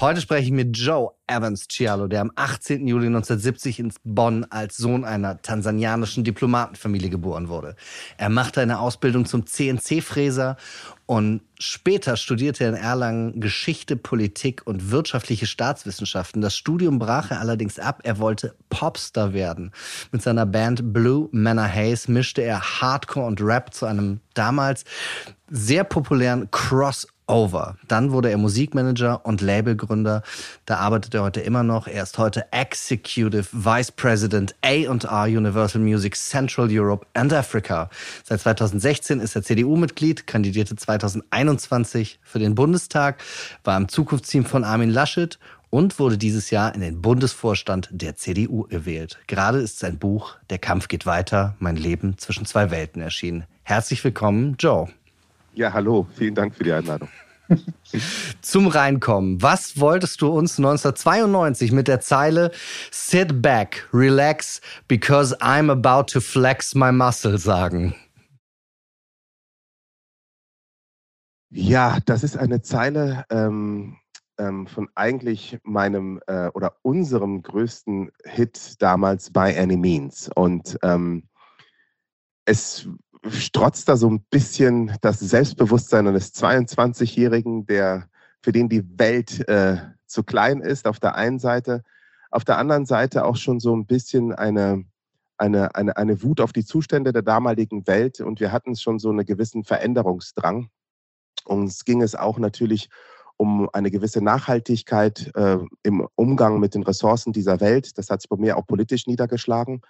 Heute 0.00 0.20
spreche 0.20 0.44
ich 0.44 0.52
mit 0.52 0.76
Joe 0.78 1.10
Evans 1.26 1.66
Cialo, 1.66 2.06
der 2.06 2.20
am 2.20 2.30
18. 2.36 2.86
Juli 2.86 3.06
1970 3.06 3.80
in 3.80 3.92
Bonn 4.04 4.44
als 4.48 4.76
Sohn 4.76 5.04
einer 5.04 5.42
tansanianischen 5.42 6.22
Diplomatenfamilie 6.22 7.10
geboren 7.10 7.48
wurde. 7.48 7.74
Er 8.16 8.28
machte 8.28 8.60
eine 8.60 8.78
Ausbildung 8.78 9.26
zum 9.26 9.46
CNC-Fräser 9.46 10.56
und 11.06 11.42
später 11.58 12.16
studierte 12.16 12.62
er 12.62 12.70
in 12.70 12.76
Erlangen 12.76 13.40
Geschichte, 13.40 13.96
Politik 13.96 14.64
und 14.68 14.92
wirtschaftliche 14.92 15.46
Staatswissenschaften. 15.46 16.42
Das 16.42 16.54
Studium 16.54 17.00
brach 17.00 17.32
er 17.32 17.40
allerdings 17.40 17.80
ab. 17.80 18.02
Er 18.04 18.20
wollte 18.20 18.54
Popstar 18.70 19.32
werden. 19.32 19.72
Mit 20.12 20.22
seiner 20.22 20.46
Band 20.46 20.92
Blue 20.92 21.28
Manor 21.32 21.66
Haze 21.66 22.12
mischte 22.12 22.42
er 22.42 22.60
Hardcore 22.60 23.26
und 23.26 23.40
Rap 23.40 23.74
zu 23.74 23.84
einem 23.84 24.20
damals 24.34 24.84
sehr 25.50 25.82
populären 25.82 26.48
Crossover 26.52 27.17
over. 27.28 27.76
Dann 27.86 28.10
wurde 28.10 28.30
er 28.30 28.38
Musikmanager 28.38 29.24
und 29.24 29.40
Labelgründer. 29.40 30.22
Da 30.66 30.76
arbeitet 30.78 31.14
er 31.14 31.22
heute 31.22 31.40
immer 31.40 31.62
noch. 31.62 31.86
Er 31.86 32.02
ist 32.02 32.18
heute 32.18 32.52
Executive 32.52 33.46
Vice 33.52 33.92
President 33.92 34.54
A&R 34.62 35.24
Universal 35.24 35.80
Music 35.80 36.16
Central 36.16 36.68
Europe 36.70 37.06
and 37.14 37.32
Africa. 37.32 37.90
Seit 38.24 38.40
2016 38.40 39.20
ist 39.20 39.36
er 39.36 39.42
CDU-Mitglied, 39.42 40.26
kandidierte 40.26 40.74
2021 40.74 42.18
für 42.22 42.38
den 42.38 42.54
Bundestag, 42.54 43.22
war 43.64 43.76
im 43.76 43.88
Zukunftsteam 43.88 44.44
von 44.44 44.64
Armin 44.64 44.90
Laschet 44.90 45.38
und 45.70 45.98
wurde 45.98 46.18
dieses 46.18 46.50
Jahr 46.50 46.74
in 46.74 46.80
den 46.80 47.02
Bundesvorstand 47.02 47.88
der 47.92 48.16
CDU 48.16 48.62
gewählt. 48.64 49.18
Gerade 49.26 49.58
ist 49.58 49.78
sein 49.78 49.98
Buch 49.98 50.36
Der 50.50 50.58
Kampf 50.58 50.88
geht 50.88 51.06
weiter, 51.06 51.56
mein 51.58 51.76
Leben 51.76 52.16
zwischen 52.18 52.46
zwei 52.46 52.70
Welten 52.70 53.02
erschienen. 53.02 53.44
Herzlich 53.62 54.02
willkommen, 54.02 54.56
Joe. 54.58 54.88
Ja, 55.58 55.72
hallo, 55.72 56.06
vielen 56.14 56.36
Dank 56.36 56.54
für 56.54 56.62
die 56.62 56.72
Einladung. 56.72 57.08
Zum 58.42 58.68
Reinkommen. 58.68 59.42
Was 59.42 59.80
wolltest 59.80 60.22
du 60.22 60.28
uns 60.28 60.56
1992 60.56 61.72
mit 61.72 61.88
der 61.88 61.98
Zeile 61.98 62.52
Sit 62.92 63.42
back, 63.42 63.88
relax, 63.92 64.60
because 64.86 65.36
I'm 65.40 65.68
about 65.68 66.12
to 66.12 66.20
flex 66.20 66.76
my 66.76 66.92
muscle 66.92 67.38
sagen? 67.38 67.96
Ja, 71.50 71.98
das 72.06 72.22
ist 72.22 72.36
eine 72.36 72.62
Zeile 72.62 73.24
ähm, 73.28 73.96
ähm, 74.38 74.68
von 74.68 74.88
eigentlich 74.94 75.58
meinem 75.64 76.20
äh, 76.28 76.50
oder 76.54 76.76
unserem 76.82 77.42
größten 77.42 78.12
Hit 78.26 78.80
damals 78.80 79.32
bei 79.32 79.60
Any 79.60 79.76
Means. 79.76 80.30
Und 80.36 80.78
ähm, 80.84 81.24
es 82.44 82.88
strotzt 83.28 83.88
da 83.88 83.96
so 83.96 84.08
ein 84.08 84.20
bisschen 84.30 84.96
das 85.00 85.20
Selbstbewusstsein 85.20 86.06
eines 86.06 86.34
22-Jährigen, 86.34 87.66
der 87.66 88.08
für 88.42 88.52
den 88.52 88.68
die 88.68 88.84
Welt 88.98 89.46
äh, 89.48 89.78
zu 90.06 90.22
klein 90.22 90.60
ist, 90.60 90.86
auf 90.86 91.00
der 91.00 91.14
einen 91.14 91.38
Seite. 91.38 91.82
Auf 92.30 92.44
der 92.44 92.58
anderen 92.58 92.86
Seite 92.86 93.24
auch 93.24 93.36
schon 93.36 93.60
so 93.60 93.74
ein 93.74 93.86
bisschen 93.86 94.32
eine, 94.32 94.84
eine, 95.36 95.74
eine, 95.74 95.96
eine 95.96 96.22
Wut 96.22 96.40
auf 96.40 96.52
die 96.52 96.64
Zustände 96.64 97.12
der 97.12 97.22
damaligen 97.22 97.86
Welt. 97.86 98.20
Und 98.20 98.40
wir 98.40 98.52
hatten 98.52 98.76
schon 98.76 98.98
so 98.98 99.10
einen 99.10 99.24
gewissen 99.24 99.64
Veränderungsdrang. 99.64 100.70
Uns 101.44 101.84
ging 101.84 102.02
es 102.02 102.14
auch 102.14 102.38
natürlich 102.38 102.88
um 103.36 103.70
eine 103.72 103.90
gewisse 103.90 104.22
Nachhaltigkeit 104.22 105.30
äh, 105.34 105.58
im 105.84 106.06
Umgang 106.16 106.58
mit 106.58 106.74
den 106.74 106.82
Ressourcen 106.82 107.32
dieser 107.32 107.60
Welt. 107.60 107.96
Das 107.96 108.10
hat 108.10 108.20
sich 108.20 108.28
bei 108.28 108.36
mir 108.36 108.56
auch 108.56 108.66
politisch 108.66 109.06
niedergeschlagen. 109.06 109.80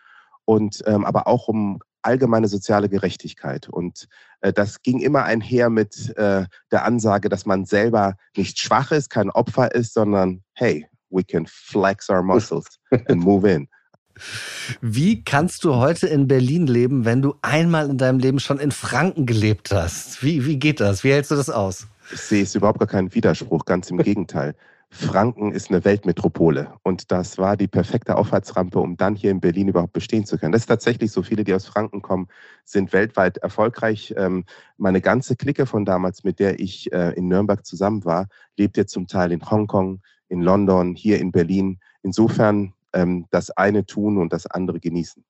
Und 0.45 0.83
ähm, 0.87 1.05
aber 1.05 1.27
auch 1.27 1.49
um 1.49 1.81
allgemeine 2.03 2.49
soziale 2.49 2.89
Gerechtigkeit. 2.89 3.69
Und 3.69 4.09
äh, 4.41 4.53
das 4.53 4.83
ging 4.83 5.01
immer 5.01 5.25
einher 5.25 5.71
mit 5.71 6.17
äh, 6.17 6.47
der 6.71 6.85
Ansage, 6.85 7.29
dass 7.29 7.47
man 7.47 7.65
selber 7.65 8.15
nicht 8.37 8.59
schwach 8.59 8.93
ist, 8.93 9.11
kein 9.11 9.31
Opfer 9.31 9.75
ist, 9.75 9.95
sondern 9.95 10.43
hey, 10.55 10.87
we 11.11 11.25
can 11.25 11.47
flex 11.47 12.09
our 12.11 12.23
muscles 12.23 12.67
and 13.09 13.23
move 13.23 13.51
in. 13.51 13.69
Wie 14.81 15.23
kannst 15.23 15.65
du 15.65 15.77
heute 15.77 16.09
in 16.09 16.27
Berlin 16.27 16.67
leben, 16.67 17.05
wenn 17.05 17.23
du 17.23 17.37
einmal 17.43 17.89
in 17.89 17.99
deinem 17.99 18.19
Leben 18.19 18.41
schon 18.41 18.59
in 18.59 18.73
Franken 18.73 19.27
gelebt 19.27 19.71
hast? 19.71 20.23
Wie, 20.23 20.45
wie 20.45 20.59
geht 20.59 20.81
das? 20.81 21.05
Wie 21.05 21.13
hältst 21.13 21.31
du 21.31 21.37
das 21.37 21.51
aus? 21.51 21.87
Ich 22.13 22.21
sehe 22.21 22.43
es 22.43 22.55
überhaupt 22.55 22.79
gar 22.79 22.89
keinen 22.89 23.15
Widerspruch, 23.15 23.65
ganz 23.65 23.91
im 23.91 23.99
Gegenteil. 23.99 24.55
Franken 24.91 25.53
ist 25.53 25.71
eine 25.71 25.85
Weltmetropole 25.85 26.73
und 26.83 27.13
das 27.13 27.37
war 27.37 27.59
die 27.59 27.69
perfekte 27.69 28.17
Aufwärtsrampe, 28.17 28.79
um 28.79 28.97
dann 28.97 29.15
hier 29.15 29.31
in 29.31 29.41
Berlin 29.41 29.69
überhaupt 29.69 29.93
bestehen 29.93 30.25
zu 30.25 30.39
können. 30.39 30.53
Das 30.53 30.63
ist 30.63 30.67
tatsächlich 30.67 31.13
so. 31.13 31.23
Viele, 31.23 31.45
die 31.45 31.53
aus 31.53 31.67
Franken 31.67 32.01
kommen, 32.01 32.29
sind 32.65 32.93
weltweit 32.95 33.37
erfolgreich. 33.39 34.15
Ähm, 34.17 34.45
meine 34.79 35.03
ganze 35.03 35.37
Clique 35.37 35.67
von 35.67 35.85
damals, 35.85 36.25
mit 36.25 36.39
der 36.39 36.59
ich 36.59 36.91
äh, 36.91 37.13
in 37.15 37.29
Nürnberg 37.29 37.67
zusammen 37.67 38.05
war, 38.07 38.29
lebt 38.57 38.79
jetzt 38.79 38.93
zum 38.93 39.07
Teil 39.07 39.31
in 39.31 39.43
Hongkong, 39.49 40.01
in 40.29 40.41
London, 40.41 40.95
hier 40.95 41.21
in 41.21 41.33
Berlin. 41.33 41.81
Insofern 42.03 42.73
ähm, 42.95 43.27
das 43.31 43.51
eine 43.51 43.85
tun 43.85 44.17
und 44.17 44.33
das 44.33 44.47
andere 44.47 44.81
genießen. 44.81 45.23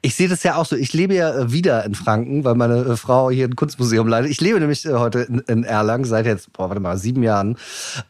Ich 0.00 0.14
sehe 0.14 0.28
das 0.28 0.42
ja 0.42 0.56
auch 0.56 0.66
so. 0.66 0.76
Ich 0.76 0.92
lebe 0.92 1.14
ja 1.14 1.34
äh, 1.36 1.52
wieder 1.52 1.84
in 1.84 1.94
Franken, 1.94 2.44
weil 2.44 2.54
meine 2.54 2.80
äh, 2.80 2.96
Frau 2.96 3.30
hier 3.30 3.46
ein 3.46 3.56
Kunstmuseum 3.56 4.06
leitet. 4.06 4.30
Ich 4.30 4.40
lebe 4.40 4.60
nämlich 4.60 4.86
heute 4.86 5.20
in, 5.46 5.64
Erlangen 5.64 6.04
seit 6.04 6.26
jetzt, 6.26 6.52
boah, 6.52 6.68
warte 6.68 6.80
mal, 6.80 6.98
sieben 6.98 7.22
Jahren. 7.22 7.56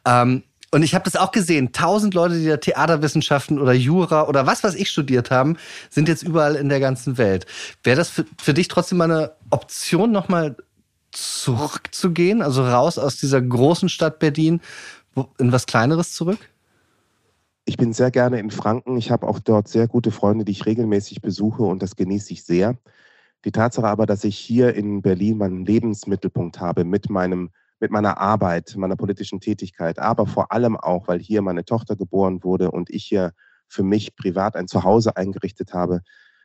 Ähm, 0.05 0.43
und 0.73 0.83
ich 0.83 0.95
habe 0.95 1.05
das 1.05 1.17
auch 1.17 1.31
gesehen. 1.31 1.73
Tausend 1.73 2.15
Leute, 2.15 2.39
die 2.39 2.47
da 2.47 2.57
Theaterwissenschaften 2.57 3.59
oder 3.59 3.73
Jura 3.73 4.27
oder 4.27 4.47
was, 4.47 4.65
was 4.65 4.75
ich 4.75 4.91
studiert 4.91 5.31
haben, 5.31 5.57
sind 5.91 6.09
jetzt 6.09 6.23
überall 6.23 6.57
in 6.57 6.69
der 6.69 6.81
ganzen 6.81 7.19
Welt. 7.19 7.47
Wäre 7.83 7.97
das 7.97 8.09
für, 8.09 8.25
für 8.41 8.53
dich 8.53 8.69
trotzdem 8.69 8.99
mal 8.99 9.11
eine 9.11 9.33
Option, 9.51 10.11
nochmal 10.11 10.57
zurückzugehen? 11.13 12.43
Also 12.43 12.67
raus 12.67 12.99
aus 12.99 13.17
dieser 13.17 13.41
großen 13.41 13.89
Stadt 13.89 14.19
Berlin 14.19 14.61
in 15.39 15.53
was 15.53 15.67
Kleineres 15.67 16.13
zurück? 16.13 16.39
Ich 17.65 17.77
bin 17.77 17.93
sehr 17.93 18.11
gerne 18.11 18.39
in 18.39 18.51
Franken. 18.51 18.97
Ich 18.97 19.11
habe 19.11 19.27
auch 19.27 19.39
dort 19.39 19.69
sehr 19.69 19.89
gute 19.89 20.11
Freunde, 20.11 20.45
die 20.45 20.53
ich 20.53 20.67
regelmäßig 20.67 21.21
besuche 21.21 21.63
und 21.63 21.83
das 21.83 21.97
genieße 21.97 22.33
ich 22.33 22.45
sehr. 22.45 22.77
Die 23.45 23.53
Tatsache 23.53 23.87
aber, 23.87 24.07
dass 24.07 24.25
ich 24.25 24.37
hier 24.37 24.75
in 24.75 25.03
Berlin 25.03 25.39
meinen 25.39 25.65
Lebensmittelpunkt 25.65 26.61
habe 26.61 26.85
mit 26.85 27.09
meinem 27.11 27.51
mit 27.81 27.91
meiner 27.91 28.19
Arbeit, 28.19 28.75
meiner 28.77 28.97
politischen 28.97 29.41
Tätigkeit, 29.41 29.99
aber 29.99 30.27
vor 30.27 30.53
allem 30.53 30.77
auch, 30.77 31.09
weil 31.09 31.19
hier 31.19 31.43
meine 31.43 31.65
Tochter 31.65 31.97
geboren 31.97 32.43
wurde 32.43 32.71
und 32.71 32.91
ich 32.91 33.05
hier 33.05 33.33
für 33.69 33.83
mich 33.83 34.17
privat 34.17 34.57
ein 34.57 34.69
Zuhause 34.69 35.17
eingerichtet 35.17 35.75
habe, 35.75 36.01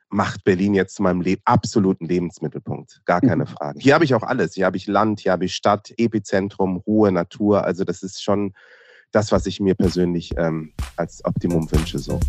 macht 0.09 0.43
Berlin 0.43 0.73
jetzt 0.73 0.95
zu 0.95 1.03
meinem 1.03 1.21
Le 1.21 1.37
absoluten 1.45 2.05
Lebensmittelpunkt. 2.05 3.01
Gar 3.05 3.21
keine 3.21 3.45
mhm. 3.45 3.47
Frage. 3.47 3.79
Hier 3.79 3.93
habe 3.93 4.03
ich 4.03 4.13
auch 4.13 4.23
alles. 4.23 4.55
Hier 4.55 4.65
habe 4.65 4.77
ich 4.77 4.87
Land, 4.87 5.21
hier 5.21 5.31
habe 5.31 5.45
ich 5.45 5.55
Stadt, 5.55 5.93
Epizentrum, 5.97 6.77
Ruhe, 6.77 7.11
Natur. 7.11 7.63
Also 7.63 7.85
das 7.85 8.03
ist 8.03 8.21
schon 8.21 8.53
das, 9.11 9.31
was 9.31 9.45
ich 9.45 9.59
mir 9.59 9.75
persönlich 9.75 10.31
ähm, 10.37 10.73
als 10.97 11.23
Optimum 11.23 11.71
wünsche. 11.71 11.99
So. 11.99 12.19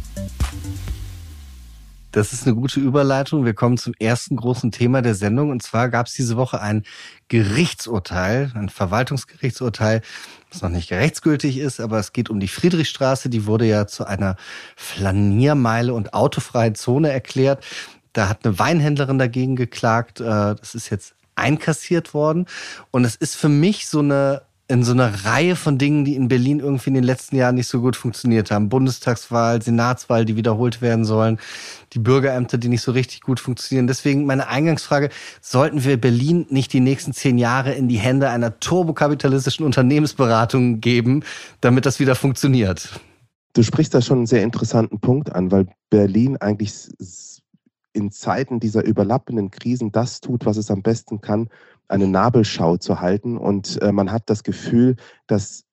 Das 2.13 2.35
ist 2.35 2.47
eine 2.47 2.55
gute 2.55 2.79
Überleitung. 2.79 3.47
Wir 3.47 3.55
kommen 3.55 3.79
zum 3.79 3.95
ersten 3.99 4.37
großen 4.37 4.71
Thema 4.71 5.01
der 5.01 5.15
Sendung. 5.15 5.49
Und 5.49 5.63
zwar 5.63 5.89
gab 5.89 6.07
es 6.07 6.13
diese 6.13 6.37
Woche 6.37 6.61
ein 6.61 6.85
Gerichtsurteil, 7.29 8.53
ein 8.55 8.69
Verwaltungsgerichtsurteil, 8.69 10.03
das 10.51 10.61
noch 10.61 10.69
nicht 10.69 10.93
rechtsgültig 10.93 11.57
ist, 11.57 11.81
aber 11.81 11.99
es 11.99 12.13
geht 12.13 12.29
um 12.29 12.39
die 12.39 12.49
Friedrichstraße. 12.49 13.31
Die 13.31 13.47
wurde 13.47 13.65
ja 13.65 13.87
zu 13.87 14.05
einer 14.05 14.37
Flaniermeile 14.77 15.95
und 15.95 16.13
autofreie 16.13 16.75
Zone 16.75 17.11
erklärt. 17.11 17.65
Da 18.13 18.29
hat 18.29 18.45
eine 18.45 18.59
Weinhändlerin 18.59 19.19
dagegen 19.19 19.57
geklagt. 19.57 20.21
Äh, 20.21 20.25
das 20.55 20.75
ist 20.75 20.91
jetzt 20.91 21.15
einkassiert 21.35 22.13
worden. 22.13 22.45
Und 22.91 23.07
es 23.07 23.17
ist 23.17 23.37
für 23.37 23.49
mich 23.49 23.87
so 23.87 24.01
eine 24.01 24.43
in 24.73 24.85
so 24.85 24.93
einer 24.93 25.27
Reihe 25.27 25.55
von 25.55 25.77
Dingen, 25.77 26.07
die 26.07 26.17
in 26.17 26.29
Berlin 26.29 26.59
irgendwie 26.59 26.89
in 26.89 26.95
den 26.95 27.05
letzten 27.05 27.37
Jahren 27.37 27.57
nicht 27.57 27.69
so 27.69 27.83
gut 27.83 27.95
funktioniert 27.95 28.51
haben. 28.51 28.71
Bundestagswahl, 28.71 29.61
Senatswahl, 29.61 30.25
die 30.25 30.35
wiederholt 30.35 30.81
werden 30.81 31.05
sollen, 31.05 31.39
die 31.93 31.99
Bürgerämter, 31.99 32.57
die 32.57 32.69
nicht 32.69 32.81
so 32.81 32.93
richtig 32.93 33.21
gut 33.21 33.39
funktionieren. 33.39 33.87
Deswegen 33.87 34.25
meine 34.25 34.49
Eingangsfrage, 34.49 35.11
sollten 35.43 35.85
wir 35.85 36.01
Berlin 36.01 36.47
nicht 36.49 36.73
die 36.73 36.81
nächsten 36.81 37.13
zehn 37.13 37.37
Jahre 37.37 37.73
in 37.73 37.87
die 37.87 37.99
Hände 37.99 38.31
einer 38.31 38.61
turbokapitalistischen 38.61 39.67
Unternehmensberatung 39.67 40.81
geben, 40.81 41.23
damit 41.61 41.85
das 41.85 42.01
wieder 42.01 42.15
funktioniert? 42.15 42.99
Du 43.53 43.63
sprichst 43.63 43.93
da 43.93 44.01
schon 44.01 44.19
einen 44.19 44.27
sehr 44.27 44.43
interessanten 44.43 45.01
Punkt 45.01 45.35
an, 45.35 45.53
weil 45.53 45.67
Berlin 45.91 46.39
eigentlich 46.39 46.73
in 47.93 48.11
Zeiten 48.11 48.59
dieser 48.59 48.85
überlappenden 48.85 49.51
Krisen 49.51 49.93
das 49.93 50.23
tut, 50.23 50.47
was 50.47 50.57
es 50.57 50.71
am 50.71 50.81
besten 50.81 51.21
kann, 51.21 51.51
eine 51.93 52.09
Nabelschau 52.09 52.79
zu 52.79 53.01
halten. 53.01 53.37
Und 53.37 53.81
äh, 53.83 53.93
man 53.93 54.11
hat 54.11 54.31
das 54.31 54.43
Gefühl, 54.43 54.97
dass 55.27 55.65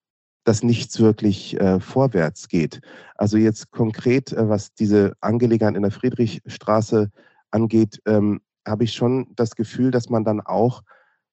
dass 0.46 0.64
nichts 0.64 1.00
wirklich 1.00 1.60
äh, 1.60 1.80
vorwärts 1.80 2.48
geht. 2.48 2.82
Also 3.16 3.38
jetzt 3.38 3.70
konkret, 3.70 4.32
äh, 4.34 4.50
was 4.50 4.74
diese 4.74 5.14
Angelegenheit 5.22 5.76
in 5.76 5.84
der 5.84 5.92
Friedrichstraße 5.92 7.12
angeht, 7.52 8.02
ähm, 8.08 8.42
habe 8.68 8.86
ich 8.86 8.94
schon 8.94 9.28
das 9.36 9.56
Gefühl, 9.56 9.92
dass 9.92 10.10
man 10.10 10.24
dann 10.24 10.42
auch 10.42 10.82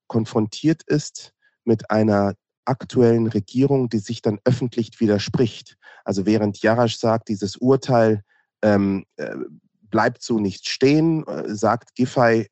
konfrontiert 0.06 0.82
ist 0.82 1.32
mit 1.64 1.90
einer 1.90 2.34
aktuellen 2.66 3.28
Regierung, 3.28 3.88
die 3.88 4.00
sich 4.00 4.20
dann 4.20 4.38
öffentlich 4.44 5.00
widerspricht. 5.00 5.78
Also 6.04 6.26
während 6.26 6.60
Jarasch 6.60 6.98
sagt, 6.98 7.28
dieses 7.28 7.56
Urteil 7.56 8.22
ähm, 8.60 9.06
äh, 9.16 9.34
bleibt 9.82 10.22
so 10.22 10.38
nicht 10.40 10.68
stehen, 10.68 11.26
äh, 11.26 11.54
sagt 11.54 11.94
Giffey, 11.94 12.48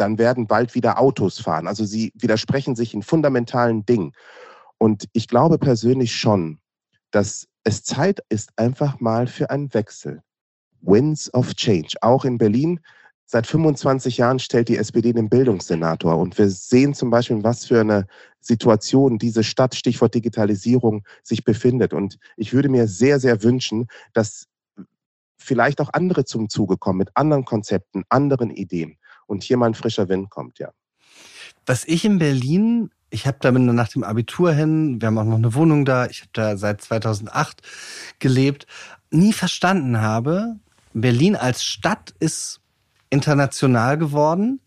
dann 0.00 0.18
werden 0.18 0.46
bald 0.46 0.74
wieder 0.74 0.98
Autos 0.98 1.38
fahren. 1.38 1.66
Also 1.66 1.84
sie 1.84 2.12
widersprechen 2.14 2.74
sich 2.74 2.94
in 2.94 3.02
fundamentalen 3.02 3.84
Dingen. 3.84 4.12
Und 4.78 5.08
ich 5.12 5.28
glaube 5.28 5.58
persönlich 5.58 6.16
schon, 6.16 6.58
dass 7.10 7.46
es 7.64 7.82
Zeit 7.82 8.20
ist 8.30 8.50
einfach 8.56 9.00
mal 9.00 9.26
für 9.26 9.50
einen 9.50 9.72
Wechsel. 9.74 10.22
Winds 10.80 11.32
of 11.34 11.54
Change. 11.54 11.96
Auch 12.00 12.24
in 12.24 12.38
Berlin. 12.38 12.80
Seit 13.26 13.46
25 13.46 14.16
Jahren 14.16 14.38
stellt 14.38 14.68
die 14.68 14.78
SPD 14.78 15.12
den 15.12 15.28
Bildungssenator. 15.28 16.16
Und 16.16 16.38
wir 16.38 16.48
sehen 16.48 16.94
zum 16.94 17.10
Beispiel, 17.10 17.36
in 17.36 17.44
was 17.44 17.66
für 17.66 17.80
eine 17.80 18.06
Situation 18.40 19.18
diese 19.18 19.44
Stadt, 19.44 19.74
Stichwort 19.74 20.14
Digitalisierung, 20.14 21.04
sich 21.22 21.44
befindet. 21.44 21.92
Und 21.92 22.18
ich 22.36 22.54
würde 22.54 22.70
mir 22.70 22.88
sehr, 22.88 23.20
sehr 23.20 23.42
wünschen, 23.42 23.86
dass 24.14 24.46
vielleicht 25.36 25.80
auch 25.80 25.90
andere 25.92 26.24
zum 26.24 26.48
Zuge 26.48 26.78
kommen 26.78 26.98
mit 26.98 27.10
anderen 27.14 27.44
Konzepten, 27.44 28.04
anderen 28.08 28.50
Ideen 28.50 28.96
und 29.30 29.42
hier 29.42 29.56
mal 29.56 29.66
ein 29.66 29.74
frischer 29.74 30.08
Wind 30.08 30.28
kommt, 30.30 30.58
ja. 30.58 30.70
Was 31.66 31.84
ich 31.84 32.04
in 32.04 32.18
Berlin, 32.18 32.90
ich 33.10 33.26
habe 33.26 33.38
da 33.40 33.52
nach 33.52 33.88
dem 33.88 34.02
Abitur 34.02 34.52
hin, 34.52 35.00
wir 35.00 35.06
haben 35.06 35.18
auch 35.18 35.24
noch 35.24 35.36
eine 35.36 35.54
Wohnung 35.54 35.84
da, 35.84 36.06
ich 36.06 36.20
habe 36.20 36.30
da 36.32 36.56
seit 36.56 36.82
2008 36.82 37.62
gelebt, 38.18 38.66
nie 39.10 39.32
verstanden 39.32 40.00
habe, 40.00 40.56
Berlin 40.92 41.36
als 41.36 41.62
Stadt 41.62 42.14
ist 42.18 42.60
international 43.10 43.98
geworden. 43.98 44.60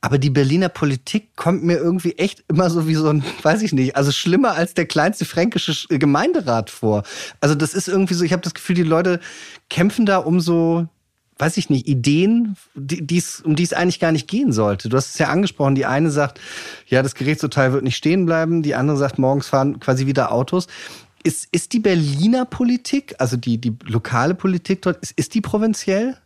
Aber 0.00 0.18
die 0.18 0.30
Berliner 0.30 0.70
Politik 0.70 1.36
kommt 1.36 1.62
mir 1.62 1.76
irgendwie 1.76 2.12
echt 2.12 2.42
immer 2.48 2.70
so 2.70 2.88
wie 2.88 2.94
so 2.94 3.08
ein, 3.08 3.22
weiß 3.42 3.62
ich 3.62 3.72
nicht, 3.72 3.96
also 3.96 4.10
schlimmer 4.10 4.52
als 4.54 4.74
der 4.74 4.86
kleinste 4.86 5.26
fränkische 5.26 5.86
Gemeinderat 5.98 6.70
vor. 6.70 7.04
Also 7.40 7.54
das 7.54 7.74
ist 7.74 7.88
irgendwie 7.88 8.14
so, 8.14 8.24
ich 8.24 8.32
habe 8.32 8.42
das 8.42 8.54
Gefühl, 8.54 8.76
die 8.76 8.82
Leute 8.82 9.20
kämpfen 9.68 10.06
da 10.06 10.16
um 10.16 10.40
so, 10.40 10.88
weiß 11.40 11.56
ich 11.56 11.70
nicht, 11.70 11.88
Ideen, 11.88 12.56
die, 12.74 13.22
um 13.44 13.56
die 13.56 13.62
es 13.62 13.72
eigentlich 13.72 14.00
gar 14.00 14.12
nicht 14.12 14.28
gehen 14.28 14.52
sollte. 14.52 14.88
Du 14.88 14.96
hast 14.96 15.10
es 15.10 15.18
ja 15.18 15.28
angesprochen, 15.28 15.74
die 15.74 15.86
eine 15.86 16.10
sagt, 16.10 16.40
ja, 16.86 17.02
das 17.02 17.14
Gerichtsurteil 17.14 17.72
wird 17.72 17.84
nicht 17.84 17.96
stehen 17.96 18.26
bleiben, 18.26 18.62
die 18.62 18.74
andere 18.74 18.96
sagt, 18.96 19.18
morgens 19.18 19.48
fahren 19.48 19.80
quasi 19.80 20.06
wieder 20.06 20.32
Autos. 20.32 20.66
Ist, 21.22 21.48
ist 21.52 21.72
die 21.72 21.80
Berliner 21.80 22.44
Politik, 22.44 23.14
also 23.18 23.36
die, 23.36 23.58
die 23.58 23.76
lokale 23.84 24.34
Politik 24.34 24.82
dort, 24.82 24.98
ist, 24.98 25.12
ist 25.18 25.34
die 25.34 25.40
provinziell? 25.40 26.16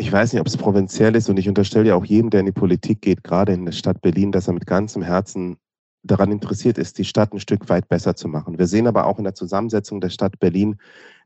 ich 0.00 0.10
weiß 0.10 0.32
nicht, 0.32 0.40
ob 0.40 0.46
es 0.46 0.56
provinziell 0.56 1.14
ist 1.14 1.28
und 1.28 1.38
ich 1.38 1.46
unterstelle 1.46 1.88
ja 1.88 1.94
auch 1.94 2.06
jedem, 2.06 2.30
der 2.30 2.40
in 2.40 2.46
die 2.46 2.52
Politik 2.52 3.02
geht, 3.02 3.22
gerade 3.22 3.52
in 3.52 3.66
der 3.66 3.72
Stadt 3.72 4.00
Berlin, 4.00 4.32
dass 4.32 4.46
er 4.46 4.54
mit 4.54 4.66
ganzem 4.66 5.02
Herzen 5.02 5.58
daran 6.02 6.32
interessiert 6.32 6.78
ist, 6.78 6.96
die 6.96 7.04
Stadt 7.04 7.34
ein 7.34 7.40
Stück 7.40 7.68
weit 7.68 7.88
besser 7.88 8.16
zu 8.16 8.26
machen. 8.26 8.58
Wir 8.58 8.66
sehen 8.66 8.86
aber 8.86 9.06
auch 9.06 9.18
in 9.18 9.24
der 9.24 9.34
Zusammensetzung 9.34 10.00
der 10.00 10.08
Stadt 10.08 10.40
Berlin, 10.40 10.78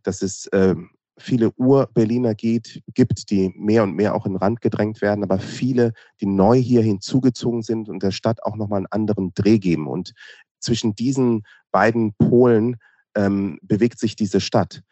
dass 0.03 0.23
es 0.23 0.47
äh, 0.49 0.75
viele 1.19 1.53
Ur-Berliner 1.53 2.35
gibt, 2.35 3.31
die 3.31 3.53
mehr 3.57 3.83
und 3.85 3.95
mehr 3.95 4.15
auch 4.15 4.27
in 4.27 4.33
den 4.33 4.39
Rand 4.39 4.61
gedrängt 4.61 5.01
werden, 5.01 5.23
aber 5.23 5.39
viele, 5.39 5.93
die 6.21 6.27
neu 6.27 6.57
hier 6.57 6.83
hinzugezogen 6.83 7.63
sind 7.63 7.89
und 7.89 8.03
der 8.03 8.11
Stadt 8.11 8.43
auch 8.43 8.57
nochmal 8.57 8.79
einen 8.79 8.87
anderen 8.91 9.33
Dreh 9.35 9.59
geben. 9.59 9.87
Und 9.87 10.13
zwischen 10.61 10.95
diesen 10.95 11.45
beiden 11.71 12.15
Polen 12.15 12.77
ähm, 13.15 13.59
bewegt 13.63 13.99
sich 13.99 14.17
diese 14.17 14.41
Stadt. 14.41 14.83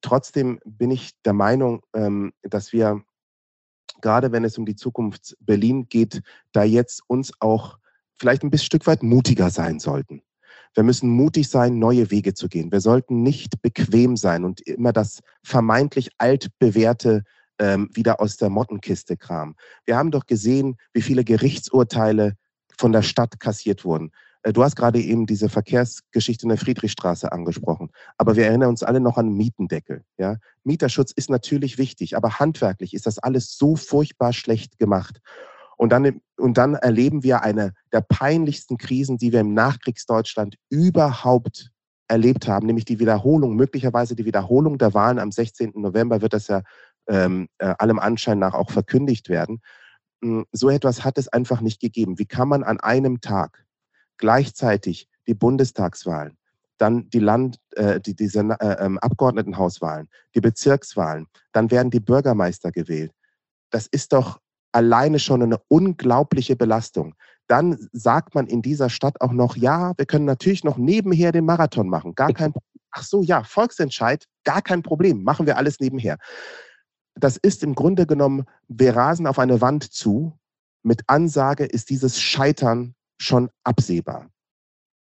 Trotzdem 0.00 0.60
bin 0.64 0.90
ich 0.90 1.10
der 1.24 1.34
Meinung, 1.34 1.82
ähm, 1.94 2.32
dass 2.42 2.72
wir 2.72 3.02
gerade 4.00 4.32
wenn 4.32 4.44
es 4.44 4.58
um 4.58 4.64
die 4.64 4.76
Zukunft 4.76 5.36
Berlin 5.40 5.88
geht, 5.88 6.22
da 6.52 6.64
jetzt 6.64 7.02
uns 7.06 7.32
auch 7.40 7.78
vielleicht 8.18 8.42
ein 8.42 8.50
bisschen 8.50 8.66
Stück 8.66 8.86
weit 8.86 9.02
mutiger 9.02 9.50
sein 9.50 9.78
sollten. 9.78 10.22
Wir 10.74 10.82
müssen 10.84 11.10
mutig 11.10 11.48
sein, 11.48 11.78
neue 11.78 12.10
Wege 12.10 12.34
zu 12.34 12.48
gehen. 12.48 12.70
Wir 12.70 12.80
sollten 12.80 13.22
nicht 13.22 13.60
bequem 13.62 14.16
sein 14.16 14.44
und 14.44 14.60
immer 14.60 14.92
das 14.92 15.20
vermeintlich 15.42 16.10
altbewährte 16.18 17.24
ähm, 17.58 17.90
wieder 17.92 18.20
aus 18.20 18.36
der 18.36 18.50
Mottenkiste 18.50 19.16
kramen. 19.16 19.56
Wir 19.84 19.96
haben 19.96 20.10
doch 20.10 20.26
gesehen, 20.26 20.76
wie 20.92 21.02
viele 21.02 21.24
Gerichtsurteile 21.24 22.34
von 22.78 22.92
der 22.92 23.02
Stadt 23.02 23.40
kassiert 23.40 23.84
wurden. 23.84 24.12
Äh, 24.42 24.52
du 24.52 24.62
hast 24.62 24.76
gerade 24.76 25.00
eben 25.00 25.26
diese 25.26 25.48
Verkehrsgeschichte 25.48 26.44
in 26.44 26.48
der 26.50 26.58
Friedrichstraße 26.58 27.30
angesprochen. 27.32 27.90
Aber 28.16 28.36
wir 28.36 28.46
erinnern 28.46 28.70
uns 28.70 28.82
alle 28.82 29.00
noch 29.00 29.16
an 29.18 29.32
Mietendeckel. 29.32 30.04
Ja? 30.18 30.36
Mieterschutz 30.64 31.12
ist 31.12 31.30
natürlich 31.30 31.78
wichtig, 31.78 32.16
aber 32.16 32.38
handwerklich 32.38 32.94
ist 32.94 33.06
das 33.06 33.18
alles 33.18 33.56
so 33.56 33.76
furchtbar 33.76 34.32
schlecht 34.32 34.78
gemacht. 34.78 35.20
Und 35.80 35.92
dann, 35.92 36.20
und 36.36 36.58
dann 36.58 36.74
erleben 36.74 37.22
wir 37.22 37.40
eine 37.40 37.72
der 37.90 38.02
peinlichsten 38.02 38.76
Krisen, 38.76 39.16
die 39.16 39.32
wir 39.32 39.40
im 39.40 39.54
Nachkriegsdeutschland 39.54 40.56
überhaupt 40.68 41.70
erlebt 42.06 42.46
haben, 42.46 42.66
nämlich 42.66 42.84
die 42.84 42.98
Wiederholung, 42.98 43.56
möglicherweise 43.56 44.14
die 44.14 44.26
Wiederholung 44.26 44.76
der 44.76 44.92
Wahlen 44.92 45.18
am 45.18 45.32
16. 45.32 45.72
November 45.76 46.20
wird 46.20 46.34
das 46.34 46.48
ja 46.48 46.60
ähm, 47.08 47.48
äh, 47.56 47.74
allem 47.78 47.98
Anschein 47.98 48.38
nach 48.38 48.52
auch 48.52 48.70
verkündigt 48.70 49.30
werden. 49.30 49.62
Hm, 50.22 50.44
so 50.52 50.68
etwas 50.68 51.02
hat 51.02 51.16
es 51.16 51.28
einfach 51.28 51.62
nicht 51.62 51.80
gegeben. 51.80 52.18
Wie 52.18 52.26
kann 52.26 52.48
man 52.48 52.62
an 52.62 52.78
einem 52.78 53.22
Tag 53.22 53.64
gleichzeitig 54.18 55.08
die 55.26 55.34
Bundestagswahlen, 55.34 56.36
dann 56.76 57.08
die 57.08 57.20
Land, 57.20 57.56
äh, 57.70 58.00
die, 58.00 58.14
diese 58.14 58.40
äh, 58.40 58.84
ähm, 58.84 58.98
Abgeordnetenhauswahlen, 58.98 60.10
die 60.34 60.42
Bezirkswahlen, 60.42 61.26
dann 61.52 61.70
werden 61.70 61.90
die 61.90 62.00
Bürgermeister 62.00 62.70
gewählt. 62.70 63.12
Das 63.70 63.86
ist 63.86 64.12
doch 64.12 64.40
alleine 64.72 65.18
schon 65.18 65.42
eine 65.42 65.58
unglaubliche 65.68 66.56
Belastung. 66.56 67.14
Dann 67.48 67.88
sagt 67.92 68.34
man 68.34 68.46
in 68.46 68.62
dieser 68.62 68.90
Stadt 68.90 69.20
auch 69.20 69.32
noch, 69.32 69.56
ja, 69.56 69.92
wir 69.96 70.06
können 70.06 70.24
natürlich 70.24 70.62
noch 70.62 70.76
nebenher 70.76 71.32
den 71.32 71.44
Marathon 71.44 71.88
machen. 71.88 72.14
Gar 72.14 72.32
kein 72.32 72.52
Problem. 72.52 72.80
Ach 72.92 73.02
so, 73.02 73.22
ja, 73.22 73.42
Volksentscheid, 73.44 74.26
gar 74.44 74.62
kein 74.62 74.82
Problem. 74.82 75.22
Machen 75.22 75.46
wir 75.46 75.56
alles 75.56 75.80
nebenher. 75.80 76.16
Das 77.14 77.36
ist 77.36 77.62
im 77.62 77.74
Grunde 77.74 78.06
genommen, 78.06 78.44
wir 78.68 78.96
rasen 78.96 79.26
auf 79.26 79.38
eine 79.38 79.60
Wand 79.60 79.92
zu. 79.92 80.38
Mit 80.82 81.02
Ansage 81.08 81.64
ist 81.64 81.90
dieses 81.90 82.20
Scheitern 82.20 82.94
schon 83.20 83.50
absehbar. 83.64 84.28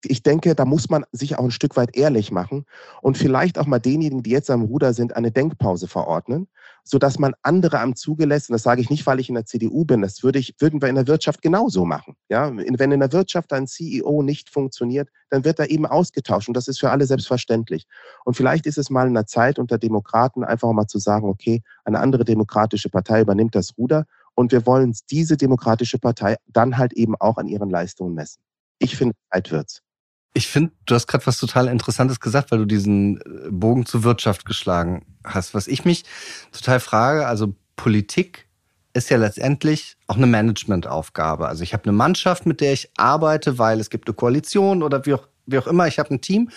Ich 0.03 0.23
denke, 0.23 0.55
da 0.55 0.65
muss 0.65 0.89
man 0.89 1.05
sich 1.11 1.37
auch 1.37 1.43
ein 1.43 1.51
Stück 1.51 1.75
weit 1.75 1.95
ehrlich 1.95 2.31
machen 2.31 2.65
und 3.01 3.17
vielleicht 3.17 3.59
auch 3.59 3.65
mal 3.65 3.79
denjenigen, 3.79 4.23
die 4.23 4.31
jetzt 4.31 4.49
am 4.49 4.63
Ruder 4.63 4.93
sind, 4.93 5.15
eine 5.15 5.31
Denkpause 5.31 5.87
verordnen, 5.87 6.47
sodass 6.89 7.19
man 7.19 7.33
andere 7.43 7.79
am 7.79 7.95
Zuge 7.95 8.25
lässt. 8.25 8.49
Und 8.49 8.53
das 8.53 8.63
sage 8.63 8.81
ich 8.81 8.89
nicht, 8.89 9.05
weil 9.05 9.19
ich 9.19 9.29
in 9.29 9.35
der 9.35 9.45
CDU 9.45 9.85
bin. 9.85 10.01
Das 10.01 10.23
würde 10.23 10.39
ich, 10.39 10.55
würden 10.57 10.81
wir 10.81 10.89
in 10.89 10.95
der 10.95 11.07
Wirtschaft 11.07 11.41
genauso 11.41 11.85
machen. 11.85 12.15
Ja, 12.29 12.51
wenn 12.55 12.91
in 12.91 12.99
der 12.99 13.11
Wirtschaft 13.11 13.53
ein 13.53 13.67
CEO 13.67 14.23
nicht 14.23 14.49
funktioniert, 14.49 15.09
dann 15.29 15.45
wird 15.45 15.59
er 15.59 15.69
eben 15.69 15.85
ausgetauscht. 15.85 16.47
Und 16.47 16.57
das 16.57 16.67
ist 16.67 16.79
für 16.79 16.89
alle 16.89 17.05
selbstverständlich. 17.05 17.85
Und 18.25 18.35
vielleicht 18.35 18.65
ist 18.65 18.79
es 18.79 18.89
mal 18.89 19.07
in 19.07 19.13
der 19.13 19.27
Zeit 19.27 19.59
unter 19.59 19.77
Demokraten 19.77 20.43
einfach 20.43 20.71
mal 20.71 20.87
zu 20.87 20.97
sagen, 20.97 21.29
okay, 21.29 21.61
eine 21.85 21.99
andere 21.99 22.25
demokratische 22.25 22.89
Partei 22.89 23.21
übernimmt 23.21 23.53
das 23.53 23.77
Ruder 23.77 24.05
und 24.33 24.51
wir 24.51 24.65
wollen 24.65 24.95
diese 25.11 25.37
demokratische 25.37 25.99
Partei 25.99 26.37
dann 26.47 26.77
halt 26.77 26.93
eben 26.93 27.15
auch 27.17 27.37
an 27.37 27.47
ihren 27.47 27.69
Leistungen 27.69 28.15
messen. 28.15 28.41
Ich 28.79 28.95
finde, 28.95 29.15
Zeit 29.31 29.51
wird's. 29.51 29.83
Ich 30.33 30.47
finde, 30.47 30.71
du 30.85 30.95
hast 30.95 31.07
gerade 31.07 31.25
was 31.25 31.37
total 31.37 31.67
Interessantes 31.67 32.19
gesagt, 32.19 32.51
weil 32.51 32.59
du 32.59 32.65
diesen 32.65 33.17
äh, 33.17 33.49
Bogen 33.49 33.85
zur 33.85 34.03
Wirtschaft 34.03 34.45
geschlagen 34.45 35.05
hast. 35.23 35.53
Was 35.53 35.67
ich 35.67 35.85
mich 35.85 36.05
total 36.51 36.79
frage, 36.79 37.27
also 37.27 37.55
Politik 37.75 38.47
ist 38.93 39.09
ja 39.09 39.17
letztendlich 39.17 39.97
auch 40.07 40.17
eine 40.17 40.27
Managementaufgabe. 40.27 41.47
Also 41.47 41.63
ich 41.63 41.73
habe 41.73 41.83
eine 41.83 41.93
Mannschaft, 41.93 42.45
mit 42.45 42.61
der 42.61 42.73
ich 42.73 42.89
arbeite, 42.97 43.57
weil 43.57 43.79
es 43.79 43.89
gibt 43.89 44.07
eine 44.07 44.15
Koalition 44.15 44.83
oder 44.83 45.05
wie 45.05 45.13
auch, 45.13 45.27
wie 45.45 45.57
auch 45.57 45.67
immer. 45.67 45.87
Ich 45.87 45.99
habe 45.99 46.13
ein 46.13 46.21
Team. 46.21 46.49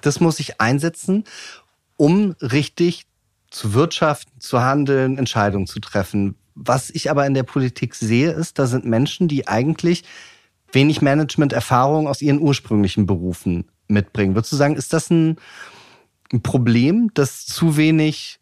Das 0.00 0.20
muss 0.20 0.40
ich 0.40 0.60
einsetzen, 0.60 1.24
um 1.96 2.34
richtig 2.40 3.06
zu 3.50 3.74
wirtschaften, 3.74 4.40
zu 4.40 4.60
handeln, 4.60 5.18
Entscheidungen 5.18 5.66
zu 5.66 5.80
treffen. 5.80 6.36
Was 6.54 6.90
ich 6.90 7.10
aber 7.10 7.26
in 7.26 7.34
der 7.34 7.44
Politik 7.44 7.94
sehe, 7.94 8.32
ist, 8.32 8.58
da 8.58 8.66
sind 8.66 8.84
Menschen, 8.84 9.28
die 9.28 9.48
eigentlich 9.48 10.04
wenig 10.72 11.02
Management-Erfahrung 11.02 12.08
aus 12.08 12.22
ihren 12.22 12.40
ursprünglichen 12.40 13.06
Berufen 13.06 13.70
mitbringen. 13.88 14.34
Würdest 14.34 14.52
du 14.52 14.56
sagen, 14.56 14.76
ist 14.76 14.92
das 14.92 15.10
ein, 15.10 15.36
ein 16.32 16.42
Problem, 16.42 17.10
dass 17.14 17.46
zu 17.46 17.76
wenig 17.76 18.40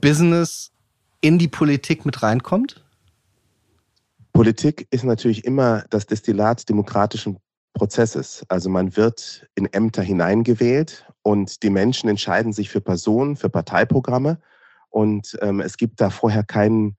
Business 0.00 0.72
in 1.20 1.38
die 1.38 1.48
Politik 1.48 2.04
mit 2.04 2.22
reinkommt? 2.22 2.84
Politik 4.32 4.86
ist 4.90 5.04
natürlich 5.04 5.44
immer 5.44 5.84
das 5.90 6.06
Destillat 6.06 6.68
demokratischen 6.68 7.38
Prozesses. 7.74 8.44
Also 8.48 8.68
man 8.70 8.96
wird 8.96 9.46
in 9.54 9.66
Ämter 9.66 10.02
hineingewählt 10.02 11.06
und 11.22 11.62
die 11.62 11.70
Menschen 11.70 12.08
entscheiden 12.08 12.52
sich 12.52 12.70
für 12.70 12.80
Personen, 12.80 13.36
für 13.36 13.48
Parteiprogramme. 13.48 14.40
Und 14.88 15.38
ähm, 15.40 15.60
es 15.60 15.76
gibt 15.76 16.00
da 16.00 16.10
vorher 16.10 16.42
keinen 16.42 16.96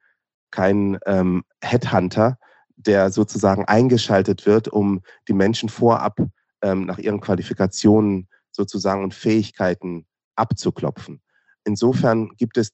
kein 0.52 1.00
ähm, 1.06 1.44
Headhunter, 1.64 2.38
der 2.86 3.12
sozusagen 3.12 3.66
eingeschaltet 3.66 4.46
wird, 4.46 4.68
um 4.68 5.02
die 5.28 5.34
Menschen 5.34 5.70
vorab 5.70 6.20
ähm, 6.62 6.86
nach 6.86 6.98
ihren 6.98 7.22
Qualifikationen 7.22 8.28
sozusagen 8.52 9.04
und 9.04 9.14
Fähigkeiten 9.14 10.06
abzuklopfen. 10.36 11.22
Insofern 11.64 12.30
gibt 12.38 12.58
es 12.58 12.72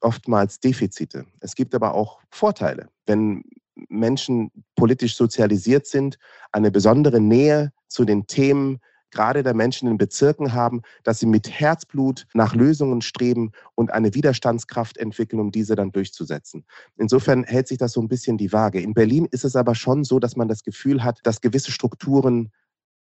oftmals 0.00 0.60
Defizite. 0.60 1.26
Es 1.40 1.54
gibt 1.54 1.74
aber 1.74 1.94
auch 1.94 2.20
Vorteile. 2.30 2.88
Wenn 3.06 3.42
Menschen 3.88 4.50
politisch 4.74 5.16
sozialisiert 5.16 5.86
sind, 5.86 6.18
eine 6.52 6.70
besondere 6.70 7.20
Nähe 7.20 7.72
zu 7.88 8.04
den 8.04 8.26
Themen 8.26 8.80
gerade 9.10 9.42
der 9.42 9.54
Menschen 9.54 9.88
in 9.88 9.98
Bezirken 9.98 10.52
haben, 10.52 10.82
dass 11.04 11.18
sie 11.18 11.26
mit 11.26 11.48
Herzblut 11.48 12.26
nach 12.34 12.54
Lösungen 12.54 13.00
streben 13.00 13.52
und 13.74 13.92
eine 13.92 14.14
Widerstandskraft 14.14 14.96
entwickeln, 14.98 15.40
um 15.40 15.50
diese 15.50 15.74
dann 15.74 15.92
durchzusetzen. 15.92 16.64
Insofern 16.96 17.44
hält 17.44 17.68
sich 17.68 17.78
das 17.78 17.92
so 17.92 18.00
ein 18.00 18.08
bisschen 18.08 18.38
die 18.38 18.52
Waage. 18.52 18.80
In 18.80 18.94
Berlin 18.94 19.26
ist 19.30 19.44
es 19.44 19.56
aber 19.56 19.74
schon 19.74 20.04
so, 20.04 20.18
dass 20.18 20.36
man 20.36 20.48
das 20.48 20.62
Gefühl 20.62 21.04
hat, 21.04 21.20
dass 21.22 21.40
gewisse 21.40 21.72
Strukturen 21.72 22.50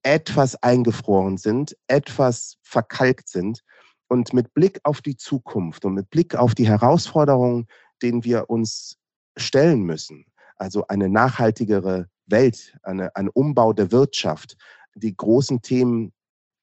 etwas 0.02 0.60
eingefroren 0.62 1.36
sind, 1.36 1.76
etwas 1.86 2.56
verkalkt 2.62 3.28
sind. 3.28 3.62
Und 4.08 4.34
mit 4.34 4.52
Blick 4.52 4.80
auf 4.82 5.00
die 5.00 5.16
Zukunft 5.16 5.86
und 5.86 5.94
mit 5.94 6.10
Blick 6.10 6.34
auf 6.34 6.54
die 6.54 6.68
Herausforderungen, 6.68 7.66
denen 8.02 8.24
wir 8.24 8.50
uns 8.50 8.98
stellen 9.38 9.84
müssen, 9.84 10.26
also 10.56 10.86
eine 10.88 11.08
nachhaltigere 11.08 12.08
Welt, 12.26 12.76
eine, 12.82 13.16
ein 13.16 13.28
Umbau 13.30 13.72
der 13.72 13.90
Wirtschaft, 13.90 14.56
die 14.94 15.16
großen 15.16 15.62
Themen, 15.62 16.12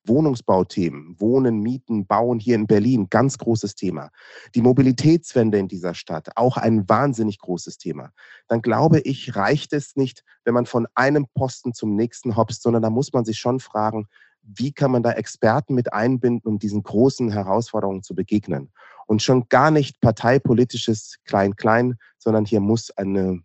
Wohnungsbauthemen, 0.06 1.20
Wohnen, 1.20 1.60
Mieten, 1.62 2.06
Bauen 2.06 2.40
hier 2.40 2.56
in 2.56 2.68
Berlin, 2.68 3.08
ganz 3.10 3.38
großes 3.38 3.76
Thema. 3.76 4.10
Die 4.56 4.62
Mobilitätswende 4.62 5.58
in 5.58 5.68
dieser 5.68 5.94
Stadt, 5.94 6.30
auch 6.36 6.58
ein 6.58 6.88
wahnsinnig 6.90 7.40
großes 7.40 7.78
Thema. 7.78 8.12
Dann 8.48 8.62
glaube 8.62 9.00
ich, 9.02 9.36
reicht 9.36 9.74
es 9.74 9.96
nicht, 9.96 10.24
wenn 10.46 10.54
man 10.54 10.66
von 10.66 10.88
einem 10.96 11.28
Posten 11.34 11.74
zum 11.74 11.96
nächsten 11.96 12.36
hopst, 12.36 12.64
sondern 12.64 12.82
da 12.82 12.90
muss 12.90 13.14
man 13.14 13.26
sich 13.26 13.38
schon 13.38 13.60
fragen, 13.60 14.08
wie 14.42 14.72
kann 14.72 14.92
man 14.92 15.04
da 15.04 15.12
Experten 15.12 15.76
mit 15.76 15.94
einbinden, 15.94 16.50
um 16.50 16.60
diesen 16.60 16.82
großen 16.82 17.32
Herausforderungen 17.32 18.02
zu 18.02 18.16
begegnen. 18.16 18.72
Und 19.06 19.22
schon 19.22 19.48
gar 19.50 19.70
nicht 19.70 20.00
parteipolitisches 20.02 21.18
Klein-Klein, 21.26 21.98
sondern 22.18 22.46
hier 22.46 22.62
muss 22.62 22.90
eine 22.92 23.42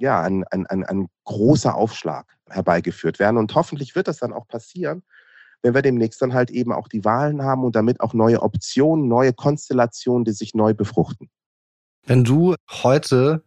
ja, 0.00 0.22
ein, 0.22 0.44
ein, 0.44 0.66
ein, 0.66 0.84
ein 0.84 1.08
großer 1.24 1.74
Aufschlag 1.74 2.37
herbeigeführt 2.50 3.18
werden. 3.18 3.36
Und 3.36 3.54
hoffentlich 3.54 3.94
wird 3.94 4.08
das 4.08 4.18
dann 4.18 4.32
auch 4.32 4.46
passieren, 4.48 5.02
wenn 5.62 5.74
wir 5.74 5.82
demnächst 5.82 6.22
dann 6.22 6.34
halt 6.34 6.50
eben 6.50 6.72
auch 6.72 6.88
die 6.88 7.04
Wahlen 7.04 7.42
haben 7.42 7.64
und 7.64 7.74
damit 7.74 8.00
auch 8.00 8.14
neue 8.14 8.42
Optionen, 8.42 9.08
neue 9.08 9.32
Konstellationen, 9.32 10.24
die 10.24 10.32
sich 10.32 10.54
neu 10.54 10.74
befruchten. 10.74 11.28
Wenn 12.06 12.24
du 12.24 12.54
heute 12.70 13.42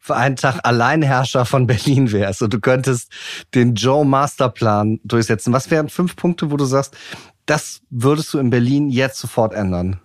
für 0.00 0.16
einen 0.16 0.36
Tag 0.36 0.60
Alleinherrscher 0.64 1.46
von 1.46 1.66
Berlin 1.66 2.12
wärst 2.12 2.42
und 2.42 2.52
du 2.52 2.60
könntest 2.60 3.10
den 3.54 3.74
Joe 3.74 4.04
Masterplan 4.04 5.00
durchsetzen, 5.02 5.52
was 5.52 5.70
wären 5.70 5.88
fünf 5.88 6.14
Punkte, 6.16 6.50
wo 6.50 6.56
du 6.56 6.64
sagst, 6.66 6.96
das 7.46 7.80
würdest 7.90 8.32
du 8.34 8.38
in 8.38 8.50
Berlin 8.50 8.90
jetzt 8.90 9.18
sofort 9.18 9.54
ändern? 9.54 10.00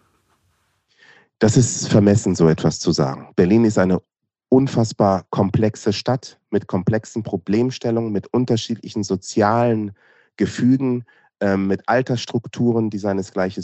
Das 1.39 1.55
ist 1.55 1.87
vermessen, 1.87 2.35
so 2.35 2.49
etwas 2.49 2.79
zu 2.79 2.91
sagen. 2.91 3.29
Berlin 3.35 3.63
ist 3.63 3.77
eine 3.77 4.01
unfassbar 4.49 5.25
komplexe 5.29 5.93
Stadt 5.93 6.39
mit 6.49 6.67
komplexen 6.67 7.23
Problemstellungen, 7.23 8.11
mit 8.11 8.27
unterschiedlichen 8.33 9.03
sozialen 9.03 9.91
Gefügen, 10.37 11.05
äh, 11.39 11.55
mit 11.55 11.87
Altersstrukturen, 11.87 12.89
die 12.89 12.97
seinesgleichen, 12.97 13.63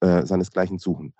äh, 0.00 0.26
seinesgleichen 0.26 0.78
suchen. 0.78 1.14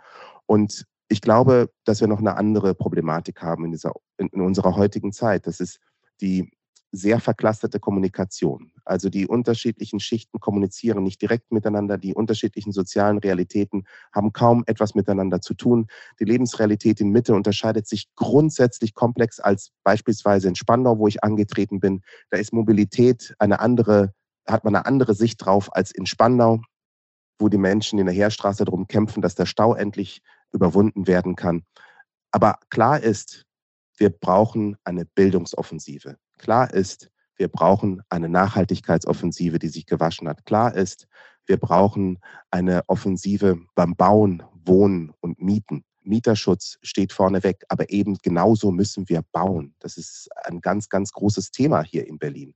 Und 0.47 0.87
ich 1.09 1.21
glaube, 1.21 1.71
dass 1.85 2.01
wir 2.01 2.09
noch 2.09 2.19
eine 2.19 2.37
andere 2.37 2.75
Problematik 2.75 3.43
haben 3.43 3.67
in, 3.67 3.73
dieser, 3.73 3.93
in, 4.17 4.29
in 4.29 4.41
unserer 4.41 4.75
heutigen 4.75 5.13
Zeit. 5.13 5.47
Das 5.47 5.61
ist 5.61 5.79
die 6.21 6.51
sehr 6.95 7.21
verklasterte 7.21 7.81
Kommunikation. 7.81 8.71
Also 8.85 9.09
die 9.09 9.27
unterschiedlichen 9.27 9.99
Schichten 10.01 10.39
kommunizieren 10.39 11.03
nicht 11.03 11.21
direkt 11.21 11.51
miteinander, 11.51 11.99
die 11.99 12.15
unterschiedlichen 12.15 12.73
sozialen 12.73 13.19
Realitäten 13.19 13.85
haben 14.13 14.33
kaum 14.33 14.63
etwas 14.67 14.95
miteinander 14.95 15.41
zu 15.41 15.55
tun. 15.55 15.89
Die 16.21 16.25
Lebensrealität 16.25 17.01
in 17.01 17.11
Mitte 17.11 17.35
unterscheidet 17.35 17.89
sich 17.89 18.09
grundsätzlich 18.15 18.95
komplex 18.95 19.41
als 19.41 19.73
beispielsweise 19.83 20.49
in 20.49 20.55
Spandau, 20.55 20.99
wo 20.99 21.09
ich 21.09 21.25
angetreten 21.25 21.81
bin. 21.81 22.03
Da 22.31 22.39
ist 22.39 22.53
Mobilität 22.53 23.35
eine 23.39 23.61
andere, 23.61 24.15
hat 24.47 24.65
man 24.65 24.77
eine 24.77 24.87
andere 24.87 25.15
Sicht 25.15 25.45
drauf 25.45 25.75
als 25.75 25.91
in 25.91 26.07
Spandau, 26.07 26.61
wo 27.39 27.49
die 27.49 27.59
Menschen 27.59 27.99
in 27.99 28.07
der 28.07 28.15
Heerstraße 28.15 28.65
darum 28.65 28.87
kämpfen, 28.87 29.21
dass 29.21 29.35
der 29.35 29.47
Stau 29.47 29.75
endlich 29.75 30.23
überwunden 30.53 31.07
werden 31.09 31.35
kann. 31.35 31.65
Aber 32.31 32.59
klar 32.71 33.01
ist, 33.01 33.45
wir 33.97 34.11
brauchen 34.11 34.77
eine 34.85 35.05
Bildungsoffensive. 35.05 36.17
Klar 36.39 36.73
ist, 36.73 37.11
wir 37.37 37.49
brauchen 37.49 38.03
eine 38.09 38.29
Nachhaltigkeitsoffensive, 38.29 39.59
die 39.59 39.69
sich 39.69 39.87
gewaschen 39.87 40.29
hat. 40.29 40.45
Klar 40.45 40.75
ist, 40.75 41.07
wir 41.47 41.57
brauchen 41.57 42.19
eine 42.51 42.83
Offensive 42.89 43.59
beim 43.75 43.97
Bauen, 43.97 44.43
Wohnen 44.65 45.13
und 45.21 45.41
Mieten. 45.43 45.85
Mieterschutz 46.03 46.79
steht 46.83 47.13
vorneweg, 47.13 47.65
aber 47.69 47.91
eben 47.91 48.19
genauso 48.23 48.71
müssen 48.71 49.09
wir 49.09 49.23
bauen. 49.33 49.75
Das 49.79 49.97
ist 49.97 50.29
ein 50.45 50.61
ganz, 50.61 50.89
ganz 50.89 51.13
großes 51.13 51.51
Thema 51.51 51.83
hier 51.83 52.07
in 52.07 52.19
Berlin. 52.19 52.55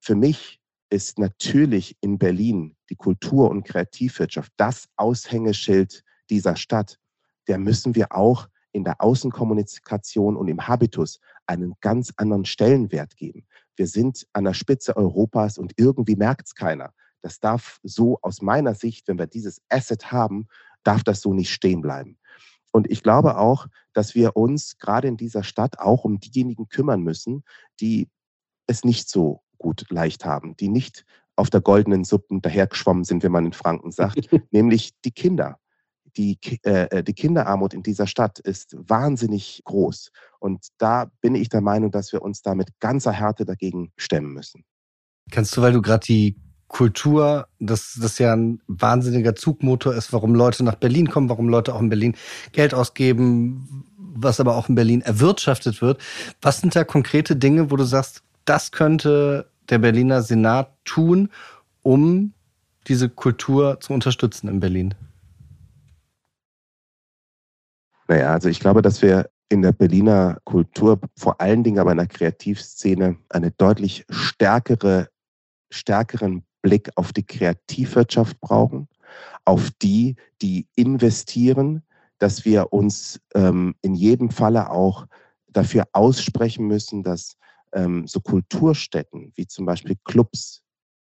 Für 0.00 0.14
mich 0.14 0.60
ist 0.90 1.18
natürlich 1.18 1.96
in 2.00 2.18
Berlin 2.18 2.76
die 2.88 2.96
Kultur- 2.96 3.50
und 3.50 3.64
Kreativwirtschaft 3.64 4.52
das 4.56 4.88
Aushängeschild 4.96 6.02
dieser 6.30 6.56
Stadt. 6.56 6.98
Der 7.46 7.58
müssen 7.58 7.94
wir 7.94 8.12
auch 8.12 8.48
in 8.72 8.84
der 8.84 9.00
Außenkommunikation 9.00 10.36
und 10.36 10.48
im 10.48 10.66
Habitus 10.66 11.20
einen 11.46 11.74
ganz 11.80 12.12
anderen 12.16 12.44
Stellenwert 12.44 13.16
geben. 13.16 13.46
Wir 13.76 13.86
sind 13.86 14.26
an 14.32 14.44
der 14.44 14.54
Spitze 14.54 14.96
Europas 14.96 15.58
und 15.58 15.72
irgendwie 15.76 16.16
merkt 16.16 16.46
es 16.46 16.54
keiner. 16.54 16.92
Das 17.20 17.40
darf 17.40 17.80
so 17.82 18.18
aus 18.22 18.42
meiner 18.42 18.74
Sicht, 18.74 19.08
wenn 19.08 19.18
wir 19.18 19.26
dieses 19.26 19.60
Asset 19.68 20.12
haben, 20.12 20.48
darf 20.84 21.02
das 21.02 21.20
so 21.20 21.34
nicht 21.34 21.50
stehen 21.50 21.80
bleiben. 21.80 22.18
Und 22.70 22.90
ich 22.90 23.02
glaube 23.02 23.38
auch, 23.38 23.66
dass 23.92 24.14
wir 24.14 24.36
uns 24.36 24.78
gerade 24.78 25.08
in 25.08 25.16
dieser 25.16 25.42
Stadt 25.42 25.78
auch 25.78 26.04
um 26.04 26.20
diejenigen 26.20 26.68
kümmern 26.68 27.02
müssen, 27.02 27.44
die 27.80 28.08
es 28.66 28.84
nicht 28.84 29.08
so 29.08 29.42
gut 29.56 29.86
leicht 29.90 30.24
haben, 30.24 30.56
die 30.56 30.68
nicht 30.68 31.04
auf 31.34 31.50
der 31.50 31.60
goldenen 31.60 32.04
Suppe 32.04 32.40
dahergeschwommen 32.40 33.04
sind, 33.04 33.22
wie 33.22 33.28
man 33.28 33.46
in 33.46 33.52
Franken 33.52 33.90
sagt, 33.90 34.28
nämlich 34.52 34.92
die 35.04 35.12
Kinder 35.12 35.58
die, 36.18 36.38
äh, 36.64 36.98
äh, 36.98 37.04
die 37.04 37.14
Kinderarmut 37.14 37.72
in 37.72 37.82
dieser 37.82 38.06
Stadt 38.06 38.38
ist 38.40 38.76
wahnsinnig 38.76 39.62
groß. 39.64 40.10
Und 40.40 40.66
da 40.78 41.10
bin 41.20 41.34
ich 41.34 41.48
der 41.48 41.60
Meinung, 41.60 41.90
dass 41.90 42.12
wir 42.12 42.22
uns 42.22 42.42
da 42.42 42.54
mit 42.54 42.80
ganzer 42.80 43.12
Härte 43.12 43.44
dagegen 43.44 43.92
stemmen 43.96 44.32
müssen. 44.32 44.64
Kannst 45.30 45.56
du, 45.56 45.62
weil 45.62 45.72
du 45.72 45.80
gerade 45.80 46.04
die 46.04 46.36
Kultur, 46.66 47.48
dass 47.60 47.98
das 48.00 48.18
ja 48.18 48.34
ein 48.34 48.60
wahnsinniger 48.66 49.34
Zugmotor 49.34 49.94
ist, 49.94 50.12
warum 50.12 50.34
Leute 50.34 50.64
nach 50.64 50.74
Berlin 50.74 51.08
kommen, 51.08 51.28
warum 51.28 51.48
Leute 51.48 51.74
auch 51.74 51.80
in 51.80 51.88
Berlin 51.88 52.14
Geld 52.52 52.74
ausgeben, 52.74 53.84
was 53.96 54.38
aber 54.38 54.56
auch 54.56 54.68
in 54.68 54.74
Berlin 54.74 55.00
erwirtschaftet 55.00 55.80
wird. 55.80 56.00
Was 56.42 56.60
sind 56.60 56.76
da 56.76 56.84
konkrete 56.84 57.36
Dinge, 57.36 57.70
wo 57.70 57.76
du 57.76 57.84
sagst, 57.84 58.22
das 58.44 58.70
könnte 58.70 59.50
der 59.70 59.78
Berliner 59.78 60.22
Senat 60.22 60.70
tun, 60.84 61.30
um 61.82 62.34
diese 62.86 63.08
Kultur 63.08 63.80
zu 63.80 63.92
unterstützen 63.92 64.48
in 64.48 64.60
Berlin? 64.60 64.94
Naja, 68.08 68.32
also 68.32 68.48
ich 68.48 68.58
glaube, 68.58 68.82
dass 68.82 69.02
wir 69.02 69.30
in 69.50 69.62
der 69.62 69.72
Berliner 69.72 70.38
Kultur, 70.44 70.98
vor 71.16 71.40
allen 71.40 71.62
Dingen 71.62 71.78
aber 71.78 71.92
in 71.92 71.98
der 71.98 72.06
Kreativszene, 72.06 73.16
eine 73.28 73.50
deutlich 73.52 74.04
stärkere, 74.10 75.08
stärkeren 75.70 76.44
Blick 76.62 76.90
auf 76.96 77.12
die 77.12 77.24
Kreativwirtschaft 77.24 78.40
brauchen, 78.40 78.88
auf 79.44 79.70
die, 79.82 80.16
die 80.42 80.66
investieren, 80.74 81.82
dass 82.18 82.44
wir 82.44 82.72
uns 82.72 83.20
ähm, 83.34 83.74
in 83.82 83.94
jedem 83.94 84.30
Falle 84.30 84.70
auch 84.70 85.06
dafür 85.46 85.84
aussprechen 85.92 86.66
müssen, 86.66 87.02
dass 87.02 87.36
ähm, 87.72 88.06
so 88.06 88.20
Kulturstätten 88.20 89.32
wie 89.36 89.46
zum 89.46 89.66
Beispiel 89.66 89.96
Clubs 90.04 90.62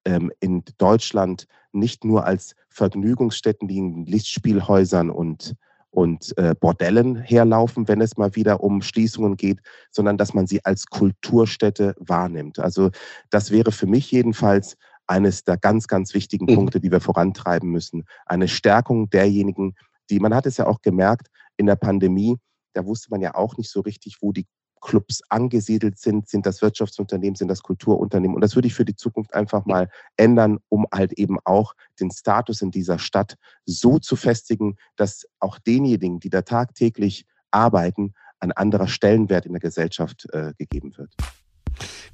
ähm, 0.05 0.31
in 0.39 0.63
Deutschland 0.77 1.45
nicht 1.71 2.03
nur 2.03 2.25
als 2.25 2.55
Vergnügungsstätten, 2.69 3.67
die 3.67 3.77
in 3.77 4.05
Lichtspielhäusern 4.05 5.09
und 5.09 5.55
und 5.91 6.37
äh, 6.37 6.53
Bordellen 6.59 7.15
herlaufen, 7.15 7.87
wenn 7.87 8.01
es 8.01 8.17
mal 8.17 8.35
wieder 8.35 8.61
um 8.61 8.81
Schließungen 8.81 9.37
geht, 9.37 9.59
sondern 9.91 10.17
dass 10.17 10.33
man 10.33 10.47
sie 10.47 10.63
als 10.63 10.85
Kulturstätte 10.85 11.95
wahrnimmt. 11.99 12.59
Also 12.59 12.91
das 13.29 13.51
wäre 13.51 13.71
für 13.71 13.87
mich 13.87 14.11
jedenfalls 14.11 14.77
eines 15.07 15.43
der 15.43 15.57
ganz, 15.57 15.87
ganz 15.87 16.13
wichtigen 16.13 16.45
mhm. 16.45 16.55
Punkte, 16.55 16.79
die 16.79 16.91
wir 16.91 17.01
vorantreiben 17.01 17.69
müssen. 17.69 18.05
Eine 18.25 18.47
Stärkung 18.47 19.09
derjenigen, 19.09 19.75
die, 20.09 20.19
man 20.19 20.35
hat 20.35 20.45
es 20.45 20.57
ja 20.57 20.67
auch 20.67 20.81
gemerkt, 20.81 21.27
in 21.57 21.65
der 21.65 21.75
Pandemie, 21.75 22.37
da 22.73 22.85
wusste 22.85 23.09
man 23.09 23.21
ja 23.21 23.35
auch 23.35 23.57
nicht 23.57 23.71
so 23.71 23.81
richtig, 23.81 24.17
wo 24.21 24.31
die 24.31 24.45
Clubs 24.81 25.21
angesiedelt 25.29 25.97
sind, 25.97 26.29
sind 26.29 26.45
das 26.45 26.61
Wirtschaftsunternehmen, 26.61 27.35
sind 27.35 27.47
das 27.47 27.63
Kulturunternehmen. 27.63 28.35
Und 28.35 28.41
das 28.41 28.55
würde 28.55 28.67
ich 28.67 28.73
für 28.73 28.85
die 28.85 28.95
Zukunft 28.95 29.33
einfach 29.33 29.65
mal 29.65 29.89
ändern, 30.17 30.59
um 30.69 30.85
halt 30.93 31.13
eben 31.13 31.37
auch 31.43 31.73
den 31.99 32.11
Status 32.11 32.61
in 32.61 32.71
dieser 32.71 32.99
Stadt 32.99 33.35
so 33.65 33.99
zu 33.99 34.15
festigen, 34.15 34.77
dass 34.95 35.27
auch 35.39 35.59
denjenigen, 35.59 36.19
die 36.19 36.29
da 36.29 36.41
tagtäglich 36.41 37.25
arbeiten, 37.51 38.13
ein 38.39 38.51
anderer 38.51 38.87
Stellenwert 38.87 39.45
in 39.45 39.53
der 39.53 39.59
Gesellschaft 39.59 40.27
äh, 40.31 40.53
gegeben 40.57 40.97
wird. 40.97 41.13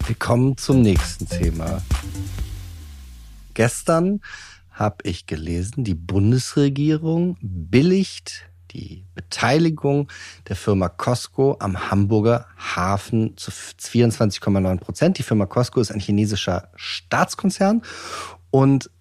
Wir 0.05 0.15
kommen 0.15 0.57
zum 0.57 0.81
nächsten 0.81 1.27
Thema. 1.27 1.81
Gestern 3.53 4.21
habe 4.69 4.97
ich 5.03 5.25
gelesen, 5.25 5.83
die 5.83 5.95
Bundesregierung 5.95 7.37
billigt 7.41 8.49
die 8.75 9.05
Beteiligung 9.15 10.11
der 10.49 10.55
Firma 10.55 10.89
Costco 10.89 11.55
am 11.59 11.89
Hamburger 11.89 12.45
Hafen 12.57 13.37
zu 13.37 13.51
24,9 13.51 14.79
Prozent. 14.79 15.17
Die 15.17 15.23
Firma 15.23 15.45
Costco 15.45 15.79
ist 15.79 15.91
ein 15.91 15.99
chinesischer 15.99 16.69
Staatskonzern 16.75 17.81
und 18.51 18.91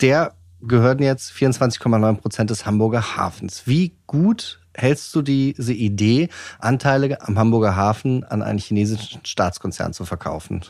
der 0.00 0.34
gehören 0.60 1.00
jetzt 1.00 1.32
24,9 1.32 2.16
Prozent 2.16 2.50
des 2.50 2.66
Hamburger 2.66 3.16
Hafens. 3.16 3.66
Wie 3.66 3.96
gut 4.06 4.60
hältst 4.74 5.14
du 5.14 5.22
diese 5.22 5.72
Idee, 5.72 6.28
Anteile 6.58 7.20
am 7.20 7.38
Hamburger 7.38 7.76
Hafen 7.76 8.24
an 8.24 8.42
einen 8.42 8.58
chinesischen 8.58 9.24
Staatskonzern 9.24 9.92
zu 9.92 10.04
verkaufen? 10.04 10.64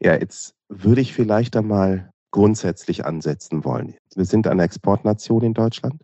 Ja, 0.00 0.14
jetzt 0.14 0.54
würde 0.68 1.00
ich 1.00 1.14
vielleicht 1.14 1.56
einmal 1.56 2.10
grundsätzlich 2.30 3.04
ansetzen 3.06 3.64
wollen. 3.64 3.94
Wir 4.14 4.26
sind 4.26 4.46
eine 4.46 4.62
Exportnation 4.62 5.42
in 5.42 5.54
Deutschland. 5.54 6.02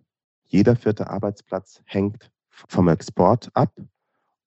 Jeder 0.54 0.76
vierte 0.76 1.10
Arbeitsplatz 1.10 1.82
hängt 1.84 2.30
vom 2.48 2.86
Export 2.86 3.50
ab 3.54 3.72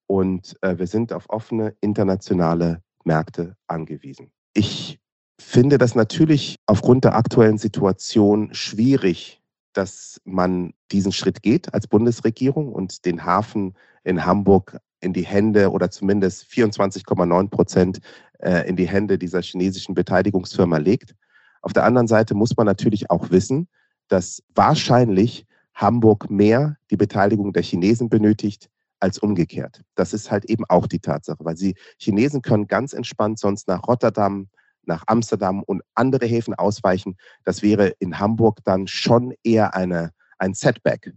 und 0.05 0.55
äh, 0.61 0.77
wir 0.77 0.87
sind 0.87 1.11
auf 1.11 1.29
offene 1.29 1.75
internationale 1.81 2.81
Märkte 3.03 3.57
angewiesen. 3.67 4.31
Ich 4.53 5.01
finde 5.37 5.77
das 5.77 5.95
natürlich 5.95 6.55
aufgrund 6.65 7.03
der 7.03 7.15
aktuellen 7.15 7.57
Situation 7.57 8.53
schwierig, 8.53 9.41
dass 9.73 10.21
man 10.23 10.73
diesen 10.93 11.11
Schritt 11.11 11.43
geht 11.43 11.73
als 11.73 11.87
Bundesregierung 11.87 12.71
und 12.71 13.03
den 13.03 13.25
Hafen 13.25 13.73
in 14.05 14.25
Hamburg 14.25 14.79
in 15.01 15.11
die 15.11 15.25
Hände 15.25 15.71
oder 15.71 15.91
zumindest 15.91 16.45
24,9 16.45 17.49
Prozent 17.49 17.99
äh, 18.39 18.65
in 18.65 18.77
die 18.77 18.87
Hände 18.87 19.17
dieser 19.17 19.41
chinesischen 19.41 19.93
Beteiligungsfirma 19.93 20.77
legt. 20.77 21.15
Auf 21.61 21.73
der 21.73 21.83
anderen 21.83 22.07
Seite 22.07 22.33
muss 22.33 22.55
man 22.55 22.65
natürlich 22.65 23.11
auch 23.11 23.29
wissen, 23.29 23.67
dass 24.07 24.41
wahrscheinlich 24.55 25.45
Hamburg 25.77 26.29
mehr 26.29 26.77
die 26.89 26.97
Beteiligung 26.97 27.53
der 27.53 27.61
Chinesen 27.61 28.09
benötigt 28.09 28.69
als 28.99 29.19
umgekehrt. 29.19 29.83
Das 29.95 30.11
ist 30.11 30.31
halt 30.31 30.45
eben 30.45 30.65
auch 30.65 30.87
die 30.87 30.99
Tatsache, 30.99 31.45
weil 31.45 31.55
sie 31.55 31.75
Chinesen 31.99 32.41
können 32.41 32.67
ganz 32.67 32.93
entspannt 32.93 33.37
sonst 33.37 33.67
nach 33.67 33.87
Rotterdam, 33.87 34.49
nach 34.83 35.03
Amsterdam 35.05 35.61
und 35.61 35.83
andere 35.93 36.25
Häfen 36.25 36.55
ausweichen. 36.55 37.15
Das 37.43 37.61
wäre 37.61 37.89
in 37.99 38.19
Hamburg 38.19 38.59
dann 38.63 38.87
schon 38.87 39.35
eher 39.43 39.75
eine, 39.75 40.11
ein 40.39 40.55
Setback. 40.55 41.13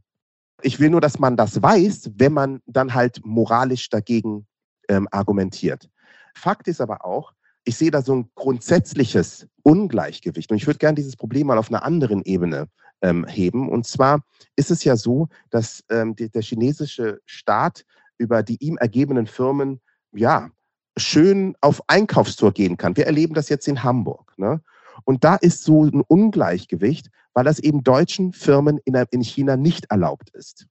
Ich 0.62 0.79
will 0.79 0.90
nur, 0.90 1.00
dass 1.00 1.19
man 1.19 1.38
das 1.38 1.62
weiß, 1.62 2.11
wenn 2.17 2.35
man 2.35 2.61
dann 2.67 2.93
halt 2.93 3.25
moralisch 3.25 3.88
dagegen 3.88 4.47
ähm, 4.88 5.09
argumentiert. 5.11 5.88
Fakt 6.35 6.69
ist 6.69 6.83
aber 6.83 7.07
auch, 7.07 7.33
ich 7.64 7.76
sehe 7.76 7.90
da 7.90 8.02
so 8.02 8.14
ein 8.14 8.31
grundsätzliches 8.35 9.47
Ungleichgewicht. 9.62 10.50
Und 10.50 10.59
ich 10.59 10.67
würde 10.67 10.79
gerne 10.79 10.97
dieses 10.97 11.17
Problem 11.17 11.47
mal 11.47 11.59
auf 11.59 11.69
einer 11.69 11.83
anderen 11.83 12.23
Ebene 12.23 12.69
ähm, 13.02 13.26
heben. 13.26 13.69
Und 13.69 13.87
zwar 13.87 14.23
ist 14.57 14.71
es 14.71 14.85
ja 14.85 14.97
so, 14.97 15.28
dass 15.50 15.85
ähm, 15.90 16.16
die, 16.16 16.30
der 16.30 16.42
chinesische 16.42 17.21
Staat 17.26 17.85
über 18.19 18.42
die 18.42 18.57
ihm 18.61 18.76
ergebenen 18.76 19.26
Firmen 19.26 19.80
ja 20.12 20.50
schön 20.97 21.57
auf 21.61 21.83
Einkaufstour 21.87 22.52
gehen 22.52 22.76
kann. 22.76 22.97
Wir 22.97 23.07
erleben 23.07 23.35
das 23.35 23.49
jetzt 23.49 23.66
in 23.69 23.83
Hamburg. 23.83 24.35
Ne? 24.37 24.61
Und 25.04 25.25
da 25.25 25.37
ist 25.37 25.64
so 25.64 25.85
ein 25.85 26.02
Ungleichgewicht, 26.02 27.09
weil 27.33 27.45
das 27.45 27.59
eben 27.59 27.83
deutschen 27.83 28.33
Firmen 28.33 28.78
in, 28.85 28.95
in 29.11 29.23
China 29.23 29.57
nicht 29.57 29.87
erlaubt 29.90 30.30
ist. 30.30 30.66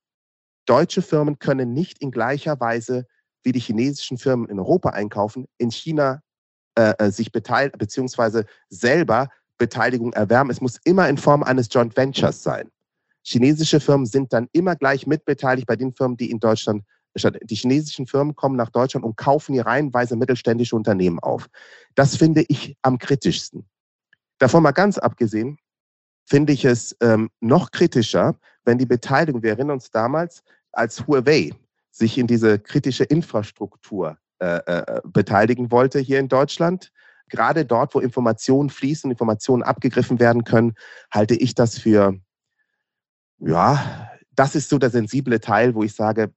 Deutsche 0.65 1.01
Firmen 1.01 1.39
können 1.39 1.73
nicht 1.73 1.99
in 1.99 2.11
gleicher 2.11 2.59
Weise 2.59 3.07
wie 3.43 3.51
die 3.51 3.59
chinesischen 3.59 4.17
Firmen 4.17 4.47
in 4.49 4.59
Europa 4.59 4.89
einkaufen, 4.89 5.47
in 5.57 5.71
China 5.71 6.21
äh, 6.75 6.93
äh 6.99 7.11
sich 7.11 7.31
beteiligen, 7.31 7.79
beziehungsweise 7.79 8.45
selber 8.69 9.29
Beteiligung 9.59 10.13
erwerben. 10.13 10.49
Es 10.49 10.61
muss 10.61 10.79
immer 10.83 11.07
in 11.07 11.17
Form 11.17 11.43
eines 11.43 11.67
Joint 11.71 11.95
Ventures 11.95 12.41
sein. 12.41 12.71
Chinesische 13.21 13.79
Firmen 13.79 14.07
sind 14.07 14.33
dann 14.33 14.47
immer 14.53 14.75
gleich 14.75 15.05
mitbeteiligt 15.05 15.67
bei 15.67 15.75
den 15.75 15.93
Firmen, 15.93 16.17
die 16.17 16.31
in 16.31 16.39
Deutschland 16.39 16.83
die 17.15 17.55
chinesischen 17.55 18.07
Firmen 18.07 18.35
kommen 18.35 18.55
nach 18.55 18.69
Deutschland 18.69 19.05
und 19.05 19.17
kaufen 19.17 19.53
hier 19.53 19.65
reihenweise 19.65 20.15
mittelständische 20.15 20.75
Unternehmen 20.75 21.19
auf. 21.19 21.47
Das 21.95 22.15
finde 22.15 22.45
ich 22.47 22.77
am 22.81 22.97
kritischsten. 22.97 23.67
Davon 24.37 24.63
mal 24.63 24.71
ganz 24.71 24.97
abgesehen, 24.97 25.57
finde 26.25 26.53
ich 26.53 26.65
es 26.65 26.95
ähm, 27.01 27.29
noch 27.39 27.71
kritischer, 27.71 28.39
wenn 28.63 28.77
die 28.77 28.85
Beteiligung, 28.85 29.41
wir 29.41 29.51
erinnern 29.51 29.75
uns 29.75 29.91
damals, 29.91 30.43
als 30.71 31.05
Huawei 31.07 31.51
sich 31.91 32.17
in 32.17 32.27
diese 32.27 32.59
kritische 32.59 33.03
Infrastruktur 33.03 34.17
äh, 34.39 34.59
äh, 34.65 35.01
beteiligen 35.03 35.71
wollte 35.71 35.99
hier 35.99 36.19
in 36.19 36.29
Deutschland, 36.29 36.91
gerade 37.29 37.65
dort, 37.65 37.95
wo 37.95 37.99
Informationen 37.99 38.69
fließen, 38.69 39.11
Informationen 39.11 39.63
abgegriffen 39.63 40.19
werden 40.19 40.43
können, 40.43 40.73
halte 41.11 41.35
ich 41.35 41.55
das 41.55 41.77
für, 41.77 42.19
ja, 43.39 44.09
das 44.35 44.55
ist 44.55 44.69
so 44.69 44.77
der 44.77 44.89
sensible 44.89 45.39
Teil, 45.39 45.75
wo 45.75 45.83
ich 45.83 45.93
sage, 45.93 46.33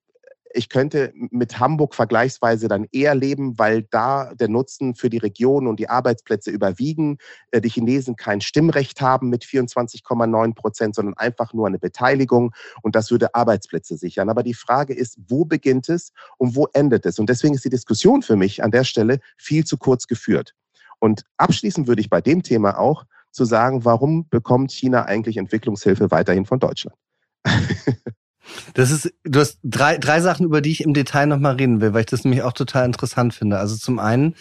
ich 0.54 0.68
könnte 0.68 1.12
mit 1.14 1.58
Hamburg 1.58 1.94
vergleichsweise 1.94 2.68
dann 2.68 2.86
eher 2.92 3.14
leben, 3.14 3.58
weil 3.58 3.82
da 3.90 4.34
der 4.34 4.48
Nutzen 4.48 4.94
für 4.94 5.10
die 5.10 5.18
Region 5.18 5.66
und 5.66 5.78
die 5.78 5.88
Arbeitsplätze 5.88 6.50
überwiegen. 6.50 7.18
Äh, 7.50 7.60
die 7.60 7.70
Chinesen 7.70 8.16
kein 8.16 8.40
Stimmrecht 8.40 9.00
haben 9.00 9.28
mit 9.28 9.44
24,9 9.44 10.54
Prozent, 10.54 10.94
sondern 10.94 11.14
einfach 11.16 11.52
nur 11.52 11.66
eine 11.66 11.78
Beteiligung 11.78 12.52
und 12.82 12.94
das 12.94 13.10
würde 13.10 13.34
Arbeitsplätze 13.34 13.96
sichern. 13.96 14.28
Aber 14.28 14.42
die 14.42 14.54
Frage 14.54 14.94
ist, 14.94 15.18
wo 15.28 15.44
beginnt 15.44 15.88
es 15.88 16.12
und 16.38 16.56
wo 16.56 16.68
endet 16.72 17.06
es? 17.06 17.18
Und 17.18 17.28
deswegen 17.28 17.54
ist 17.54 17.64
die 17.64 17.70
Diskussion 17.70 18.22
für 18.22 18.36
mich 18.36 18.62
an 18.62 18.70
der 18.70 18.84
Stelle 18.84 19.20
viel 19.36 19.64
zu 19.64 19.76
kurz 19.76 20.06
geführt. 20.06 20.54
Und 21.02 21.24
abschließend 21.36 21.88
würde 21.88 22.00
ich 22.00 22.10
bei 22.10 22.20
dem 22.20 22.44
Thema 22.44 22.78
auch 22.78 23.06
zu 23.32 23.44
sagen, 23.44 23.84
warum 23.84 24.28
bekommt 24.28 24.70
China 24.70 25.04
eigentlich 25.04 25.36
Entwicklungshilfe 25.36 26.12
weiterhin 26.12 26.46
von 26.46 26.60
Deutschland? 26.60 26.96
Das 28.74 28.90
ist, 28.90 29.14
du 29.22 29.38
hast 29.38 29.60
drei, 29.62 29.98
drei 29.98 30.20
Sachen, 30.20 30.44
über 30.44 30.60
die 30.60 30.72
ich 30.72 30.82
im 30.82 30.94
Detail 30.94 31.26
nochmal 31.26 31.54
reden 31.54 31.80
will, 31.80 31.94
weil 31.94 32.00
ich 32.00 32.06
das 32.06 32.24
nämlich 32.24 32.42
auch 32.42 32.52
total 32.52 32.84
interessant 32.84 33.32
finde. 33.32 33.58
Also 33.58 33.76
zum 33.76 34.00
einen, 34.00 34.34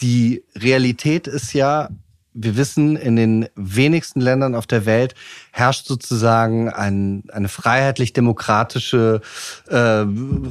die 0.00 0.44
Realität 0.54 1.26
ist 1.26 1.54
ja, 1.54 1.88
wir 2.34 2.56
wissen, 2.58 2.96
in 2.96 3.16
den 3.16 3.48
wenigsten 3.56 4.20
Ländern 4.20 4.54
auf 4.54 4.66
der 4.66 4.84
Welt 4.84 5.14
herrscht 5.50 5.86
sozusagen 5.86 6.68
ein, 6.68 7.24
eine 7.32 7.48
freiheitlich-demokratische 7.48 9.22
äh, 9.68 10.04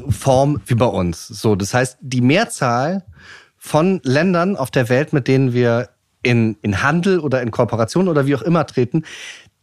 Form 0.09 0.61
wie 0.65 0.75
bei 0.75 0.87
uns. 0.87 1.27
So, 1.27 1.55
das 1.55 1.73
heißt, 1.73 1.99
die 2.01 2.21
Mehrzahl 2.21 3.05
von 3.65 4.01
Ländern 4.03 4.57
auf 4.57 4.71
der 4.71 4.89
Welt, 4.89 5.13
mit 5.13 5.29
denen 5.29 5.53
wir 5.53 5.87
in, 6.21 6.57
in 6.61 6.83
Handel 6.83 7.21
oder 7.21 7.41
in 7.41 7.49
Kooperation 7.49 8.09
oder 8.09 8.27
wie 8.27 8.35
auch 8.35 8.41
immer 8.41 8.67
treten, 8.67 9.05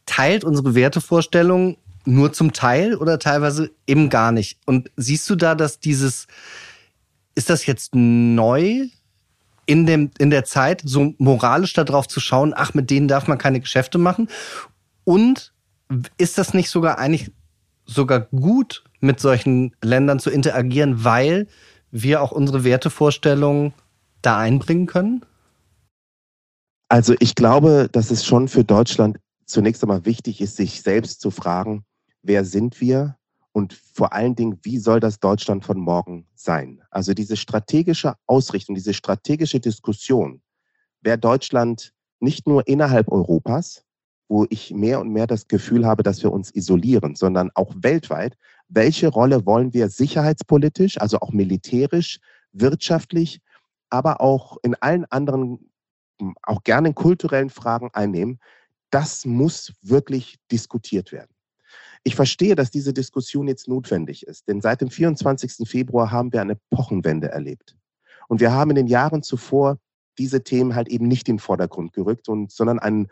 teilt 0.06 0.42
unsere 0.42 0.74
Wertevorstellungen 0.74 1.76
nur 2.06 2.32
zum 2.32 2.54
Teil 2.54 2.96
oder 2.96 3.18
teilweise 3.18 3.70
eben 3.86 4.08
gar 4.08 4.32
nicht. 4.32 4.58
Und 4.64 4.90
siehst 4.96 5.28
du 5.28 5.36
da, 5.36 5.54
dass 5.54 5.80
dieses, 5.80 6.28
ist 7.34 7.50
das 7.50 7.66
jetzt 7.66 7.94
neu 7.94 8.86
in, 9.66 9.84
dem, 9.84 10.10
in 10.16 10.30
der 10.30 10.46
Zeit, 10.46 10.80
so 10.82 11.12
moralisch 11.18 11.74
darauf 11.74 12.08
zu 12.08 12.20
schauen, 12.20 12.54
ach, 12.56 12.72
mit 12.72 12.88
denen 12.88 13.06
darf 13.06 13.28
man 13.28 13.36
keine 13.36 13.60
Geschäfte 13.60 13.98
machen? 13.98 14.28
Und 15.04 15.52
ist 16.16 16.38
das 16.38 16.54
nicht 16.54 16.70
sogar 16.70 16.98
eigentlich 16.98 17.32
sogar 17.84 18.20
gut, 18.20 18.82
mit 19.00 19.20
solchen 19.20 19.76
Ländern 19.82 20.20
zu 20.20 20.30
interagieren, 20.30 21.04
weil 21.04 21.48
wir 21.90 22.22
auch 22.22 22.32
unsere 22.32 22.64
Wertevorstellungen 22.64 23.74
da 24.22 24.38
einbringen 24.38 24.86
können? 24.86 25.24
Also 26.88 27.14
ich 27.20 27.34
glaube, 27.34 27.88
dass 27.90 28.10
es 28.10 28.24
schon 28.24 28.48
für 28.48 28.64
Deutschland 28.64 29.18
zunächst 29.46 29.82
einmal 29.82 30.04
wichtig 30.04 30.40
ist, 30.40 30.56
sich 30.56 30.82
selbst 30.82 31.20
zu 31.20 31.30
fragen, 31.30 31.84
wer 32.22 32.44
sind 32.44 32.80
wir 32.80 33.16
und 33.52 33.72
vor 33.72 34.12
allen 34.12 34.34
Dingen, 34.34 34.58
wie 34.62 34.78
soll 34.78 35.00
das 35.00 35.20
Deutschland 35.20 35.64
von 35.64 35.78
morgen 35.78 36.26
sein? 36.34 36.82
Also 36.90 37.14
diese 37.14 37.36
strategische 37.36 38.14
Ausrichtung, 38.26 38.74
diese 38.74 38.94
strategische 38.94 39.60
Diskussion, 39.60 40.42
wer 41.00 41.16
Deutschland 41.16 41.92
nicht 42.20 42.46
nur 42.46 42.66
innerhalb 42.68 43.10
Europas, 43.10 43.84
wo 44.28 44.46
ich 44.50 44.72
mehr 44.72 45.00
und 45.00 45.10
mehr 45.10 45.26
das 45.26 45.48
Gefühl 45.48 45.84
habe, 45.84 46.04
dass 46.04 46.22
wir 46.22 46.32
uns 46.32 46.54
isolieren, 46.54 47.16
sondern 47.16 47.50
auch 47.54 47.74
weltweit, 47.76 48.36
welche 48.68 49.08
Rolle 49.08 49.44
wollen 49.44 49.74
wir 49.74 49.88
sicherheitspolitisch, 49.88 51.00
also 51.00 51.18
auch 51.18 51.32
militärisch, 51.32 52.20
wirtschaftlich, 52.52 53.40
aber 53.90 54.20
auch 54.20 54.56
in 54.62 54.74
allen 54.76 55.04
anderen, 55.06 55.70
auch 56.42 56.62
gerne 56.62 56.88
in 56.88 56.94
kulturellen 56.94 57.50
Fragen 57.50 57.90
einnehmen, 57.92 58.38
das 58.90 59.24
muss 59.24 59.72
wirklich 59.82 60.38
diskutiert 60.50 61.12
werden. 61.12 61.30
Ich 62.02 62.16
verstehe, 62.16 62.54
dass 62.54 62.70
diese 62.70 62.92
Diskussion 62.92 63.46
jetzt 63.46 63.68
notwendig 63.68 64.26
ist, 64.26 64.48
denn 64.48 64.60
seit 64.60 64.80
dem 64.80 64.90
24. 64.90 65.68
Februar 65.68 66.10
haben 66.10 66.32
wir 66.32 66.40
eine 66.40 66.52
Epochenwende 66.52 67.28
erlebt. 67.28 67.76
Und 68.28 68.40
wir 68.40 68.52
haben 68.52 68.70
in 68.70 68.76
den 68.76 68.86
Jahren 68.86 69.22
zuvor 69.22 69.78
diese 70.18 70.42
Themen 70.42 70.74
halt 70.74 70.88
eben 70.88 71.08
nicht 71.08 71.28
in 71.28 71.36
den 71.36 71.40
Vordergrund 71.40 71.92
gerückt, 71.92 72.28
und, 72.28 72.50
sondern 72.50 72.78
einen 72.78 73.08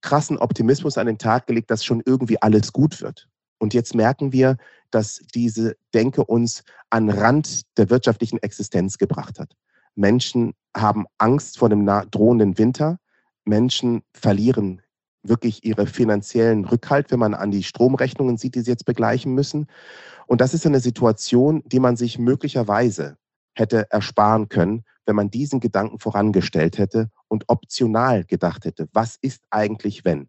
krassen 0.00 0.38
Optimismus 0.38 0.98
an 0.98 1.06
den 1.06 1.18
Tag 1.18 1.46
gelegt, 1.46 1.70
dass 1.70 1.84
schon 1.84 2.02
irgendwie 2.04 2.40
alles 2.40 2.72
gut 2.72 3.00
wird. 3.00 3.28
Und 3.58 3.74
jetzt 3.74 3.94
merken 3.94 4.32
wir, 4.32 4.56
dass 4.90 5.20
diese 5.34 5.76
Denke 5.94 6.24
uns 6.24 6.62
an 6.90 7.10
Rand 7.10 7.62
der 7.76 7.90
wirtschaftlichen 7.90 8.38
Existenz 8.38 8.98
gebracht 8.98 9.38
hat. 9.38 9.54
Menschen 9.98 10.54
haben 10.76 11.06
Angst 11.18 11.58
vor 11.58 11.68
dem 11.68 11.84
drohenden 12.10 12.56
Winter. 12.56 12.98
Menschen 13.44 14.02
verlieren 14.14 14.80
wirklich 15.24 15.64
ihre 15.64 15.86
finanziellen 15.86 16.64
Rückhalt, 16.64 17.10
wenn 17.10 17.18
man 17.18 17.34
an 17.34 17.50
die 17.50 17.64
Stromrechnungen 17.64 18.36
sieht, 18.36 18.54
die 18.54 18.60
sie 18.60 18.70
jetzt 18.70 18.84
begleichen 18.84 19.34
müssen. 19.34 19.66
Und 20.26 20.40
das 20.40 20.54
ist 20.54 20.64
eine 20.66 20.78
Situation, 20.78 21.62
die 21.66 21.80
man 21.80 21.96
sich 21.96 22.18
möglicherweise 22.18 23.16
hätte 23.54 23.90
ersparen 23.90 24.48
können, 24.48 24.84
wenn 25.04 25.16
man 25.16 25.30
diesen 25.30 25.58
Gedanken 25.58 25.98
vorangestellt 25.98 26.78
hätte 26.78 27.10
und 27.26 27.44
optional 27.48 28.24
gedacht 28.24 28.66
hätte, 28.66 28.88
was 28.92 29.16
ist 29.20 29.42
eigentlich 29.50 30.04
wenn? 30.04 30.28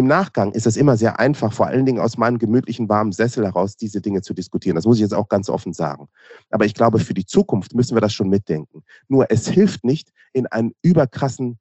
Im 0.00 0.06
Nachgang 0.06 0.52
ist 0.52 0.66
es 0.66 0.78
immer 0.78 0.96
sehr 0.96 1.20
einfach, 1.20 1.52
vor 1.52 1.66
allen 1.66 1.84
Dingen 1.84 2.00
aus 2.00 2.16
meinem 2.16 2.38
gemütlichen, 2.38 2.88
warmen 2.88 3.12
Sessel 3.12 3.44
heraus, 3.44 3.76
diese 3.76 4.00
Dinge 4.00 4.22
zu 4.22 4.32
diskutieren. 4.32 4.76
Das 4.76 4.86
muss 4.86 4.96
ich 4.96 5.02
jetzt 5.02 5.12
auch 5.12 5.28
ganz 5.28 5.50
offen 5.50 5.74
sagen. 5.74 6.08
Aber 6.48 6.64
ich 6.64 6.72
glaube, 6.72 7.00
für 7.00 7.12
die 7.12 7.26
Zukunft 7.26 7.74
müssen 7.74 7.94
wir 7.94 8.00
das 8.00 8.14
schon 8.14 8.30
mitdenken. 8.30 8.82
Nur 9.08 9.30
es 9.30 9.46
hilft 9.46 9.84
nicht, 9.84 10.10
in 10.32 10.46
einen 10.46 10.72
überkrassen 10.80 11.58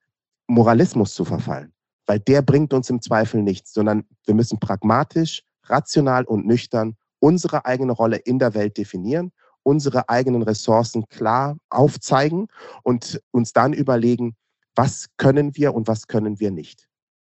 Moralismus 0.47 1.13
zu 1.15 1.25
verfallen, 1.25 1.73
weil 2.05 2.21
der 2.21 2.41
bringt 2.41 2.73
uns 2.73 2.89
im 2.89 3.01
Zweifel 3.01 3.43
nichts, 3.43 3.73
sondern 3.73 4.05
wir 4.25 4.35
müssen 4.35 4.57
pragmatisch, 4.57 5.43
rational 5.65 6.23
und 6.23 6.47
nüchtern 6.47 6.95
unsere 7.19 7.65
eigene 7.65 7.91
Rolle 7.91 8.15
in 8.15 8.39
der 8.39 8.53
Welt 8.53 8.77
definieren, 8.77 9.33
unsere 9.63 10.07
eigenen 10.07 10.43
Ressourcen 10.43 11.09
klar 11.09 11.57
aufzeigen 11.69 12.47
und 12.83 13.21
uns 13.31 13.51
dann 13.51 13.73
überlegen, 13.73 14.37
was 14.75 15.07
können 15.17 15.57
wir 15.57 15.75
und 15.75 15.89
was 15.89 16.07
können 16.07 16.39
wir 16.39 16.51
nicht. 16.51 16.88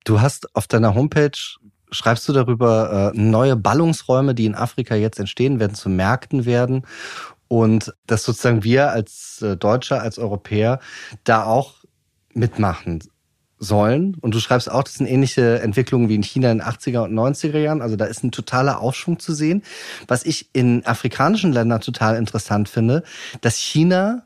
Du 0.09 0.21
hast 0.21 0.55
auf 0.55 0.65
deiner 0.65 0.95
Homepage 0.95 1.37
schreibst 1.91 2.27
du 2.27 2.33
darüber, 2.33 3.13
äh, 3.13 3.19
neue 3.19 3.55
Ballungsräume, 3.55 4.33
die 4.33 4.47
in 4.47 4.55
Afrika 4.55 4.95
jetzt 4.95 5.19
entstehen, 5.19 5.59
werden 5.59 5.75
zu 5.75 5.87
Märkten 5.87 6.47
werden 6.47 6.87
und 7.47 7.93
dass 8.07 8.23
sozusagen 8.23 8.63
wir 8.63 8.89
als 8.89 9.43
äh, 9.43 9.55
Deutsche, 9.55 10.01
als 10.01 10.17
Europäer 10.17 10.79
da 11.25 11.43
auch 11.43 11.75
mitmachen 12.33 13.03
sollen. 13.59 14.15
Und 14.19 14.33
du 14.33 14.39
schreibst 14.39 14.71
auch, 14.71 14.83
das 14.83 14.95
sind 14.95 15.05
ähnliche 15.05 15.61
Entwicklungen 15.61 16.09
wie 16.09 16.15
in 16.15 16.23
China 16.23 16.49
in 16.49 16.57
den 16.57 16.67
80er 16.67 17.03
und 17.03 17.13
90er 17.13 17.59
Jahren. 17.59 17.83
Also 17.83 17.95
da 17.95 18.05
ist 18.05 18.23
ein 18.23 18.31
totaler 18.31 18.81
Aufschwung 18.81 19.19
zu 19.19 19.35
sehen. 19.35 19.61
Was 20.07 20.25
ich 20.25 20.49
in 20.53 20.83
afrikanischen 20.87 21.53
Ländern 21.53 21.81
total 21.81 22.15
interessant 22.15 22.67
finde, 22.67 23.03
dass 23.41 23.57
China 23.57 24.25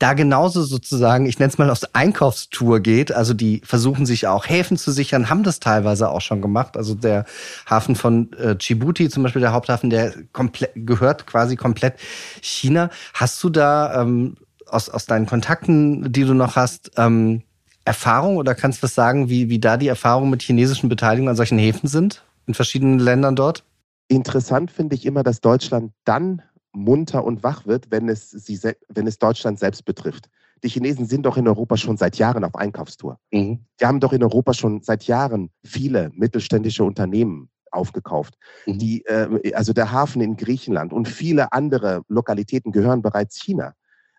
da 0.00 0.14
genauso 0.14 0.62
sozusagen, 0.62 1.26
ich 1.26 1.38
nenne 1.38 1.52
es 1.52 1.58
mal 1.58 1.70
aus 1.70 1.94
Einkaufstour 1.94 2.80
geht. 2.80 3.12
Also 3.12 3.34
die 3.34 3.60
versuchen 3.64 4.06
sich 4.06 4.26
auch 4.26 4.48
Häfen 4.48 4.78
zu 4.78 4.92
sichern, 4.92 5.28
haben 5.28 5.42
das 5.42 5.60
teilweise 5.60 6.08
auch 6.08 6.22
schon 6.22 6.40
gemacht. 6.40 6.78
Also 6.78 6.94
der 6.94 7.26
Hafen 7.68 7.94
von 7.94 8.32
äh, 8.32 8.56
Djibouti, 8.56 9.10
zum 9.10 9.22
Beispiel 9.22 9.42
der 9.42 9.52
Haupthafen, 9.52 9.90
der 9.90 10.14
komplett 10.32 10.72
gehört 10.74 11.26
quasi 11.26 11.54
komplett 11.56 11.94
China. 12.40 12.88
Hast 13.12 13.44
du 13.44 13.50
da 13.50 14.00
ähm, 14.00 14.36
aus, 14.66 14.88
aus 14.88 15.04
deinen 15.04 15.26
Kontakten, 15.26 16.10
die 16.10 16.24
du 16.24 16.32
noch 16.32 16.56
hast, 16.56 16.92
ähm, 16.96 17.42
Erfahrung 17.84 18.38
oder 18.38 18.54
kannst 18.54 18.78
du 18.78 18.84
was 18.84 18.94
sagen, 18.94 19.28
wie, 19.28 19.50
wie 19.50 19.58
da 19.58 19.76
die 19.76 19.88
Erfahrungen 19.88 20.30
mit 20.30 20.42
chinesischen 20.42 20.88
Beteiligungen 20.88 21.28
an 21.28 21.36
solchen 21.36 21.58
Häfen 21.58 21.88
sind 21.88 22.24
in 22.46 22.54
verschiedenen 22.54 22.98
Ländern 22.98 23.36
dort? 23.36 23.64
Interessant 24.08 24.70
finde 24.70 24.96
ich 24.96 25.04
immer, 25.04 25.22
dass 25.22 25.40
Deutschland 25.40 25.92
dann 26.04 26.42
munter 26.72 27.24
und 27.24 27.42
wach 27.42 27.66
wird, 27.66 27.90
wenn 27.90 28.08
es, 28.08 28.30
sie, 28.30 28.58
wenn 28.88 29.06
es 29.06 29.18
Deutschland 29.18 29.58
selbst 29.58 29.84
betrifft. 29.84 30.28
Die 30.62 30.68
Chinesen 30.68 31.06
sind 31.06 31.24
doch 31.24 31.36
in 31.36 31.48
Europa 31.48 31.76
schon 31.76 31.96
seit 31.96 32.16
Jahren 32.16 32.44
auf 32.44 32.54
Einkaufstour. 32.54 33.18
Mhm. 33.32 33.64
Die 33.80 33.86
haben 33.86 34.00
doch 34.00 34.12
in 34.12 34.22
Europa 34.22 34.52
schon 34.54 34.82
seit 34.82 35.04
Jahren 35.04 35.50
viele 35.64 36.10
mittelständische 36.14 36.84
Unternehmen 36.84 37.50
aufgekauft. 37.70 38.34
Mhm. 38.66 38.78
Die, 38.78 39.04
äh, 39.06 39.54
also 39.54 39.72
der 39.72 39.90
Hafen 39.90 40.20
in 40.20 40.36
Griechenland 40.36 40.92
und 40.92 41.08
viele 41.08 41.52
andere 41.52 42.02
Lokalitäten 42.08 42.72
gehören 42.72 43.02
bereits 43.02 43.40
China. 43.40 43.74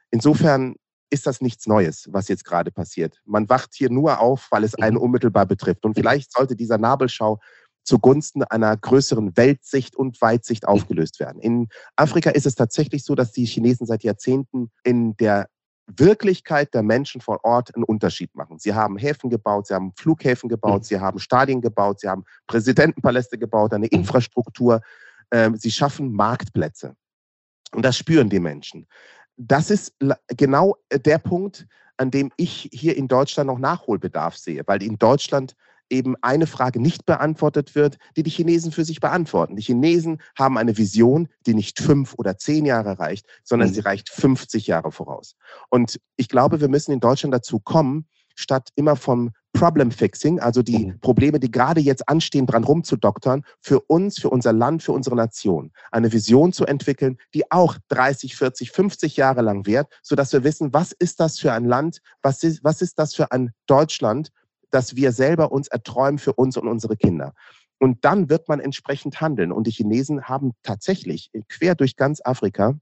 Insofern 0.09 0.75
ist 1.11 1.27
das 1.27 1.41
nichts 1.41 1.67
Neues, 1.67 2.07
was 2.11 2.29
jetzt 2.29 2.45
gerade 2.45 2.71
passiert. 2.71 3.21
Man 3.25 3.49
wacht 3.49 3.73
hier 3.75 3.89
nur 3.89 4.19
auf, 4.19 4.47
weil 4.49 4.63
es 4.63 4.75
einen 4.75 4.95
mhm. 4.95 5.03
unmittelbar 5.03 5.45
betrifft. 5.45 5.85
Und 5.85 5.93
vielleicht 5.93 6.31
sollte 6.31 6.55
dieser 6.55 6.77
Nabelschau 6.77 7.39
zugunsten 7.83 8.43
einer 8.43 8.75
größeren 8.77 9.35
Weltsicht 9.35 9.95
und 9.95 10.21
Weitsicht 10.21 10.67
aufgelöst 10.67 11.19
werden. 11.19 11.41
In 11.41 11.67
Afrika 11.95 12.29
ist 12.29 12.45
es 12.45 12.55
tatsächlich 12.55 13.03
so, 13.03 13.15
dass 13.15 13.31
die 13.31 13.45
Chinesen 13.45 13.85
seit 13.87 14.03
Jahrzehnten 14.03 14.71
in 14.83 15.15
der 15.17 15.47
Wirklichkeit 15.87 16.73
der 16.73 16.83
Menschen 16.83 17.21
vor 17.21 17.43
Ort 17.43 17.75
einen 17.75 17.83
Unterschied 17.83 18.33
machen. 18.35 18.59
Sie 18.59 18.73
haben 18.73 18.97
Häfen 18.97 19.29
gebaut, 19.29 19.67
sie 19.67 19.73
haben 19.73 19.93
Flughäfen 19.97 20.47
gebaut, 20.47 20.81
mhm. 20.81 20.85
sie 20.85 20.99
haben 20.99 21.19
Stadien 21.19 21.61
gebaut, 21.61 21.99
sie 21.99 22.07
haben 22.07 22.23
Präsidentenpaläste 22.47 23.37
gebaut, 23.37 23.73
eine 23.73 23.87
Infrastruktur. 23.87 24.81
Ähm, 25.31 25.57
sie 25.57 25.71
schaffen 25.71 26.11
Marktplätze. 26.11 26.95
Und 27.73 27.83
das 27.83 27.97
spüren 27.97 28.29
die 28.29 28.39
Menschen. 28.39 28.87
Das 29.37 29.71
ist 29.71 29.95
genau 30.27 30.75
der 30.91 31.17
Punkt, 31.17 31.67
an 31.97 32.11
dem 32.11 32.31
ich 32.37 32.69
hier 32.71 32.97
in 32.97 33.07
Deutschland 33.07 33.47
noch 33.47 33.59
Nachholbedarf 33.59 34.35
sehe, 34.35 34.63
weil 34.65 34.83
in 34.83 34.97
Deutschland 34.97 35.55
eben 35.91 36.15
eine 36.21 36.47
Frage 36.47 36.81
nicht 36.81 37.05
beantwortet 37.05 37.75
wird, 37.75 37.97
die 38.15 38.23
die 38.23 38.29
Chinesen 38.29 38.71
für 38.71 38.85
sich 38.85 38.99
beantworten. 38.99 39.55
Die 39.55 39.61
Chinesen 39.61 40.21
haben 40.37 40.57
eine 40.57 40.77
Vision, 40.77 41.27
die 41.45 41.53
nicht 41.53 41.79
fünf 41.79 42.15
oder 42.17 42.37
zehn 42.37 42.65
Jahre 42.65 42.97
reicht, 42.99 43.25
sondern 43.43 43.69
mhm. 43.69 43.73
sie 43.73 43.81
reicht 43.81 44.09
50 44.09 44.67
Jahre 44.67 44.91
voraus. 44.91 45.35
Und 45.69 45.99
ich 46.15 46.29
glaube, 46.29 46.61
wir 46.61 46.69
müssen 46.69 46.91
in 46.91 46.99
Deutschland 46.99 47.33
dazu 47.33 47.59
kommen, 47.59 48.07
statt 48.35 48.69
immer 48.75 48.95
vom 48.95 49.31
Problem 49.53 49.91
Fixing, 49.91 50.39
also 50.39 50.63
die 50.63 50.87
mhm. 50.87 50.99
Probleme, 51.01 51.39
die 51.39 51.51
gerade 51.51 51.81
jetzt 51.81 52.07
anstehen, 52.07 52.45
dran 52.45 52.63
rumzudoktern, 52.63 53.43
für 53.59 53.81
uns, 53.81 54.17
für 54.17 54.29
unser 54.29 54.53
Land, 54.53 54.81
für 54.81 54.93
unsere 54.93 55.15
Nation, 55.15 55.71
eine 55.91 56.11
Vision 56.11 56.53
zu 56.53 56.65
entwickeln, 56.65 57.17
die 57.33 57.51
auch 57.51 57.77
30, 57.89 58.35
40, 58.35 58.71
50 58.71 59.17
Jahre 59.17 59.41
lang 59.41 59.65
währt, 59.65 59.91
sodass 60.01 60.31
wir 60.31 60.43
wissen, 60.43 60.73
was 60.73 60.93
ist 60.93 61.19
das 61.19 61.37
für 61.37 61.51
ein 61.51 61.65
Land, 61.65 61.99
was 62.21 62.43
ist, 62.43 62.63
was 62.63 62.81
ist 62.81 62.97
das 62.97 63.13
für 63.13 63.31
ein 63.31 63.51
Deutschland, 63.67 64.31
das 64.71 64.95
wir 64.95 65.11
selber 65.11 65.51
uns 65.51 65.67
erträumen 65.67 66.17
für 66.17 66.33
uns 66.33 66.57
und 66.57 66.67
unsere 66.67 66.97
Kinder. 66.97 67.33
Und 67.79 68.05
dann 68.05 68.29
wird 68.29 68.47
man 68.47 68.59
entsprechend 68.59 69.21
handeln. 69.21 69.51
Und 69.51 69.65
die 69.65 69.71
Chinesen 69.71 70.25
haben 70.25 70.51
tatsächlich 70.63 71.31
quer 71.49 71.75
durch 71.75 71.95
ganz 71.95 72.21
Afrika 72.23 72.75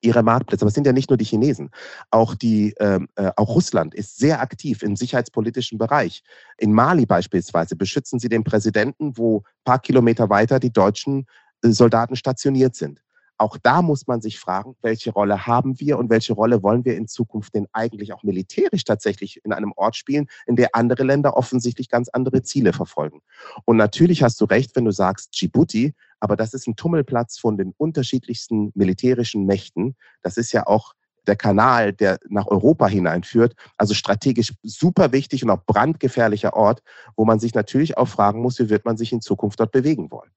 ihre 0.00 0.22
Marktplätze. 0.22 0.62
Aber 0.62 0.68
es 0.68 0.74
sind 0.74 0.86
ja 0.86 0.94
nicht 0.94 1.10
nur 1.10 1.16
die 1.16 1.24
Chinesen. 1.24 1.70
Auch, 2.10 2.34
die, 2.34 2.74
ähm, 2.80 3.08
äh, 3.16 3.30
auch 3.36 3.50
Russland 3.50 3.94
ist 3.94 4.16
sehr 4.16 4.40
aktiv 4.40 4.82
im 4.82 4.96
sicherheitspolitischen 4.96 5.76
Bereich. 5.76 6.22
In 6.56 6.72
Mali 6.72 7.06
beispielsweise 7.06 7.76
beschützen 7.76 8.18
sie 8.18 8.28
den 8.28 8.44
Präsidenten, 8.44 9.18
wo 9.18 9.42
paar 9.64 9.78
Kilometer 9.78 10.30
weiter 10.30 10.58
die 10.58 10.72
deutschen 10.72 11.26
äh, 11.62 11.70
Soldaten 11.70 12.16
stationiert 12.16 12.74
sind. 12.74 13.02
Auch 13.40 13.56
da 13.56 13.80
muss 13.80 14.06
man 14.06 14.20
sich 14.20 14.38
fragen, 14.38 14.76
welche 14.82 15.12
Rolle 15.12 15.46
haben 15.46 15.80
wir 15.80 15.96
und 15.96 16.10
welche 16.10 16.34
Rolle 16.34 16.62
wollen 16.62 16.84
wir 16.84 16.94
in 16.98 17.08
Zukunft 17.08 17.54
denn 17.54 17.66
eigentlich 17.72 18.12
auch 18.12 18.22
militärisch 18.22 18.84
tatsächlich 18.84 19.42
in 19.46 19.54
einem 19.54 19.72
Ort 19.76 19.96
spielen, 19.96 20.26
in 20.44 20.56
der 20.56 20.74
andere 20.74 21.04
Länder 21.04 21.38
offensichtlich 21.38 21.88
ganz 21.88 22.10
andere 22.10 22.42
Ziele 22.42 22.74
verfolgen. 22.74 23.22
Und 23.64 23.78
natürlich 23.78 24.22
hast 24.22 24.42
du 24.42 24.44
recht, 24.44 24.76
wenn 24.76 24.84
du 24.84 24.90
sagst 24.90 25.40
Djibouti, 25.40 25.94
aber 26.20 26.36
das 26.36 26.52
ist 26.52 26.66
ein 26.66 26.76
Tummelplatz 26.76 27.38
von 27.38 27.56
den 27.56 27.72
unterschiedlichsten 27.78 28.72
militärischen 28.74 29.46
Mächten. 29.46 29.96
Das 30.20 30.36
ist 30.36 30.52
ja 30.52 30.66
auch 30.66 30.92
der 31.26 31.36
Kanal, 31.36 31.94
der 31.94 32.18
nach 32.28 32.46
Europa 32.46 32.88
hineinführt. 32.88 33.54
Also 33.78 33.94
strategisch 33.94 34.52
super 34.62 35.12
wichtig 35.12 35.44
und 35.44 35.50
auch 35.50 35.64
brandgefährlicher 35.64 36.52
Ort, 36.52 36.82
wo 37.16 37.24
man 37.24 37.40
sich 37.40 37.54
natürlich 37.54 37.96
auch 37.96 38.08
fragen 38.08 38.42
muss, 38.42 38.58
wie 38.58 38.68
wird 38.68 38.84
man 38.84 38.98
sich 38.98 39.12
in 39.12 39.22
Zukunft 39.22 39.60
dort 39.60 39.72
bewegen 39.72 40.10
wollen. 40.10 40.30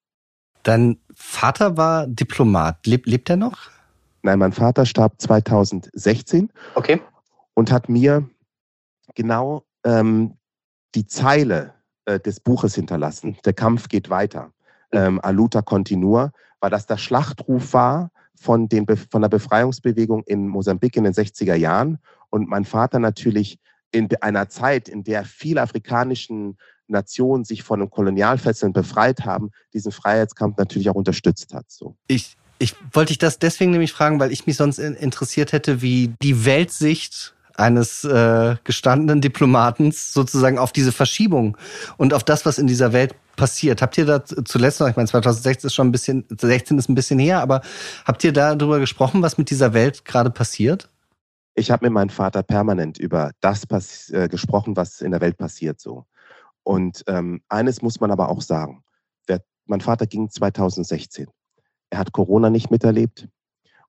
Dein 0.63 0.97
Vater 1.13 1.77
war 1.77 2.07
Diplomat. 2.07 2.87
Leb, 2.87 3.05
lebt 3.05 3.29
er 3.29 3.37
noch? 3.37 3.69
Nein, 4.21 4.39
mein 4.39 4.53
Vater 4.53 4.85
starb 4.85 5.21
2016. 5.21 6.49
Okay. 6.75 7.01
Und 7.53 7.71
hat 7.71 7.89
mir 7.89 8.29
genau 9.13 9.65
ähm, 9.83 10.37
die 10.95 11.05
Zeile 11.05 11.73
äh, 12.05 12.19
des 12.19 12.39
Buches 12.39 12.75
hinterlassen. 12.75 13.37
Der 13.43 13.53
Kampf 13.53 13.89
geht 13.89 14.09
weiter. 14.09 14.51
Ähm, 14.91 15.19
Aluta 15.21 15.61
continua, 15.61 16.31
weil 16.61 16.69
das 16.69 16.85
der 16.85 16.97
Schlachtruf 16.97 17.73
war 17.73 18.11
von, 18.35 18.69
den, 18.69 18.85
von 18.87 19.21
der 19.21 19.29
Befreiungsbewegung 19.29 20.23
in 20.23 20.47
Mosambik 20.47 20.95
in 20.95 21.03
den 21.03 21.13
60er 21.13 21.55
Jahren. 21.55 21.99
Und 22.29 22.47
mein 22.47 22.63
Vater 22.63 22.99
natürlich 22.99 23.59
in 23.91 24.09
einer 24.21 24.49
Zeit, 24.49 24.89
in 24.89 25.03
der 25.03 25.25
viele 25.25 25.61
afrikanischen 25.61 26.57
Nationen 26.87 27.43
sich 27.43 27.63
von 27.63 27.79
den 27.79 27.89
Kolonialfesseln 27.89 28.73
befreit 28.73 29.25
haben, 29.25 29.51
diesen 29.73 29.91
Freiheitskampf 29.91 30.57
natürlich 30.57 30.89
auch 30.89 30.95
unterstützt 30.95 31.53
hat. 31.53 31.65
So. 31.67 31.95
Ich, 32.07 32.37
ich 32.59 32.75
wollte 32.91 33.09
dich 33.09 33.17
das 33.17 33.39
deswegen 33.39 33.71
nämlich 33.71 33.91
fragen, 33.91 34.19
weil 34.19 34.31
ich 34.31 34.45
mich 34.45 34.57
sonst 34.57 34.79
interessiert 34.79 35.51
hätte, 35.51 35.81
wie 35.81 36.13
die 36.21 36.45
Weltsicht 36.45 37.33
eines 37.55 38.03
äh, 38.03 38.55
gestandenen 38.63 39.21
Diplomatens 39.21 40.13
sozusagen 40.13 40.57
auf 40.57 40.71
diese 40.71 40.91
Verschiebung 40.91 41.57
und 41.97 42.13
auf 42.13 42.23
das, 42.23 42.45
was 42.45 42.57
in 42.57 42.67
dieser 42.67 42.93
Welt 42.93 43.15
passiert. 43.35 43.81
Habt 43.81 43.97
ihr 43.97 44.05
da 44.05 44.23
zuletzt 44.25 44.79
noch, 44.79 44.87
ich 44.87 44.95
meine 44.95 45.07
2016 45.07 45.67
ist 45.67 45.73
schon 45.73 45.87
ein 45.87 45.91
bisschen, 45.91 46.25
16 46.29 46.77
ist 46.77 46.89
ein 46.89 46.95
bisschen 46.95 47.19
her, 47.19 47.41
aber 47.41 47.61
habt 48.05 48.23
ihr 48.23 48.31
darüber 48.31 48.79
gesprochen, 48.79 49.21
was 49.21 49.37
mit 49.37 49.49
dieser 49.49 49.73
Welt 49.73 50.05
gerade 50.05 50.29
passiert? 50.29 50.89
Ich 51.55 51.69
habe 51.69 51.85
mit 51.85 51.93
meinem 51.93 52.09
Vater 52.09 52.41
permanent 52.41 52.97
über 52.97 53.31
das 53.41 54.09
äh, 54.09 54.27
gesprochen, 54.27 54.75
was 54.75 55.01
in 55.01 55.11
der 55.11 55.21
Welt 55.21 55.37
passiert 55.37 55.79
so. 55.79 56.05
Und 56.63 57.03
ähm, 57.07 57.41
eines 57.49 57.81
muss 57.81 57.99
man 57.99 58.11
aber 58.11 58.29
auch 58.29 58.41
sagen. 58.41 58.83
Der, 59.27 59.43
mein 59.65 59.81
Vater 59.81 60.07
ging 60.07 60.29
2016. 60.29 61.27
Er 61.89 61.99
hat 61.99 62.11
Corona 62.11 62.49
nicht 62.49 62.71
miterlebt 62.71 63.27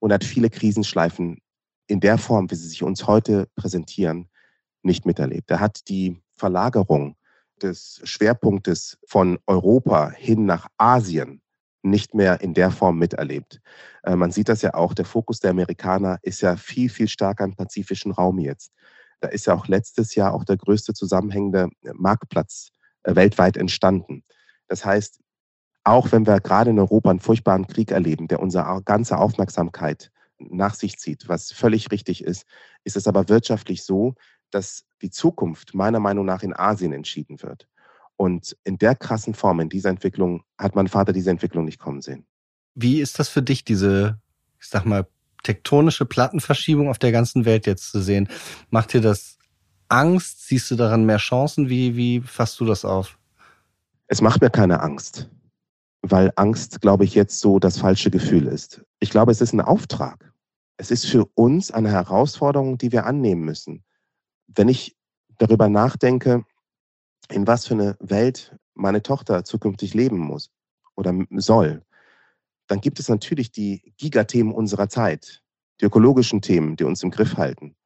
und 0.00 0.12
hat 0.12 0.24
viele 0.24 0.50
Krisenschleifen 0.50 1.40
in 1.86 2.00
der 2.00 2.18
Form, 2.18 2.50
wie 2.50 2.56
sie 2.56 2.68
sich 2.68 2.82
uns 2.82 3.06
heute 3.06 3.48
präsentieren, 3.56 4.28
nicht 4.82 5.06
miterlebt. 5.06 5.50
Er 5.50 5.60
hat 5.60 5.88
die 5.88 6.20
Verlagerung 6.32 7.16
des 7.62 8.00
Schwerpunktes 8.04 8.98
von 9.06 9.38
Europa 9.46 10.10
hin 10.10 10.44
nach 10.44 10.68
Asien 10.76 11.40
nicht 11.82 12.14
mehr 12.14 12.40
in 12.40 12.54
der 12.54 12.70
Form 12.70 12.98
miterlebt. 12.98 13.60
Äh, 14.02 14.16
man 14.16 14.32
sieht 14.32 14.48
das 14.48 14.62
ja 14.62 14.74
auch, 14.74 14.94
der 14.94 15.04
Fokus 15.04 15.40
der 15.40 15.50
Amerikaner 15.50 16.18
ist 16.22 16.40
ja 16.40 16.56
viel, 16.56 16.88
viel 16.88 17.08
stärker 17.08 17.44
im 17.44 17.54
pazifischen 17.54 18.10
Raum 18.12 18.38
jetzt. 18.38 18.72
Da 19.24 19.30
ist 19.30 19.46
ja 19.46 19.54
auch 19.54 19.68
letztes 19.68 20.14
Jahr 20.14 20.34
auch 20.34 20.44
der 20.44 20.58
größte 20.58 20.92
zusammenhängende 20.92 21.70
Marktplatz 21.94 22.72
äh, 23.04 23.16
weltweit 23.16 23.56
entstanden. 23.56 24.22
Das 24.68 24.84
heißt, 24.84 25.18
auch 25.82 26.12
wenn 26.12 26.26
wir 26.26 26.40
gerade 26.40 26.68
in 26.68 26.78
Europa 26.78 27.08
einen 27.08 27.20
furchtbaren 27.20 27.66
Krieg 27.66 27.90
erleben, 27.90 28.28
der 28.28 28.40
unsere 28.40 28.82
ganze 28.82 29.16
Aufmerksamkeit 29.16 30.12
nach 30.38 30.74
sich 30.74 30.98
zieht, 30.98 31.26
was 31.26 31.52
völlig 31.52 31.90
richtig 31.90 32.22
ist, 32.22 32.44
ist 32.84 32.98
es 32.98 33.06
aber 33.06 33.30
wirtschaftlich 33.30 33.82
so, 33.82 34.14
dass 34.50 34.84
die 35.00 35.08
Zukunft 35.10 35.74
meiner 35.74 36.00
Meinung 36.00 36.26
nach 36.26 36.42
in 36.42 36.54
Asien 36.54 36.92
entschieden 36.92 37.42
wird. 37.42 37.66
Und 38.16 38.58
in 38.62 38.76
der 38.76 38.94
krassen 38.94 39.32
Form, 39.32 39.58
in 39.60 39.70
dieser 39.70 39.88
Entwicklung, 39.88 40.44
hat 40.58 40.74
mein 40.74 40.88
Vater 40.88 41.14
diese 41.14 41.30
Entwicklung 41.30 41.64
nicht 41.64 41.78
kommen 41.78 42.02
sehen. 42.02 42.26
Wie 42.74 43.00
ist 43.00 43.18
das 43.18 43.30
für 43.30 43.40
dich, 43.42 43.64
diese, 43.64 44.20
ich 44.60 44.68
sag 44.68 44.84
mal, 44.84 45.06
tektonische 45.44 46.04
Plattenverschiebung 46.04 46.88
auf 46.88 46.98
der 46.98 47.12
ganzen 47.12 47.44
Welt 47.44 47.66
jetzt 47.66 47.92
zu 47.92 48.00
sehen? 48.00 48.28
Macht 48.70 48.92
dir 48.92 49.00
das 49.00 49.38
Angst? 49.88 50.48
Siehst 50.48 50.70
du 50.72 50.74
daran 50.74 51.04
mehr 51.04 51.18
Chancen? 51.18 51.68
Wie, 51.68 51.96
wie 51.96 52.20
fasst 52.20 52.58
du 52.58 52.64
das 52.64 52.84
auf? 52.84 53.18
Es 54.08 54.20
macht 54.20 54.40
mir 54.40 54.50
keine 54.50 54.80
Angst, 54.80 55.30
weil 56.02 56.32
Angst, 56.36 56.80
glaube 56.80 57.04
ich, 57.04 57.14
jetzt 57.14 57.40
so 57.40 57.58
das 57.58 57.78
falsche 57.78 58.10
Gefühl 58.10 58.48
ist. 58.48 58.84
Ich 58.98 59.10
glaube, 59.10 59.32
es 59.32 59.40
ist 59.40 59.52
ein 59.52 59.60
Auftrag. 59.60 60.32
Es 60.76 60.90
ist 60.90 61.06
für 61.06 61.26
uns 61.34 61.70
eine 61.70 61.90
Herausforderung, 61.90 62.76
die 62.78 62.90
wir 62.90 63.06
annehmen 63.06 63.42
müssen. 63.42 63.84
Wenn 64.48 64.68
ich 64.68 64.96
darüber 65.38 65.68
nachdenke, 65.68 66.44
in 67.30 67.46
was 67.46 67.66
für 67.66 67.74
eine 67.74 67.96
Welt 68.00 68.56
meine 68.74 69.02
Tochter 69.02 69.44
zukünftig 69.44 69.94
leben 69.94 70.18
muss 70.18 70.50
oder 70.96 71.14
soll, 71.36 71.82
dann 72.66 72.80
gibt 72.80 72.98
es 72.98 73.08
natürlich 73.08 73.50
die 73.50 73.92
Gigathemen 73.98 74.52
unserer 74.52 74.88
Zeit, 74.88 75.42
die 75.80 75.84
ökologischen 75.84 76.40
Themen, 76.40 76.76
die 76.76 76.84
uns 76.84 77.02
im 77.02 77.10
Griff 77.10 77.36
halten, 77.36 77.76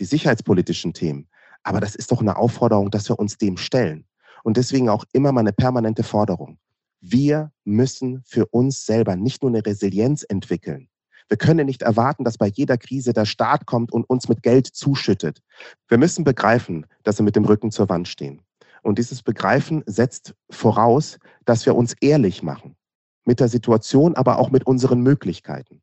die 0.00 0.04
sicherheitspolitischen 0.04 0.94
Themen. 0.94 1.28
Aber 1.62 1.80
das 1.80 1.94
ist 1.94 2.10
doch 2.10 2.20
eine 2.20 2.36
Aufforderung, 2.36 2.90
dass 2.90 3.08
wir 3.08 3.18
uns 3.18 3.38
dem 3.38 3.56
stellen. 3.56 4.06
Und 4.42 4.56
deswegen 4.56 4.88
auch 4.88 5.04
immer 5.12 5.32
meine 5.32 5.52
permanente 5.52 6.02
Forderung. 6.02 6.58
Wir 7.00 7.52
müssen 7.64 8.22
für 8.24 8.46
uns 8.46 8.86
selber 8.86 9.16
nicht 9.16 9.42
nur 9.42 9.50
eine 9.50 9.64
Resilienz 9.64 10.24
entwickeln. 10.24 10.88
Wir 11.28 11.36
können 11.36 11.66
nicht 11.66 11.82
erwarten, 11.82 12.24
dass 12.24 12.38
bei 12.38 12.48
jeder 12.48 12.76
Krise 12.78 13.12
der 13.12 13.24
Staat 13.24 13.66
kommt 13.66 13.92
und 13.92 14.08
uns 14.08 14.28
mit 14.28 14.42
Geld 14.42 14.66
zuschüttet. 14.66 15.40
Wir 15.88 15.98
müssen 15.98 16.24
begreifen, 16.24 16.86
dass 17.04 17.18
wir 17.18 17.24
mit 17.24 17.36
dem 17.36 17.44
Rücken 17.44 17.70
zur 17.70 17.88
Wand 17.88 18.08
stehen. 18.08 18.42
Und 18.82 18.98
dieses 18.98 19.22
Begreifen 19.22 19.84
setzt 19.86 20.34
voraus, 20.50 21.18
dass 21.44 21.64
wir 21.64 21.76
uns 21.76 21.94
ehrlich 22.00 22.42
machen 22.42 22.76
mit 23.24 23.40
der 23.40 23.48
Situation, 23.48 24.14
aber 24.14 24.38
auch 24.38 24.50
mit 24.50 24.66
unseren 24.66 25.00
Möglichkeiten. 25.00 25.82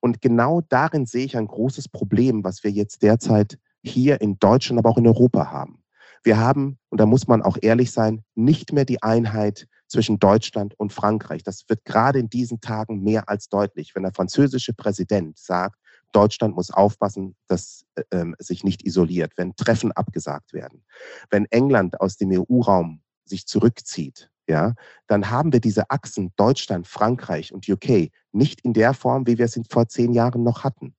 Und 0.00 0.20
genau 0.20 0.62
darin 0.62 1.06
sehe 1.06 1.24
ich 1.24 1.36
ein 1.36 1.46
großes 1.46 1.88
Problem, 1.88 2.42
was 2.42 2.64
wir 2.64 2.70
jetzt 2.70 3.02
derzeit 3.02 3.58
hier 3.82 4.20
in 4.20 4.38
Deutschland, 4.38 4.78
aber 4.78 4.90
auch 4.90 4.98
in 4.98 5.06
Europa 5.06 5.50
haben. 5.50 5.82
Wir 6.22 6.38
haben, 6.38 6.78
und 6.90 7.00
da 7.00 7.06
muss 7.06 7.28
man 7.28 7.42
auch 7.42 7.56
ehrlich 7.60 7.92
sein, 7.92 8.24
nicht 8.34 8.72
mehr 8.72 8.84
die 8.84 9.02
Einheit 9.02 9.66
zwischen 9.88 10.18
Deutschland 10.18 10.74
und 10.78 10.92
Frankreich. 10.92 11.42
Das 11.42 11.64
wird 11.68 11.84
gerade 11.84 12.18
in 12.18 12.28
diesen 12.28 12.60
Tagen 12.60 13.02
mehr 13.02 13.28
als 13.28 13.48
deutlich, 13.48 13.94
wenn 13.94 14.02
der 14.02 14.12
französische 14.12 14.72
Präsident 14.74 15.38
sagt, 15.38 15.76
Deutschland 16.12 16.54
muss 16.54 16.70
aufpassen, 16.70 17.36
dass 17.46 17.84
äh, 17.94 18.02
ähm, 18.10 18.34
sich 18.38 18.64
nicht 18.64 18.84
isoliert, 18.84 19.32
wenn 19.36 19.54
Treffen 19.56 19.92
abgesagt 19.92 20.52
werden. 20.52 20.84
Wenn 21.30 21.46
England 21.46 22.00
aus 22.00 22.16
dem 22.16 22.30
EU-Raum 22.32 23.02
sich 23.24 23.46
zurückzieht, 23.46 24.30
ja, 24.50 24.74
dann 25.06 25.30
haben 25.30 25.52
wir 25.52 25.60
diese 25.60 25.88
Achsen 25.90 26.32
Deutschland, 26.36 26.86
Frankreich 26.86 27.52
und 27.54 27.68
UK 27.68 28.10
nicht 28.32 28.60
in 28.60 28.74
der 28.74 28.92
Form, 28.92 29.26
wie 29.26 29.38
wir 29.38 29.46
es 29.46 29.58
vor 29.70 29.88
zehn 29.88 30.12
Jahren 30.12 30.42
noch 30.42 30.64
hatten. 30.64 30.94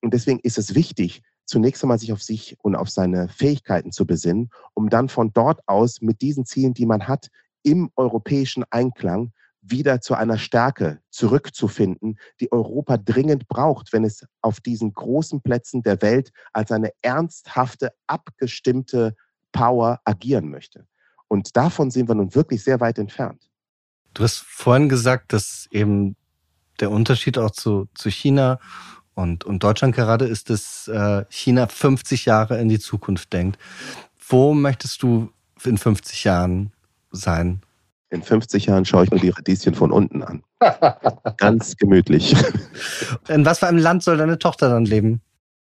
Und 0.00 0.14
deswegen 0.14 0.40
ist 0.40 0.58
es 0.58 0.74
wichtig, 0.74 1.22
zunächst 1.44 1.82
einmal 1.84 1.98
sich 1.98 2.12
auf 2.12 2.22
sich 2.22 2.56
und 2.62 2.74
auf 2.74 2.90
seine 2.90 3.28
Fähigkeiten 3.28 3.92
zu 3.92 4.06
besinnen, 4.06 4.50
um 4.74 4.88
dann 4.90 5.08
von 5.08 5.32
dort 5.32 5.60
aus 5.66 6.00
mit 6.00 6.20
diesen 6.20 6.44
Zielen, 6.44 6.74
die 6.74 6.86
man 6.86 7.06
hat, 7.06 7.28
im 7.62 7.90
europäischen 7.96 8.64
Einklang 8.70 9.32
wieder 9.60 10.00
zu 10.00 10.14
einer 10.14 10.38
Stärke 10.38 11.00
zurückzufinden, 11.10 12.18
die 12.40 12.50
Europa 12.52 12.96
dringend 12.96 13.48
braucht, 13.48 13.92
wenn 13.92 14.04
es 14.04 14.24
auf 14.40 14.60
diesen 14.60 14.94
großen 14.94 15.42
Plätzen 15.42 15.82
der 15.82 16.00
Welt 16.00 16.30
als 16.52 16.70
eine 16.70 16.90
ernsthafte, 17.02 17.92
abgestimmte 18.06 19.14
Power 19.52 20.00
agieren 20.04 20.48
möchte. 20.48 20.86
Und 21.28 21.56
davon 21.56 21.90
sind 21.90 22.08
wir 22.08 22.14
nun 22.14 22.34
wirklich 22.34 22.64
sehr 22.64 22.80
weit 22.80 22.98
entfernt. 22.98 23.48
Du 24.14 24.24
hast 24.24 24.38
vorhin 24.38 24.88
gesagt, 24.88 25.32
dass 25.32 25.68
eben 25.70 26.16
der 26.80 26.90
Unterschied 26.90 27.38
auch 27.38 27.50
zu, 27.50 27.88
zu 27.94 28.10
China 28.10 28.58
und, 29.14 29.44
und 29.44 29.62
Deutschland 29.62 29.94
gerade 29.94 30.26
ist, 30.26 30.48
dass 30.50 30.88
äh, 30.88 31.24
China 31.28 31.66
50 31.66 32.24
Jahre 32.24 32.58
in 32.60 32.68
die 32.68 32.78
Zukunft 32.78 33.32
denkt. 33.32 33.58
Wo 34.28 34.54
möchtest 34.54 35.02
du 35.02 35.30
in 35.64 35.76
50 35.76 36.24
Jahren 36.24 36.72
sein? 37.10 37.62
In 38.10 38.22
50 38.22 38.66
Jahren 38.66 38.84
schaue 38.84 39.04
ich 39.04 39.10
mir 39.10 39.20
die 39.20 39.30
Radieschen 39.30 39.74
von 39.74 39.92
unten 39.92 40.22
an. 40.22 40.42
Ganz 41.36 41.76
gemütlich. 41.76 42.34
In 43.28 43.44
was 43.44 43.58
für 43.58 43.66
einem 43.66 43.78
Land 43.78 44.02
soll 44.02 44.16
deine 44.16 44.38
Tochter 44.38 44.70
dann 44.70 44.86
leben? 44.86 45.20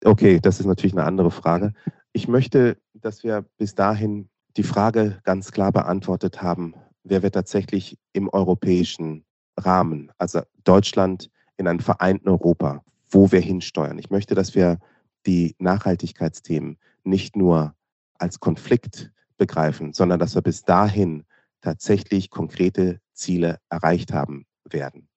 Okay, 0.03 0.39
das 0.39 0.59
ist 0.59 0.65
natürlich 0.65 0.93
eine 0.93 1.03
andere 1.03 1.31
Frage. 1.31 1.73
Ich 2.13 2.27
möchte, 2.27 2.77
dass 2.93 3.23
wir 3.23 3.45
bis 3.57 3.75
dahin 3.75 4.29
die 4.57 4.63
Frage 4.63 5.19
ganz 5.23 5.51
klar 5.51 5.71
beantwortet 5.71 6.41
haben, 6.41 6.75
wer 7.03 7.23
wird 7.23 7.35
tatsächlich 7.35 7.97
im 8.13 8.29
europäischen 8.29 9.25
Rahmen, 9.57 10.11
also 10.17 10.41
Deutschland 10.63 11.29
in 11.57 11.67
einem 11.67 11.79
vereinten 11.79 12.29
Europa, 12.29 12.83
wo 13.09 13.31
wir 13.31 13.41
hinsteuern. 13.41 13.99
Ich 13.99 14.09
möchte, 14.09 14.35
dass 14.35 14.55
wir 14.55 14.79
die 15.25 15.55
Nachhaltigkeitsthemen 15.59 16.77
nicht 17.03 17.35
nur 17.35 17.75
als 18.17 18.39
Konflikt 18.39 19.11
begreifen, 19.37 19.93
sondern 19.93 20.19
dass 20.19 20.35
wir 20.35 20.41
bis 20.41 20.63
dahin 20.63 21.23
tatsächlich 21.61 22.29
konkrete 22.29 22.99
Ziele 23.13 23.59
erreicht 23.69 24.13
haben 24.13 24.45
werden. 24.65 25.07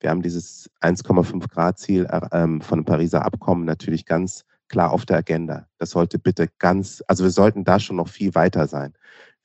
Wir 0.00 0.10
haben 0.10 0.22
dieses 0.22 0.70
1,5 0.80 1.48
Grad 1.48 1.78
Ziel 1.78 2.06
äh, 2.06 2.20
ähm, 2.32 2.60
von 2.60 2.80
dem 2.80 2.84
Pariser 2.84 3.24
Abkommen 3.24 3.64
natürlich 3.64 4.04
ganz 4.04 4.44
klar 4.68 4.92
auf 4.92 5.06
der 5.06 5.18
Agenda. 5.18 5.66
Das 5.78 5.90
sollte 5.90 6.18
bitte 6.18 6.48
ganz, 6.58 7.02
also 7.06 7.24
wir 7.24 7.30
sollten 7.30 7.64
da 7.64 7.80
schon 7.80 7.96
noch 7.96 8.08
viel 8.08 8.34
weiter 8.34 8.66
sein. 8.66 8.94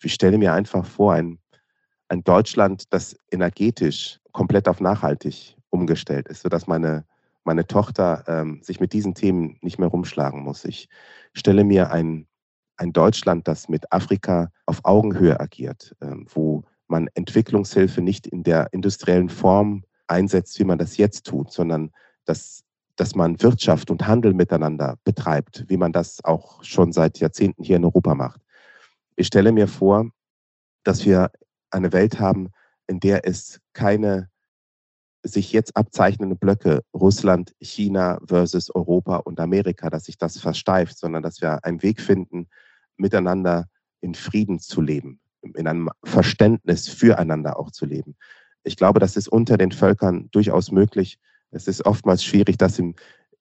Ich 0.01 0.13
stelle 0.13 0.37
mir 0.37 0.53
einfach 0.53 0.85
vor, 0.85 1.13
ein, 1.13 1.39
ein 2.09 2.23
Deutschland, 2.23 2.93
das 2.93 3.15
energetisch 3.31 4.19
komplett 4.31 4.67
auf 4.67 4.81
nachhaltig 4.81 5.55
umgestellt 5.69 6.27
ist, 6.27 6.41
sodass 6.41 6.67
meine, 6.67 7.05
meine 7.43 7.65
Tochter 7.65 8.23
ähm, 8.27 8.61
sich 8.61 8.79
mit 8.79 8.93
diesen 8.93 9.15
Themen 9.15 9.57
nicht 9.61 9.79
mehr 9.79 9.87
rumschlagen 9.87 10.43
muss. 10.43 10.65
Ich 10.65 10.89
stelle 11.33 11.63
mir 11.63 11.91
ein, 11.91 12.27
ein 12.77 12.93
Deutschland, 12.93 13.47
das 13.47 13.69
mit 13.69 13.91
Afrika 13.91 14.51
auf 14.65 14.81
Augenhöhe 14.83 15.39
agiert, 15.39 15.95
ähm, 16.01 16.27
wo 16.33 16.63
man 16.87 17.07
Entwicklungshilfe 17.15 18.01
nicht 18.01 18.27
in 18.27 18.43
der 18.43 18.71
industriellen 18.73 19.29
Form 19.29 19.83
einsetzt, 20.07 20.59
wie 20.59 20.65
man 20.65 20.77
das 20.77 20.97
jetzt 20.97 21.25
tut, 21.25 21.51
sondern 21.51 21.91
dass 22.25 22.63
dass 22.95 23.15
man 23.15 23.41
Wirtschaft 23.41 23.89
und 23.89 24.07
Handel 24.07 24.33
miteinander 24.33 24.97
betreibt, 25.03 25.65
wie 25.67 25.77
man 25.77 25.91
das 25.91 26.23
auch 26.23 26.63
schon 26.63 26.93
seit 26.93 27.19
Jahrzehnten 27.19 27.63
hier 27.63 27.77
in 27.77 27.85
Europa 27.85 28.13
macht. 28.15 28.41
Ich 29.15 29.27
stelle 29.27 29.51
mir 29.51 29.67
vor, 29.67 30.09
dass 30.83 31.05
wir 31.05 31.31
eine 31.71 31.91
Welt 31.91 32.19
haben, 32.19 32.49
in 32.87 32.99
der 32.99 33.27
es 33.27 33.59
keine 33.73 34.29
sich 35.23 35.53
jetzt 35.53 35.75
abzeichnende 35.77 36.35
Blöcke 36.35 36.83
Russland, 36.93 37.55
China 37.61 38.19
versus 38.27 38.69
Europa 38.69 39.17
und 39.17 39.39
Amerika, 39.39 39.89
dass 39.89 40.05
sich 40.05 40.17
das 40.17 40.37
versteift, 40.37 40.97
sondern 40.97 41.23
dass 41.23 41.41
wir 41.41 41.63
einen 41.63 41.81
Weg 41.81 42.01
finden, 42.01 42.47
miteinander 42.97 43.67
in 44.01 44.15
Frieden 44.15 44.59
zu 44.59 44.81
leben, 44.81 45.21
in 45.41 45.65
einem 45.65 45.89
Verständnis 46.03 46.89
füreinander 46.89 47.57
auch 47.57 47.71
zu 47.71 47.85
leben. 47.85 48.15
Ich 48.63 48.75
glaube, 48.75 48.99
das 48.99 49.15
ist 49.15 49.29
unter 49.29 49.57
den 49.57 49.71
Völkern 49.71 50.29
durchaus 50.31 50.71
möglich. 50.71 51.19
Es 51.53 51.67
ist 51.67 51.85
oftmals 51.85 52.23
schwierig, 52.23 52.57
das 52.57 52.79
im 52.79 52.95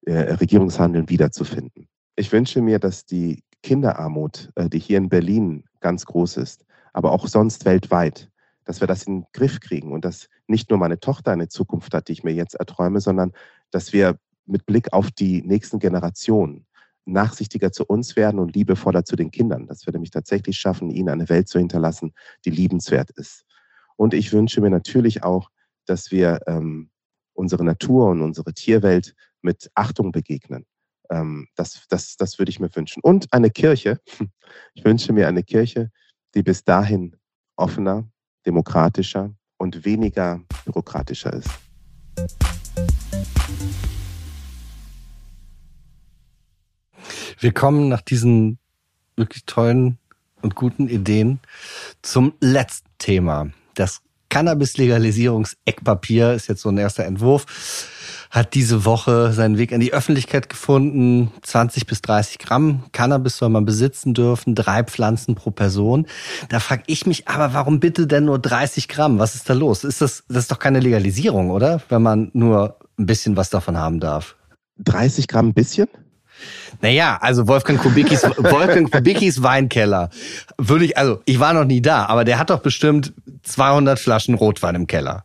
äh, 0.06 0.12
Regierungshandeln 0.12 1.08
wiederzufinden. 1.08 1.88
Ich 2.16 2.30
wünsche 2.30 2.60
mir, 2.60 2.78
dass 2.78 3.06
die 3.06 3.42
Kinderarmut, 3.62 4.50
äh, 4.54 4.68
die 4.68 4.78
hier 4.78 4.98
in 4.98 5.08
Berlin 5.08 5.64
ganz 5.80 6.04
groß 6.04 6.36
ist, 6.36 6.64
aber 6.92 7.12
auch 7.12 7.26
sonst 7.26 7.64
weltweit, 7.64 8.30
dass 8.64 8.80
wir 8.80 8.86
das 8.86 9.04
in 9.04 9.20
den 9.20 9.26
Griff 9.32 9.60
kriegen 9.60 9.92
und 9.92 10.04
dass 10.04 10.28
nicht 10.46 10.70
nur 10.70 10.78
meine 10.78 11.00
Tochter 11.00 11.32
eine 11.32 11.48
Zukunft 11.48 11.94
hat, 11.94 12.08
die 12.08 12.12
ich 12.12 12.22
mir 12.22 12.34
jetzt 12.34 12.54
erträume, 12.54 13.00
sondern 13.00 13.32
dass 13.70 13.92
wir 13.92 14.18
mit 14.44 14.66
Blick 14.66 14.92
auf 14.92 15.10
die 15.10 15.42
nächsten 15.42 15.78
Generationen 15.78 16.66
nachsichtiger 17.04 17.72
zu 17.72 17.84
uns 17.84 18.14
werden 18.14 18.38
und 18.38 18.54
liebevoller 18.54 19.04
zu 19.04 19.16
den 19.16 19.30
Kindern, 19.30 19.66
dass 19.66 19.86
wir 19.86 19.92
nämlich 19.92 20.10
tatsächlich 20.10 20.58
schaffen, 20.58 20.90
ihnen 20.90 21.08
eine 21.08 21.28
Welt 21.28 21.48
zu 21.48 21.58
hinterlassen, 21.58 22.12
die 22.44 22.50
liebenswert 22.50 23.10
ist. 23.10 23.44
Und 23.96 24.14
ich 24.14 24.32
wünsche 24.32 24.60
mir 24.60 24.70
natürlich 24.70 25.24
auch, 25.24 25.50
dass 25.86 26.12
wir 26.12 26.40
ähm, 26.46 26.91
unsere 27.34 27.64
Natur 27.64 28.08
und 28.08 28.22
unsere 28.22 28.52
Tierwelt 28.52 29.14
mit 29.40 29.70
Achtung 29.74 30.12
begegnen. 30.12 30.66
Ähm, 31.10 31.48
das, 31.56 31.86
das, 31.88 32.16
das 32.16 32.38
würde 32.38 32.50
ich 32.50 32.60
mir 32.60 32.74
wünschen. 32.74 33.00
Und 33.02 33.32
eine 33.32 33.50
Kirche. 33.50 34.00
Ich 34.74 34.84
wünsche 34.84 35.14
mir 35.14 35.28
eine 35.28 35.42
Kirche, 35.42 35.90
die 36.34 36.42
bis 36.42 36.62
dahin 36.62 37.16
offener, 37.56 38.06
demokratischer 38.44 39.34
und 39.56 39.86
weniger 39.86 40.42
bürokratischer 40.66 41.32
ist. 41.32 41.48
Wir 47.38 47.52
kommen 47.52 47.88
nach 47.88 48.02
diesen 48.02 48.58
wirklich 49.16 49.46
tollen 49.46 49.98
und 50.42 50.54
guten 50.54 50.88
Ideen 50.88 51.40
zum 52.02 52.34
letzten 52.40 52.90
Thema. 52.98 53.50
Das 53.74 54.02
Cannabis-Legalisierungs-Eckpapier 54.32 56.32
ist 56.32 56.48
jetzt 56.48 56.62
so 56.62 56.70
ein 56.70 56.78
erster 56.78 57.04
Entwurf 57.04 57.44
hat 58.30 58.54
diese 58.54 58.86
Woche 58.86 59.34
seinen 59.34 59.58
Weg 59.58 59.72
in 59.72 59.80
die 59.80 59.92
Öffentlichkeit 59.92 60.48
gefunden. 60.48 61.30
20 61.42 61.86
bis 61.86 62.00
30 62.00 62.38
Gramm 62.38 62.84
Cannabis 62.92 63.36
soll 63.36 63.50
man 63.50 63.66
besitzen 63.66 64.14
dürfen, 64.14 64.54
drei 64.54 64.84
Pflanzen 64.84 65.34
pro 65.34 65.50
Person. 65.50 66.06
Da 66.48 66.58
frage 66.58 66.84
ich 66.86 67.04
mich 67.04 67.28
aber, 67.28 67.52
warum 67.52 67.78
bitte 67.78 68.06
denn 68.06 68.24
nur 68.24 68.38
30 68.38 68.88
Gramm? 68.88 69.18
Was 69.18 69.34
ist 69.34 69.50
da 69.50 69.52
los? 69.52 69.84
Ist 69.84 70.00
das, 70.00 70.24
das 70.28 70.44
ist 70.44 70.50
doch 70.50 70.58
keine 70.58 70.80
Legalisierung, 70.80 71.50
oder? 71.50 71.82
Wenn 71.90 72.00
man 72.00 72.30
nur 72.32 72.78
ein 72.98 73.04
bisschen 73.04 73.36
was 73.36 73.50
davon 73.50 73.76
haben 73.76 74.00
darf. 74.00 74.36
30 74.78 75.28
Gramm 75.28 75.48
ein 75.48 75.54
bisschen? 75.54 75.88
Naja, 76.80 77.18
also 77.20 77.46
Wolfgang 77.48 77.80
Kubicki's, 77.80 78.22
Wolfgang 78.36 78.90
Kubicki's 78.90 79.42
Weinkeller. 79.42 80.10
Würde 80.58 80.86
ich, 80.86 80.96
also 80.96 81.20
ich 81.24 81.38
war 81.38 81.52
noch 81.52 81.64
nie 81.64 81.80
da, 81.80 82.06
aber 82.06 82.24
der 82.24 82.38
hat 82.38 82.50
doch 82.50 82.60
bestimmt 82.60 83.12
200 83.42 83.98
Flaschen 83.98 84.34
Rotwein 84.34 84.74
im 84.74 84.86
Keller. 84.86 85.24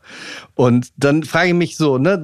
Und 0.56 0.92
dann 0.98 1.24
frage 1.24 1.50
ich 1.50 1.54
mich 1.56 1.78
so, 1.78 1.98
ne, 1.98 2.24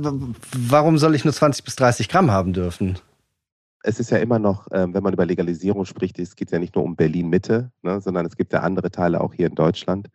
warum 0.56 0.98
soll 0.98 1.16
ich 1.16 1.24
nur 1.24 1.34
20 1.34 1.64
bis 1.64 1.76
30 1.76 2.10
Gramm 2.10 2.32
haben 2.32 2.54
dürfen? 2.54 3.00
Es 3.84 4.00
ist 4.00 4.12
ja 4.12 4.18
immer 4.18 4.40
noch, 4.40 4.68
ähm, 4.72 4.94
wenn 4.94 5.04
man 5.04 5.14
über 5.14 5.26
Legalisierung 5.26 5.86
spricht, 5.86 6.18
es 6.18 6.36
geht 6.36 6.52
ja 6.52 6.60
nicht 6.60 6.76
nur 6.76 6.86
um 6.86 6.96
Berlin-Mitte, 6.96 7.72
ne, 7.82 8.00
sondern 8.02 8.26
es 8.26 8.38
gibt 8.38 8.54
ja 8.54 8.62
andere 8.62 8.92
Teile 8.92 9.20
auch 9.20 9.34
hier 9.34 9.48
in 9.48 9.56
Deutschland. 9.56 10.10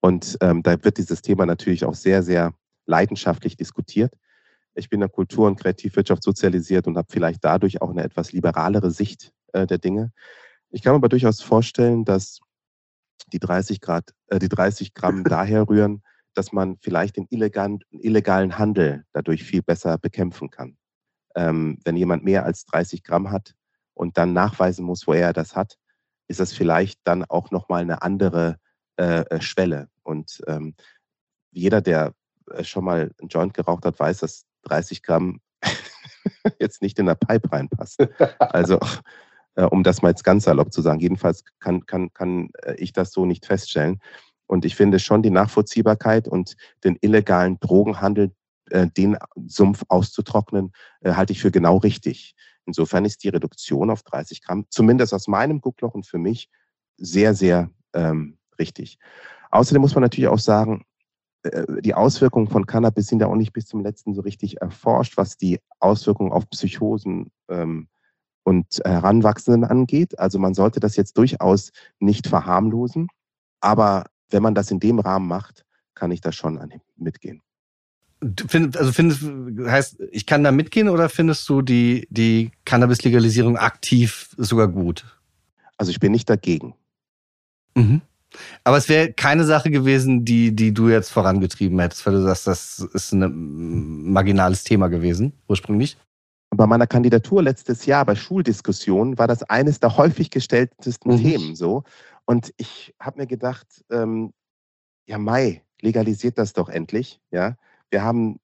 Und 0.00 0.36
ähm, 0.40 0.62
da 0.64 0.82
wird 0.82 0.98
dieses 0.98 1.22
Thema 1.22 1.46
natürlich 1.46 1.84
auch 1.84 1.94
sehr, 1.94 2.22
sehr 2.22 2.52
leidenschaftlich 2.86 3.56
diskutiert. 3.56 4.14
Ich 4.74 4.88
bin 4.88 4.98
in 4.98 5.02
der 5.02 5.08
Kultur- 5.08 5.46
und 5.46 5.60
Kreativwirtschaft 5.60 6.22
sozialisiert 6.22 6.86
und 6.86 6.96
habe 6.96 7.08
vielleicht 7.10 7.44
dadurch 7.44 7.82
auch 7.82 7.90
eine 7.90 8.02
etwas 8.02 8.32
liberalere 8.32 8.90
Sicht 8.90 9.32
äh, 9.52 9.66
der 9.66 9.78
Dinge. 9.78 10.12
Ich 10.70 10.82
kann 10.82 10.92
mir 10.92 10.96
aber 10.96 11.08
durchaus 11.08 11.42
vorstellen, 11.42 12.04
dass 12.04 12.40
die 13.32 13.38
30 13.38 13.80
Grad, 13.80 14.14
äh, 14.28 14.38
die 14.38 14.48
30 14.48 14.94
Gramm 14.94 15.24
daher 15.24 15.68
rühren, 15.68 16.02
dass 16.34 16.52
man 16.52 16.78
vielleicht 16.80 17.16
den 17.16 17.26
illegalen, 17.30 17.80
illegalen 17.90 18.58
Handel 18.58 19.04
dadurch 19.12 19.44
viel 19.44 19.62
besser 19.62 19.98
bekämpfen 19.98 20.50
kann. 20.50 20.76
Ähm, 21.34 21.78
wenn 21.84 21.96
jemand 21.96 22.24
mehr 22.24 22.44
als 22.44 22.64
30 22.66 23.02
Gramm 23.02 23.30
hat 23.30 23.54
und 23.94 24.16
dann 24.16 24.32
nachweisen 24.32 24.84
muss, 24.84 25.06
woher 25.06 25.26
er 25.26 25.32
das 25.32 25.54
hat, 25.56 25.76
ist 26.28 26.40
das 26.40 26.52
vielleicht 26.52 27.00
dann 27.04 27.24
auch 27.24 27.50
nochmal 27.50 27.82
eine 27.82 28.02
andere 28.02 28.58
äh, 28.96 29.20
äh, 29.20 29.40
Schwelle. 29.40 29.88
Und 30.02 30.42
ähm, 30.46 30.74
jeder, 31.50 31.80
der 31.80 32.14
äh, 32.50 32.64
schon 32.64 32.84
mal 32.84 33.10
einen 33.18 33.28
Joint 33.28 33.54
geraucht 33.54 33.84
hat, 33.84 33.98
weiß, 33.98 34.18
dass 34.18 34.44
30 34.62 35.02
Gramm 35.02 35.40
jetzt 36.60 36.82
nicht 36.82 36.98
in 36.98 37.06
der 37.06 37.14
Pipe 37.14 37.50
reinpassen. 37.50 38.08
Also, 38.38 38.78
äh, 39.54 39.64
um 39.64 39.82
das 39.82 40.02
mal 40.02 40.10
jetzt 40.10 40.24
ganz 40.24 40.44
salopp 40.44 40.72
zu 40.72 40.82
sagen, 40.82 41.00
jedenfalls 41.00 41.44
kann, 41.60 41.86
kann, 41.86 42.12
kann 42.12 42.50
äh, 42.62 42.74
ich 42.76 42.92
das 42.92 43.12
so 43.12 43.26
nicht 43.26 43.46
feststellen. 43.46 44.00
Und 44.46 44.64
ich 44.64 44.76
finde 44.76 44.98
schon 44.98 45.22
die 45.22 45.30
Nachvollziehbarkeit 45.30 46.28
und 46.28 46.56
den 46.84 46.98
illegalen 47.00 47.58
Drogenhandel, 47.60 48.32
äh, 48.70 48.86
den 48.86 49.16
Sumpf 49.46 49.84
auszutrocknen, 49.88 50.72
äh, 51.00 51.12
halte 51.14 51.32
ich 51.32 51.40
für 51.40 51.50
genau 51.50 51.78
richtig. 51.78 52.34
Insofern 52.66 53.04
ist 53.04 53.24
die 53.24 53.28
Reduktion 53.28 53.90
auf 53.90 54.02
30 54.02 54.42
Gramm, 54.42 54.66
zumindest 54.70 55.14
aus 55.14 55.26
meinem 55.26 55.60
Guckloch 55.60 55.94
und 55.94 56.06
für 56.06 56.18
mich, 56.18 56.48
sehr, 56.96 57.34
sehr 57.34 57.70
ähm, 57.94 58.38
richtig. 58.58 58.98
Außerdem 59.50 59.82
muss 59.82 59.94
man 59.94 60.02
natürlich 60.02 60.28
auch 60.28 60.38
sagen, 60.38 60.84
die 61.80 61.94
Auswirkungen 61.94 62.48
von 62.48 62.66
Cannabis 62.66 63.08
sind 63.08 63.20
ja 63.20 63.26
auch 63.26 63.34
nicht 63.34 63.52
bis 63.52 63.66
zum 63.66 63.82
letzten 63.82 64.14
so 64.14 64.20
richtig 64.22 64.60
erforscht, 64.60 65.16
was 65.16 65.36
die 65.36 65.58
Auswirkungen 65.80 66.32
auf 66.32 66.48
Psychosen 66.50 67.32
ähm, 67.48 67.88
und 68.44 68.80
Heranwachsenden 68.84 69.64
angeht. 69.64 70.18
Also 70.18 70.38
man 70.38 70.54
sollte 70.54 70.78
das 70.80 70.96
jetzt 70.96 71.18
durchaus 71.18 71.72
nicht 71.98 72.28
verharmlosen. 72.28 73.08
Aber 73.60 74.06
wenn 74.30 74.42
man 74.42 74.54
das 74.54 74.70
in 74.70 74.80
dem 74.80 75.00
Rahmen 75.00 75.26
macht, 75.26 75.64
kann 75.94 76.10
ich 76.10 76.20
da 76.20 76.32
schon 76.32 76.60
mitgehen. 76.96 77.42
Find, 78.48 78.76
also 78.76 78.92
findest 78.92 79.22
heißt, 79.66 80.00
ich 80.12 80.26
kann 80.26 80.44
da 80.44 80.52
mitgehen 80.52 80.88
oder 80.88 81.08
findest 81.08 81.48
du 81.48 81.60
die, 81.60 82.06
die 82.10 82.52
Cannabis-Legalisierung 82.64 83.56
aktiv 83.56 84.32
sogar 84.36 84.68
gut? 84.68 85.04
Also 85.76 85.90
ich 85.90 85.98
bin 85.98 86.12
nicht 86.12 86.30
dagegen. 86.30 86.74
Mhm. 87.74 88.02
Aber 88.64 88.76
es 88.76 88.88
wäre 88.88 89.12
keine 89.12 89.44
Sache 89.44 89.70
gewesen, 89.70 90.24
die, 90.24 90.54
die 90.54 90.72
du 90.72 90.88
jetzt 90.88 91.10
vorangetrieben 91.10 91.78
hättest, 91.78 92.06
weil 92.06 92.14
du 92.14 92.22
sagst, 92.22 92.46
das 92.46 92.78
ist 92.78 93.12
ein 93.12 94.12
marginales 94.12 94.64
Thema 94.64 94.88
gewesen, 94.88 95.32
ursprünglich. 95.48 95.96
Bei 96.50 96.66
meiner 96.66 96.86
Kandidatur 96.86 97.42
letztes 97.42 97.86
Jahr 97.86 98.04
bei 98.04 98.14
Schuldiskussionen 98.14 99.16
war 99.18 99.26
das 99.26 99.42
eines 99.44 99.80
der 99.80 99.96
häufig 99.96 100.30
gestelltesten 100.30 101.14
mhm. 101.14 101.22
Themen 101.22 101.56
so. 101.56 101.84
Und 102.26 102.52
ich 102.56 102.94
habe 103.00 103.20
mir 103.20 103.26
gedacht, 103.26 103.66
ähm, 103.90 104.32
ja, 105.06 105.18
Mai, 105.18 105.62
legalisiert 105.80 106.38
das 106.38 106.52
doch 106.52 106.68
endlich. 106.68 107.20
Ja, 107.30 107.56
wir 107.90 108.02
haben 108.02 108.38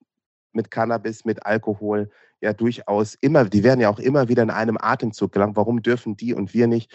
mit 0.52 0.70
Cannabis, 0.70 1.24
mit 1.24 1.44
Alkohol 1.44 2.10
ja 2.40 2.52
durchaus 2.52 3.14
immer, 3.14 3.44
die 3.44 3.64
werden 3.64 3.80
ja 3.80 3.88
auch 3.88 3.98
immer 3.98 4.28
wieder 4.28 4.42
in 4.42 4.50
einem 4.50 4.78
Atemzug 4.80 5.32
gelangt. 5.32 5.56
Warum 5.56 5.82
dürfen 5.82 6.16
die 6.16 6.34
und 6.34 6.54
wir 6.54 6.66
nicht? 6.66 6.90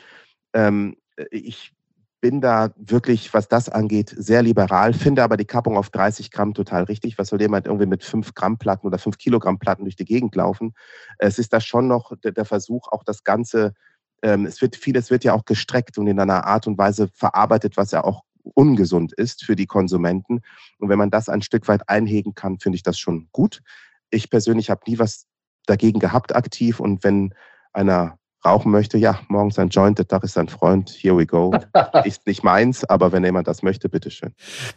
Ähm, 0.54 0.98
ich 1.32 1.74
bin 2.24 2.40
da 2.40 2.72
wirklich, 2.78 3.34
was 3.34 3.50
das 3.50 3.68
angeht, 3.68 4.16
sehr 4.18 4.44
liberal, 4.44 4.94
finde 4.94 5.24
aber 5.24 5.36
die 5.36 5.44
Kappung 5.44 5.76
auf 5.76 5.90
30 5.90 6.32
Gramm 6.32 6.54
total 6.54 6.84
richtig. 6.84 7.18
Was 7.18 7.28
soll 7.28 7.42
jemand 7.42 7.68
irgendwie 7.68 7.86
mit 7.86 8.02
5 8.02 8.34
Gramm 8.34 8.58
Platten 8.58 8.88
oder 8.88 8.98
5 8.98 9.18
Kilogramm 9.18 9.60
Platten 9.60 9.84
durch 9.84 9.98
die 9.98 10.06
Gegend 10.06 10.34
laufen? 10.34 10.74
Es 11.18 11.38
ist 11.38 11.52
da 11.52 11.60
schon 11.60 11.90
noch 11.90 12.14
der 12.24 12.46
Versuch, 12.46 12.88
auch 12.88 13.04
das 13.04 13.26
Ganze, 13.26 13.74
ähm, 14.22 14.46
es 14.46 14.62
wird 14.62 14.78
vieles 14.78 15.12
wird 15.12 15.26
ja 15.26 15.34
auch 15.34 15.44
gestreckt 15.44 15.98
und 15.98 16.08
in 16.08 16.18
einer 16.18 16.46
Art 16.46 16.66
und 16.66 16.78
Weise 16.78 17.10
verarbeitet, 17.14 17.76
was 17.76 17.92
ja 17.92 18.06
auch 18.06 18.24
ungesund 18.54 19.12
ist 19.12 19.44
für 19.44 19.58
die 19.58 19.68
Konsumenten. 19.68 20.40
Und 20.80 20.88
wenn 20.88 21.00
man 21.00 21.12
das 21.12 21.28
ein 21.28 21.42
Stück 21.42 21.68
weit 21.68 21.90
einhegen 21.90 22.36
kann, 22.36 22.58
finde 22.58 22.78
ich 22.78 22.84
das 22.84 22.98
schon 22.98 23.28
gut. 23.34 23.60
Ich 24.12 24.30
persönlich 24.30 24.70
habe 24.70 24.80
nie 24.88 24.98
was 24.98 25.26
dagegen 25.66 26.00
gehabt 26.00 26.34
aktiv 26.34 26.80
und 26.80 27.04
wenn 27.04 27.34
einer 27.74 28.18
rauchen 28.46 28.72
möchte, 28.72 28.98
ja, 28.98 29.20
morgens 29.28 29.58
ein 29.60 29.70
Joint, 29.70 29.98
der 29.98 30.08
Tag 30.08 30.24
ist 30.24 30.38
ein 30.38 30.48
Freund, 30.48 30.90
here 30.90 31.18
we 31.18 31.26
go. 31.26 31.54
ist 32.04 32.26
nicht 32.28 32.44
meins, 32.44 32.84
aber 32.86 33.12
wenn 33.12 33.24
jemand 33.24 33.48
das 33.48 33.64
möchte, 33.64 33.90
bitteschön. 33.90 34.34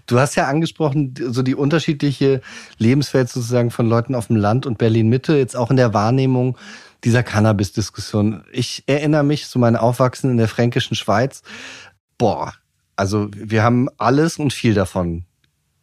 Du 0.06 0.18
hast 0.18 0.34
ja 0.36 0.46
angesprochen, 0.46 1.14
so 1.18 1.42
die 1.42 1.54
unterschiedliche 1.54 2.40
Lebenswelt 2.78 3.28
sozusagen 3.28 3.70
von 3.70 3.88
Leuten 3.88 4.14
auf 4.14 4.28
dem 4.28 4.36
Land 4.36 4.66
und 4.66 4.78
Berlin-Mitte, 4.78 5.36
jetzt 5.36 5.56
auch 5.56 5.70
in 5.70 5.76
der 5.76 5.94
Wahrnehmung 5.94 6.56
dieser 7.04 7.22
Cannabis-Diskussion. 7.22 8.44
Ich 8.52 8.84
erinnere 8.86 9.24
mich 9.24 9.48
zu 9.48 9.58
meinem 9.58 9.76
Aufwachsen 9.76 10.30
in 10.30 10.36
der 10.36 10.48
fränkischen 10.48 10.96
Schweiz. 10.96 11.42
Boah, 12.18 12.54
also 12.96 13.28
wir 13.32 13.62
haben 13.62 13.88
alles 13.98 14.38
und 14.38 14.52
viel 14.52 14.74
davon 14.74 15.24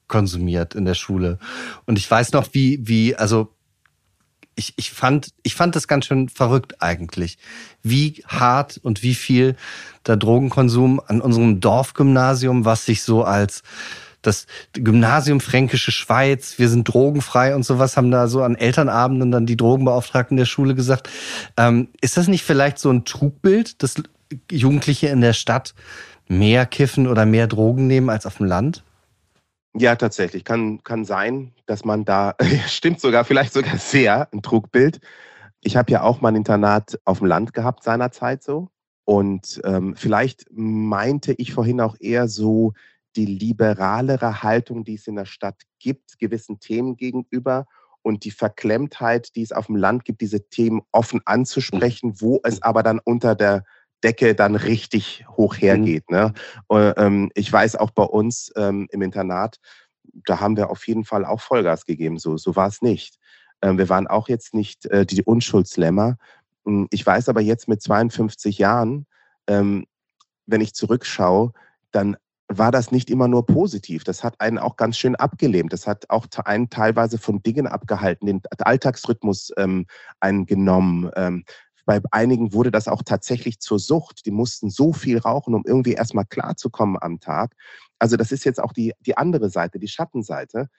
konsumiert 0.07 0.75
in 0.75 0.85
der 0.85 0.95
Schule. 0.95 1.39
Und 1.85 1.97
ich 1.97 2.09
weiß 2.09 2.33
noch, 2.33 2.47
wie, 2.51 2.79
wie, 2.83 3.15
also 3.15 3.52
ich, 4.55 4.73
ich, 4.77 4.91
fand, 4.91 5.29
ich 5.43 5.55
fand 5.55 5.75
das 5.75 5.87
ganz 5.87 6.05
schön 6.05 6.29
verrückt 6.29 6.81
eigentlich, 6.81 7.37
wie 7.81 8.23
hart 8.27 8.79
und 8.83 9.03
wie 9.03 9.15
viel 9.15 9.55
der 10.05 10.17
Drogenkonsum 10.17 11.01
an 11.05 11.21
unserem 11.21 11.59
Dorfgymnasium, 11.59 12.65
was 12.65 12.85
sich 12.85 13.03
so 13.03 13.23
als 13.23 13.63
das 14.21 14.47
Gymnasium 14.73 15.41
Fränkische 15.41 15.91
Schweiz, 15.91 16.57
wir 16.57 16.69
sind 16.69 16.85
drogenfrei 16.85 17.55
und 17.55 17.63
sowas, 17.63 17.97
haben 17.97 18.09
da 18.09 18.27
so 18.27 18.41
an 18.41 18.55
Elternabenden 18.55 19.31
dann 19.31 19.45
die 19.45 19.57
Drogenbeauftragten 19.57 20.37
der 20.37 20.45
Schule 20.45 20.75
gesagt. 20.75 21.09
Ähm, 21.57 21.89
ist 22.01 22.17
das 22.17 22.27
nicht 22.27 22.43
vielleicht 22.43 22.79
so 22.79 22.89
ein 22.89 23.05
Trugbild, 23.05 23.83
dass 23.83 23.95
Jugendliche 24.49 25.07
in 25.07 25.21
der 25.21 25.33
Stadt 25.33 25.75
mehr 26.27 26.65
kiffen 26.65 27.07
oder 27.07 27.25
mehr 27.25 27.47
Drogen 27.47 27.87
nehmen 27.87 28.09
als 28.09 28.25
auf 28.25 28.37
dem 28.37 28.45
Land? 28.45 28.83
Ja, 29.75 29.95
tatsächlich. 29.95 30.43
Kann, 30.43 30.83
kann 30.83 31.03
sein, 31.03 31.53
dass 31.65 31.83
man 31.83 32.05
da, 32.05 32.36
stimmt 32.67 32.99
sogar, 32.99 33.25
vielleicht 33.25 33.53
sogar 33.53 33.77
sehr, 33.77 34.27
ein 34.31 34.41
Trugbild. 34.41 34.99
Ich 35.62 35.75
habe 35.75 35.91
ja 35.91 36.03
auch 36.03 36.21
mal 36.21 36.29
ein 36.29 36.36
Internat 36.36 36.99
auf 37.05 37.19
dem 37.19 37.27
Land 37.27 37.53
gehabt 37.53 37.83
seinerzeit 37.83 38.43
so. 38.43 38.69
Und 39.05 39.61
ähm, 39.65 39.95
vielleicht 39.95 40.45
meinte 40.51 41.34
ich 41.34 41.53
vorhin 41.53 41.82
auch 41.82 41.95
eher 41.99 42.28
so 42.28 42.74
die 43.15 43.26
liberalere 43.26 44.43
Haltung, 44.43 44.84
die 44.84 44.95
es 44.95 45.07
in 45.07 45.15
der 45.15 45.26
Stadt 45.26 45.61
gibt, 45.80 46.19
gewissen 46.19 46.59
Themen 46.59 46.95
gegenüber 46.95 47.65
und 48.01 48.26
die 48.26 48.32
Verklemmtheit, 48.32 49.36
die 49.36 49.41
es 49.41 49.51
auf 49.51 49.67
dem 49.67 49.76
Land 49.76 50.05
gibt, 50.05 50.21
diese 50.21 50.47
Themen 50.49 50.82
offen 50.91 51.21
anzusprechen, 51.26 52.21
wo 52.21 52.39
es 52.43 52.61
aber 52.61 52.84
dann 52.84 52.99
unter 53.03 53.36
der 53.36 53.63
Decke 54.04 54.36
dann 54.36 54.56
richtig 54.56 55.26
hoch 55.30 55.56
hergeht. 55.56 56.10
Mhm. 56.10 56.18
Ne? 56.18 56.93
Ähm, 56.97 57.32
ich 57.36 57.51
weiß 57.51 57.76
auch 57.78 57.91
bei 57.91 58.04
uns 58.04 58.51
ähm, 58.56 58.88
im 58.91 59.01
Internat, 59.01 59.60
da 60.26 60.39
haben 60.39 60.58
wir 60.58 60.70
auf 60.70 60.88
jeden 60.88 61.06
Fall 61.06 61.26
auch 61.26 61.41
Vollgas 61.41 61.86
gegeben. 61.86 62.20
So, 62.20 62.38
so 62.38 62.56
war 62.56 62.68
es 62.68 62.82
nicht. 62.82 63.18
Ähm, 63.62 63.78
wir 63.78 63.89
waren 63.89 64.08
auch 64.08 64.30
jetzt 64.30 64.54
nicht 64.54 64.86
äh, 64.88 65.06
die 65.06 65.24
Unschuldslämmer. 65.24 66.18
Hm, 66.66 66.88
ich 66.91 67.06
weiß 67.06 67.30
aber 67.30 67.41
jetzt 67.41 67.68
mit 67.68 67.82
52 67.82 68.58
Jahren, 68.58 69.06
ähm, 69.47 69.86
wenn 70.45 70.62
ich 70.62 70.74
zurückschaue, 70.74 71.54
dann 71.91 72.18
war 72.49 72.72
das 72.72 72.91
nicht 72.91 73.10
immer 73.10 73.28
nur 73.28 73.45
positiv. 73.45 74.04
Das 74.04 74.24
hat 74.24 74.39
einen 74.39 74.60
auch 74.60 74.76
ganz 74.76 74.97
schön 74.97 75.16
abgelähmt. 75.16 75.72
Das 75.72 75.88
hat 75.88 76.10
auch 76.10 76.28
einen 76.45 76.70
teilweise 76.70 77.18
von 77.18 77.41
Dingen 77.41 77.68
abgehalten, 77.68 78.28
den 78.28 78.41
Alltagsrhythmus 78.60 79.51
ähm, 79.58 79.86
eingenommen. 80.20 81.10
Ähm, 81.16 81.45
bei 81.86 82.01
einigen 82.11 82.53
wurde 82.53 82.71
das 82.71 82.88
auch 82.88 83.03
tatsächlich 83.03 83.59
zur 83.59 83.79
Sucht. 83.79 84.25
Die 84.25 84.31
mussten 84.31 84.69
so 84.69 84.93
viel 84.93 85.17
rauchen, 85.17 85.53
um 85.53 85.63
irgendwie 85.65 85.93
erstmal 85.93 86.25
klarzukommen 86.25 86.97
am 87.01 87.19
Tag. 87.19 87.55
Also 87.99 88.17
das 88.17 88.31
ist 88.31 88.45
jetzt 88.45 88.61
auch 88.61 88.73
die, 88.73 88.93
die 89.01 89.17
andere 89.17 89.49
Seite, 89.49 89.79
die 89.79 89.88
Schattenseite. 89.88 90.69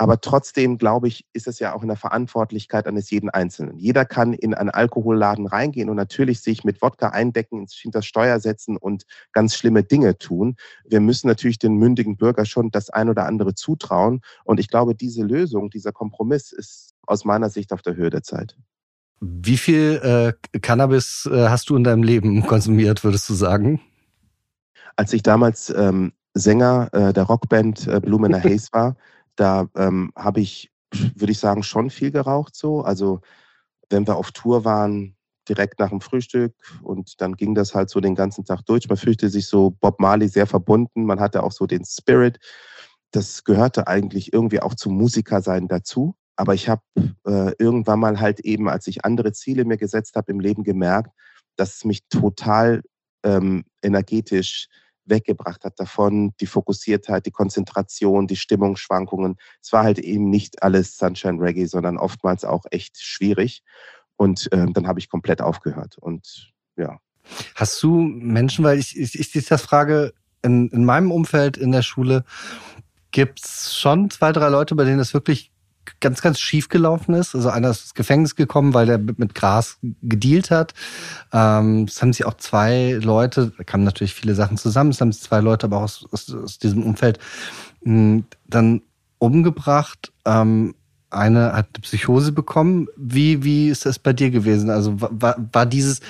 Aber 0.00 0.20
trotzdem, 0.20 0.78
glaube 0.78 1.08
ich, 1.08 1.26
ist 1.32 1.48
es 1.48 1.58
ja 1.58 1.74
auch 1.74 1.82
in 1.82 1.88
der 1.88 1.96
Verantwortlichkeit 1.96 2.86
eines 2.86 3.10
jeden 3.10 3.30
Einzelnen. 3.30 3.78
Jeder 3.78 4.04
kann 4.04 4.32
in 4.32 4.54
einen 4.54 4.70
Alkoholladen 4.70 5.48
reingehen 5.48 5.90
und 5.90 5.96
natürlich 5.96 6.40
sich 6.40 6.62
mit 6.62 6.80
Wodka 6.80 7.08
eindecken, 7.08 7.66
hinter 7.68 8.02
Steuer 8.02 8.38
setzen 8.38 8.76
und 8.76 9.06
ganz 9.32 9.56
schlimme 9.56 9.82
Dinge 9.82 10.16
tun. 10.16 10.54
Wir 10.84 11.00
müssen 11.00 11.26
natürlich 11.26 11.58
den 11.58 11.74
mündigen 11.74 12.16
Bürger 12.16 12.44
schon 12.44 12.70
das 12.70 12.90
ein 12.90 13.08
oder 13.08 13.26
andere 13.26 13.56
zutrauen. 13.56 14.20
Und 14.44 14.60
ich 14.60 14.68
glaube, 14.68 14.94
diese 14.94 15.24
Lösung, 15.24 15.68
dieser 15.68 15.90
Kompromiss 15.90 16.52
ist 16.52 16.94
aus 17.04 17.24
meiner 17.24 17.50
Sicht 17.50 17.72
auf 17.72 17.82
der 17.82 17.96
Höhe 17.96 18.10
der 18.10 18.22
Zeit. 18.22 18.56
Wie 19.20 19.56
viel 19.56 20.00
äh, 20.52 20.58
Cannabis 20.60 21.28
äh, 21.30 21.48
hast 21.48 21.70
du 21.70 21.76
in 21.76 21.84
deinem 21.84 22.02
Leben 22.02 22.46
konsumiert, 22.46 23.02
würdest 23.04 23.28
du 23.28 23.34
sagen? 23.34 23.80
Als 24.96 25.12
ich 25.12 25.22
damals 25.22 25.70
ähm, 25.70 26.12
Sänger 26.34 26.88
äh, 26.92 27.12
der 27.12 27.24
Rockband 27.24 27.86
äh, 27.86 28.00
the 28.04 28.10
Haze 28.44 28.68
war, 28.72 28.96
da 29.36 29.68
ähm, 29.76 30.12
habe 30.16 30.40
ich, 30.40 30.70
würde 30.92 31.32
ich 31.32 31.38
sagen, 31.38 31.62
schon 31.62 31.90
viel 31.90 32.10
geraucht 32.10 32.54
so. 32.54 32.82
Also 32.82 33.20
wenn 33.90 34.06
wir 34.06 34.16
auf 34.16 34.32
Tour 34.32 34.64
waren, 34.64 35.16
direkt 35.48 35.78
nach 35.78 35.90
dem 35.90 36.00
Frühstück 36.00 36.54
und 36.82 37.20
dann 37.20 37.34
ging 37.34 37.54
das 37.54 37.74
halt 37.74 37.90
so 37.90 38.00
den 38.00 38.14
ganzen 38.14 38.44
Tag 38.44 38.64
durch. 38.66 38.88
Man 38.88 38.98
fühlte 38.98 39.28
sich 39.30 39.46
so 39.46 39.70
Bob 39.70 39.98
Marley 39.98 40.28
sehr 40.28 40.46
verbunden. 40.46 41.04
Man 41.04 41.20
hatte 41.20 41.42
auch 41.42 41.52
so 41.52 41.66
den 41.66 41.84
Spirit. 41.84 42.38
Das 43.10 43.44
gehörte 43.44 43.86
eigentlich 43.86 44.32
irgendwie 44.32 44.60
auch 44.60 44.74
zum 44.74 44.96
Musikersein 44.96 45.68
dazu. 45.68 46.14
Aber 46.38 46.54
ich 46.54 46.68
habe 46.68 46.82
äh, 47.26 47.52
irgendwann 47.58 47.98
mal 47.98 48.20
halt 48.20 48.38
eben, 48.40 48.68
als 48.68 48.86
ich 48.86 49.04
andere 49.04 49.32
Ziele 49.32 49.64
mir 49.64 49.76
gesetzt 49.76 50.14
habe 50.14 50.30
im 50.30 50.38
Leben, 50.38 50.62
gemerkt, 50.62 51.10
dass 51.56 51.74
es 51.74 51.84
mich 51.84 52.06
total 52.08 52.82
ähm, 53.24 53.64
energetisch 53.82 54.68
weggebracht 55.04 55.64
hat 55.64 55.80
davon, 55.80 56.32
die 56.40 56.46
Fokussiertheit, 56.46 57.26
die 57.26 57.32
Konzentration, 57.32 58.28
die 58.28 58.36
Stimmungsschwankungen. 58.36 59.36
Es 59.60 59.72
war 59.72 59.82
halt 59.82 59.98
eben 59.98 60.30
nicht 60.30 60.62
alles 60.62 60.96
Sunshine 60.96 61.40
Reggae, 61.40 61.66
sondern 61.66 61.98
oftmals 61.98 62.44
auch 62.44 62.66
echt 62.70 63.00
schwierig. 63.00 63.64
Und 64.14 64.48
ähm, 64.52 64.72
dann 64.74 64.86
habe 64.86 65.00
ich 65.00 65.08
komplett 65.08 65.42
aufgehört. 65.42 65.98
Und 65.98 66.52
ja. 66.76 67.00
Hast 67.56 67.82
du 67.82 67.96
Menschen, 67.96 68.64
weil 68.64 68.78
ich, 68.78 68.96
ich, 68.96 69.18
ich 69.18 69.46
das 69.46 69.62
frage, 69.62 70.12
in, 70.42 70.68
in 70.68 70.84
meinem 70.84 71.10
Umfeld 71.10 71.56
in 71.56 71.72
der 71.72 71.82
Schule 71.82 72.24
gibt 73.10 73.44
es 73.44 73.76
schon 73.76 74.08
zwei, 74.10 74.30
drei 74.30 74.50
Leute, 74.50 74.76
bei 74.76 74.84
denen 74.84 75.00
es 75.00 75.14
wirklich 75.14 75.50
ganz, 76.00 76.22
ganz 76.22 76.38
schief 76.40 76.68
gelaufen 76.68 77.14
ist. 77.14 77.34
Also 77.34 77.50
einer 77.50 77.70
ist 77.70 77.82
ins 77.82 77.94
Gefängnis 77.94 78.36
gekommen, 78.36 78.74
weil 78.74 78.86
der 78.86 78.98
mit 78.98 79.34
Gras 79.34 79.78
gedealt 80.02 80.50
hat. 80.50 80.74
Ähm, 81.32 81.84
es 81.84 82.00
haben 82.00 82.12
sich 82.12 82.24
auch 82.24 82.34
zwei 82.34 82.98
Leute, 83.02 83.52
da 83.56 83.64
kamen 83.64 83.84
natürlich 83.84 84.14
viele 84.14 84.34
Sachen 84.34 84.56
zusammen, 84.56 84.90
es 84.90 85.00
haben 85.00 85.12
sich 85.12 85.22
zwei 85.22 85.40
Leute 85.40 85.66
aber 85.66 85.78
auch 85.78 85.82
aus, 85.82 86.06
aus, 86.10 86.34
aus 86.34 86.58
diesem 86.58 86.82
Umfeld 86.82 87.18
mh, 87.82 87.92
hm, 87.92 88.24
dann 88.46 88.82
umgebracht. 89.18 90.12
Ähm, 90.24 90.74
eine 91.10 91.52
hat 91.52 91.68
eine 91.74 91.82
Psychose 91.82 92.32
bekommen. 92.32 92.88
Wie, 92.96 93.42
wie 93.42 93.68
ist 93.68 93.86
das 93.86 93.98
bei 93.98 94.12
dir 94.12 94.30
gewesen? 94.30 94.70
Also 94.70 95.00
war, 95.00 95.36
war 95.52 95.66
dieses, 95.66 96.00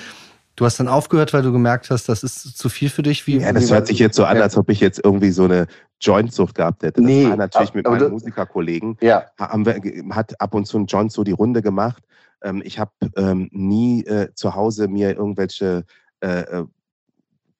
du 0.59 0.65
hast 0.65 0.77
dann 0.77 0.89
aufgehört, 0.89 1.33
weil 1.33 1.41
du 1.41 1.53
gemerkt 1.53 1.89
hast, 1.89 2.09
das 2.09 2.21
ist 2.21 2.57
zu 2.57 2.67
viel 2.67 2.89
für 2.89 3.01
dich? 3.01 3.25
Wie, 3.27 3.37
ja, 3.37 3.53
das 3.53 3.71
hört 3.71 3.87
sich 3.87 3.97
jetzt 3.97 4.17
so 4.17 4.25
an, 4.25 4.41
als 4.41 4.57
ob 4.57 4.69
ich 4.69 4.81
jetzt 4.81 4.99
irgendwie 5.01 5.31
so 5.31 5.45
eine 5.45 5.67
Jointsucht 6.01 6.55
gehabt 6.55 6.83
hätte. 6.83 7.01
Das 7.01 7.05
nee, 7.05 7.29
war 7.29 7.37
natürlich 7.37 7.73
mit 7.73 7.87
meinen 7.87 8.11
Musikerkollegen. 8.11 8.97
Ja. 8.99 9.25
Haben 9.39 9.65
wir, 9.65 9.81
hat 10.13 10.39
ab 10.41 10.53
und 10.53 10.65
zu 10.65 10.77
ein 10.77 10.85
Joint 10.85 11.13
so 11.13 11.23
die 11.23 11.31
Runde 11.31 11.61
gemacht. 11.61 12.03
Ähm, 12.43 12.61
ich 12.65 12.77
habe 12.77 12.91
ähm, 13.15 13.47
nie 13.53 14.03
äh, 14.03 14.33
zu 14.33 14.53
Hause 14.53 14.89
mir 14.89 15.15
irgendwelche, 15.15 15.85
äh, 16.19 16.41
äh, 16.41 16.65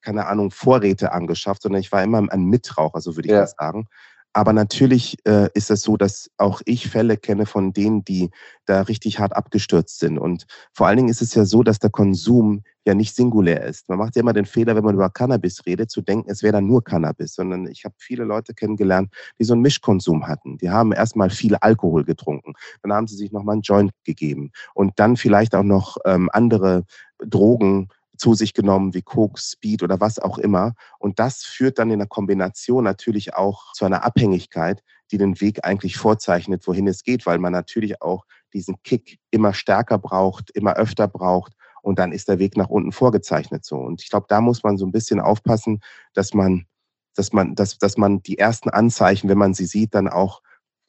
keine 0.02 0.26
Ahnung, 0.26 0.50
Vorräte 0.50 1.12
angeschafft, 1.12 1.62
sondern 1.62 1.80
ich 1.80 1.92
war 1.92 2.02
immer 2.02 2.22
ein 2.30 2.44
Mitraucher, 2.44 3.00
so 3.00 3.16
würde 3.16 3.28
ich 3.28 3.32
ja. 3.32 3.40
das 3.40 3.54
sagen. 3.58 3.86
Aber 4.32 4.52
natürlich 4.52 5.16
äh, 5.26 5.48
ist 5.54 5.70
es 5.70 5.82
so, 5.82 5.96
dass 5.96 6.30
auch 6.36 6.60
ich 6.64 6.88
Fälle 6.88 7.16
kenne 7.16 7.46
von 7.46 7.72
denen, 7.72 8.04
die 8.04 8.30
da 8.64 8.82
richtig 8.82 9.18
hart 9.18 9.34
abgestürzt 9.34 9.98
sind. 9.98 10.18
Und 10.18 10.46
vor 10.72 10.86
allen 10.86 10.98
Dingen 10.98 11.08
ist 11.08 11.22
es 11.22 11.34
ja 11.34 11.44
so, 11.44 11.64
dass 11.64 11.80
der 11.80 11.90
Konsum 11.90 12.62
ja 12.86 12.94
nicht 12.94 13.16
singulär 13.16 13.64
ist. 13.64 13.88
Man 13.88 13.98
macht 13.98 14.14
ja 14.14 14.20
immer 14.20 14.32
den 14.32 14.46
Fehler, 14.46 14.76
wenn 14.76 14.84
man 14.84 14.94
über 14.94 15.10
Cannabis 15.10 15.66
redet, 15.66 15.90
zu 15.90 16.00
denken, 16.00 16.30
es 16.30 16.42
wäre 16.42 16.52
dann 16.52 16.66
nur 16.66 16.82
Cannabis, 16.84 17.34
sondern 17.34 17.66
ich 17.66 17.84
habe 17.84 17.94
viele 17.98 18.24
Leute 18.24 18.54
kennengelernt, 18.54 19.12
die 19.38 19.44
so 19.44 19.54
einen 19.54 19.62
Mischkonsum 19.62 20.26
hatten. 20.28 20.58
Die 20.58 20.70
haben 20.70 20.92
erstmal 20.92 21.30
viel 21.30 21.56
Alkohol 21.56 22.04
getrunken, 22.04 22.54
dann 22.82 22.92
haben 22.92 23.06
sie 23.06 23.16
sich 23.16 23.32
nochmal 23.32 23.54
einen 23.54 23.62
Joint 23.62 23.92
gegeben 24.04 24.52
und 24.74 24.92
dann 24.96 25.16
vielleicht 25.16 25.54
auch 25.54 25.64
noch 25.64 25.98
ähm, 26.06 26.30
andere 26.32 26.84
Drogen 27.18 27.88
zu 28.20 28.34
sich 28.34 28.52
genommen, 28.52 28.92
wie 28.92 29.00
Coke, 29.00 29.40
Speed 29.40 29.82
oder 29.82 29.98
was 29.98 30.18
auch 30.18 30.36
immer. 30.36 30.74
Und 30.98 31.18
das 31.18 31.42
führt 31.42 31.78
dann 31.78 31.90
in 31.90 32.00
der 32.00 32.06
Kombination 32.08 32.84
natürlich 32.84 33.34
auch 33.34 33.72
zu 33.72 33.86
einer 33.86 34.04
Abhängigkeit, 34.04 34.82
die 35.10 35.16
den 35.16 35.40
Weg 35.40 35.64
eigentlich 35.64 35.96
vorzeichnet, 35.96 36.66
wohin 36.66 36.86
es 36.86 37.02
geht, 37.02 37.24
weil 37.24 37.38
man 37.38 37.52
natürlich 37.52 38.02
auch 38.02 38.26
diesen 38.52 38.82
Kick 38.82 39.18
immer 39.30 39.54
stärker 39.54 39.98
braucht, 39.98 40.50
immer 40.50 40.74
öfter 40.74 41.08
braucht. 41.08 41.54
Und 41.80 41.98
dann 41.98 42.12
ist 42.12 42.28
der 42.28 42.38
Weg 42.38 42.58
nach 42.58 42.68
unten 42.68 42.92
vorgezeichnet 42.92 43.64
so. 43.64 43.76
Und 43.76 44.02
ich 44.02 44.10
glaube, 44.10 44.26
da 44.28 44.42
muss 44.42 44.62
man 44.62 44.76
so 44.76 44.84
ein 44.84 44.92
bisschen 44.92 45.18
aufpassen, 45.18 45.80
dass 46.12 46.34
man, 46.34 46.66
dass 47.14 47.32
man, 47.32 47.54
dass, 47.54 47.78
dass 47.78 47.96
man 47.96 48.22
die 48.22 48.36
ersten 48.36 48.68
Anzeichen, 48.68 49.30
wenn 49.30 49.38
man 49.38 49.54
sie 49.54 49.64
sieht, 49.64 49.94
dann 49.94 50.08
auch, 50.08 50.42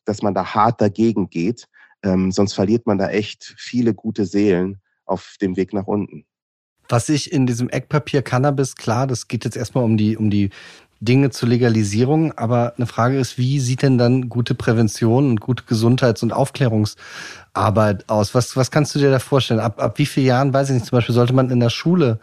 dass 0.04 0.22
man 0.22 0.34
da 0.34 0.54
hart 0.54 0.82
dagegen 0.82 1.30
geht. 1.30 1.70
Ähm, 2.04 2.34
sonst 2.34 2.54
verliert 2.54 2.88
man 2.88 2.98
da 2.98 3.10
echt 3.10 3.56
viele 3.58 3.94
gute 3.94 4.26
Seelen 4.26 4.82
auf 5.06 5.36
dem 5.40 5.56
Weg 5.56 5.72
nach 5.72 5.88
unten. 5.88 6.26
Was 6.92 7.08
ich 7.08 7.32
in 7.32 7.48
diesem 7.48 7.70
Eckpapier 7.70 8.22
Cannabis, 8.22 8.76
klar, 8.76 9.08
das 9.08 9.30
geht 9.30 9.46
jetzt 9.46 9.56
erstmal 9.56 9.86
um 9.86 9.96
die, 9.96 10.18
um 10.18 10.30
die 10.30 10.50
Dinge 11.00 11.30
zur 11.30 11.48
Legalisierung, 11.48 12.38
aber 12.38 12.74
eine 12.76 12.86
Frage 12.86 13.18
ist, 13.18 13.38
wie 13.38 13.62
sieht 13.62 13.82
denn 13.82 13.98
dann 13.98 14.28
gute 14.28 14.56
Prävention 14.56 15.30
und 15.30 15.40
gute 15.40 15.64
Gesundheits- 15.64 16.22
und 16.22 16.34
Aufklärungsarbeit 16.34 18.10
aus? 18.10 18.36
Was, 18.36 18.58
was 18.58 18.72
kannst 18.72 18.94
du 18.94 19.00
dir 19.00 19.10
da 19.10 19.20
vorstellen? 19.20 19.62
Ab, 19.62 19.82
ab 19.82 19.98
wie 20.00 20.06
vielen 20.06 20.26
Jahren, 20.26 20.54
weiß 20.54 20.70
ich 20.70 20.74
nicht, 20.76 20.86
zum 20.86 20.98
Beispiel 20.98 21.16
sollte 21.16 21.34
man 21.34 21.50
in 21.50 21.62
der 21.62 21.70
Schule 21.70 22.20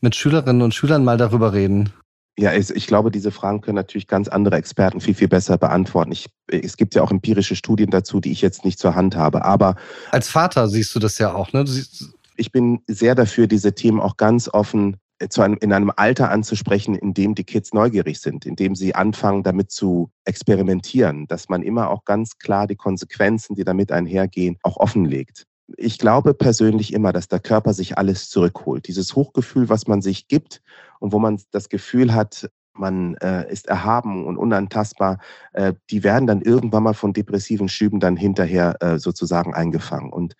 mit 0.00 0.16
Schülerinnen 0.16 0.62
und 0.62 0.74
Schülern 0.74 1.04
mal 1.04 1.18
darüber 1.18 1.52
reden? 1.52 1.92
Ja, 2.38 2.54
ich 2.54 2.86
glaube, 2.86 3.10
diese 3.10 3.32
Fragen 3.32 3.60
können 3.60 3.74
natürlich 3.74 4.06
ganz 4.06 4.28
andere 4.28 4.56
Experten 4.56 5.00
viel, 5.00 5.14
viel 5.14 5.26
besser 5.26 5.58
beantworten. 5.58 6.12
Ich, 6.12 6.30
es 6.46 6.76
gibt 6.76 6.94
ja 6.94 7.02
auch 7.02 7.10
empirische 7.10 7.56
Studien 7.56 7.90
dazu, 7.90 8.20
die 8.20 8.30
ich 8.30 8.40
jetzt 8.40 8.64
nicht 8.64 8.78
zur 8.78 8.94
Hand 8.94 9.16
habe. 9.16 9.44
Aber 9.44 9.74
als 10.12 10.28
Vater 10.28 10.68
siehst 10.68 10.94
du 10.94 11.00
das 11.00 11.18
ja 11.18 11.34
auch, 11.34 11.52
ne? 11.52 11.64
Du 11.64 11.72
siehst, 11.72 12.14
ich 12.38 12.52
bin 12.52 12.80
sehr 12.86 13.14
dafür, 13.14 13.46
diese 13.46 13.74
Themen 13.74 14.00
auch 14.00 14.16
ganz 14.16 14.48
offen 14.48 14.96
äh, 15.18 15.28
einem, 15.40 15.58
in 15.60 15.72
einem 15.72 15.92
Alter 15.94 16.30
anzusprechen, 16.30 16.94
in 16.94 17.14
dem 17.14 17.34
die 17.34 17.44
Kids 17.44 17.72
neugierig 17.72 18.20
sind, 18.20 18.46
in 18.46 18.56
dem 18.56 18.74
sie 18.74 18.94
anfangen, 18.94 19.42
damit 19.42 19.70
zu 19.70 20.10
experimentieren, 20.24 21.26
dass 21.26 21.48
man 21.48 21.62
immer 21.62 21.90
auch 21.90 22.04
ganz 22.04 22.38
klar 22.38 22.66
die 22.66 22.76
Konsequenzen, 22.76 23.56
die 23.56 23.64
damit 23.64 23.92
einhergehen, 23.92 24.56
auch 24.62 24.76
offenlegt. 24.76 25.44
Ich 25.76 25.98
glaube 25.98 26.32
persönlich 26.32 26.94
immer, 26.94 27.12
dass 27.12 27.28
der 27.28 27.40
Körper 27.40 27.74
sich 27.74 27.98
alles 27.98 28.30
zurückholt. 28.30 28.88
Dieses 28.88 29.14
Hochgefühl, 29.14 29.68
was 29.68 29.86
man 29.86 30.00
sich 30.00 30.28
gibt 30.28 30.62
und 30.98 31.12
wo 31.12 31.18
man 31.18 31.40
das 31.50 31.68
Gefühl 31.68 32.14
hat, 32.14 32.48
man 32.72 33.16
äh, 33.16 33.50
ist 33.50 33.66
erhaben 33.66 34.24
und 34.26 34.38
unantastbar, 34.38 35.18
äh, 35.52 35.74
die 35.90 36.04
werden 36.04 36.26
dann 36.26 36.40
irgendwann 36.40 36.84
mal 36.84 36.94
von 36.94 37.12
depressiven 37.12 37.68
Schüben 37.68 38.00
dann 38.00 38.16
hinterher 38.16 38.76
äh, 38.80 38.98
sozusagen 38.98 39.52
eingefangen. 39.52 40.12
Und 40.12 40.36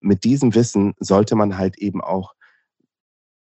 mit 0.00 0.24
diesem 0.24 0.54
Wissen 0.54 0.94
sollte 0.98 1.36
man 1.36 1.58
halt 1.58 1.78
eben 1.78 2.00
auch 2.00 2.34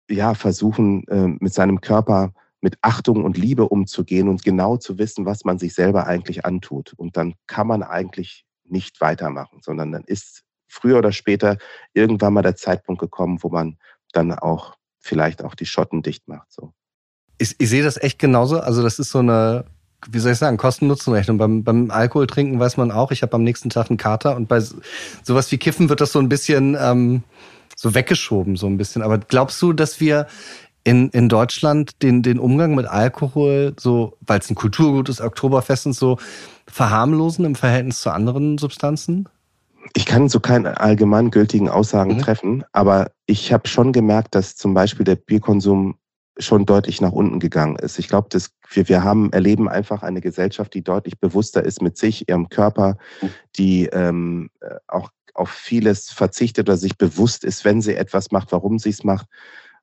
ja, 0.09 0.35
versuchen, 0.35 1.07
äh, 1.09 1.29
mit 1.41 1.55
seinem 1.55 1.81
Körper 1.81 2.33
mit 2.61 2.79
Achtung 2.81 3.25
und 3.25 3.37
Liebe 3.37 3.69
umzugehen 3.69 4.29
und 4.29 4.45
genau 4.45 4.77
zu 4.77 4.97
wissen, 4.97 5.27
was 5.27 5.45
man 5.45 5.59
sich 5.59 5.75
selber 5.75 6.07
eigentlich 6.07 6.47
antut. 6.47 6.93
Und 6.95 7.17
dann 7.17 7.35
kann 7.47 7.67
man 7.67 7.83
eigentlich 7.83 8.47
nicht 8.65 9.01
weitermachen, 9.01 9.61
sondern 9.63 9.91
dann 9.91 10.05
ist 10.05 10.45
früher 10.69 10.99
oder 10.99 11.13
später 11.13 11.59
irgendwann 11.93 12.33
mal 12.33 12.43
der 12.43 12.57
Zeitpunkt 12.57 13.01
gekommen, 13.01 13.43
wo 13.43 13.49
man 13.49 13.79
dann 14.13 14.33
auch 14.33 14.77
vielleicht 15.01 15.43
auch 15.43 15.55
die 15.57 15.67
Schotten 15.67 16.03
dicht 16.03 16.29
macht. 16.29 16.53
So. 16.53 16.73
Ich, 17.39 17.57
ich 17.59 17.69
sehe 17.69 17.83
das 17.83 17.97
echt 17.97 18.21
genauso. 18.21 18.61
Also 18.61 18.83
das 18.83 19.01
ist 19.01 19.11
so 19.11 19.19
eine 19.19 19.65
wie 20.11 20.19
soll 20.19 20.33
ich 20.33 20.39
sagen, 20.39 20.57
Kosten-Nutzen-Rechnung. 20.57 21.39
Beim, 21.39 21.65
beim 21.65 21.91
Alkohol 21.91 22.27
trinken 22.27 22.59
weiß 22.59 22.77
man 22.77 22.91
auch, 22.91 23.13
ich 23.13 23.23
habe 23.23 23.35
am 23.35 23.45
nächsten 23.45 23.71
Tag 23.71 23.91
einen 23.91 23.99
Kater 23.99 24.37
und 24.37 24.49
bei 24.49 24.61
sowas 25.23 25.51
wie 25.53 25.59
Kiffen 25.59 25.89
wird 25.89 26.01
das 26.01 26.13
so 26.13 26.19
ein 26.19 26.29
bisschen 26.29 26.77
ähm, 26.81 27.23
so 27.77 27.95
weggeschoben, 27.95 28.57
so 28.57 28.67
ein 28.67 28.77
bisschen. 28.77 29.03
Aber 29.03 29.19
glaubst 29.19 29.61
du, 29.63 29.73
dass 29.73 30.01
wir 30.01 30.27
in, 30.85 31.11
in 31.11 31.29
Deutschland 31.29 32.03
den, 32.03 32.23
den 32.23 32.39
Umgang 32.39 32.75
mit 32.75 32.87
Alkohol, 32.87 33.75
so, 33.79 34.17
weil 34.21 34.41
es 34.41 34.51
ein 34.51 34.55
Kulturgut 34.55 35.09
ist, 35.09 35.21
Oktoberfest 35.21 35.87
und 35.87 35.93
so, 35.93 36.19
verharmlosen 36.67 37.45
im 37.45 37.55
Verhältnis 37.55 38.01
zu 38.01 38.11
anderen 38.11 38.59
Substanzen? 38.59 39.29
Ich 39.95 40.07
kann 40.07 40.29
so 40.29 40.41
keine 40.41 40.81
allgemeingültigen 40.81 41.69
Aussagen 41.69 42.17
mhm. 42.17 42.21
treffen, 42.21 42.65
aber 42.73 43.11
ich 43.27 43.53
habe 43.53 43.69
schon 43.69 43.93
gemerkt, 43.93 44.35
dass 44.35 44.57
zum 44.57 44.75
Beispiel 44.75 45.05
der 45.05 45.17
Bierkonsum 45.17 45.97
schon 46.39 46.67
deutlich 46.67 47.01
nach 47.01 47.13
unten 47.13 47.41
gegangen 47.41 47.77
ist. 47.77 47.99
Ich 47.99 48.09
glaube, 48.09 48.29
wir, 48.71 48.89
wir 48.89 49.05
haben, 49.05 49.33
erleben 49.33 49.69
einfach 49.69 50.03
eine 50.03 50.21
Gesellschaft, 50.21 50.73
die 50.75 50.83
deutlich 50.83 51.19
bewusster 51.19 51.63
ist 51.63 51.83
mit 51.83 51.99
sich, 51.99 52.29
ihrem 52.29 52.49
Körper, 52.49 52.97
die 53.57 53.87
ähm, 53.87 54.51
äh, 54.61 54.77
auch 54.89 55.11
auf 55.35 55.51
vieles 55.51 56.11
verzichtet 56.11 56.69
oder 56.69 56.77
sich 56.77 56.97
bewusst 56.97 57.45
ist, 57.45 57.65
wenn 57.65 57.81
sie 57.81 57.95
etwas 57.95 58.31
macht, 58.31 58.53
warum 58.53 58.79
sie 58.79 58.91
es 58.91 59.05
macht. 59.05 59.27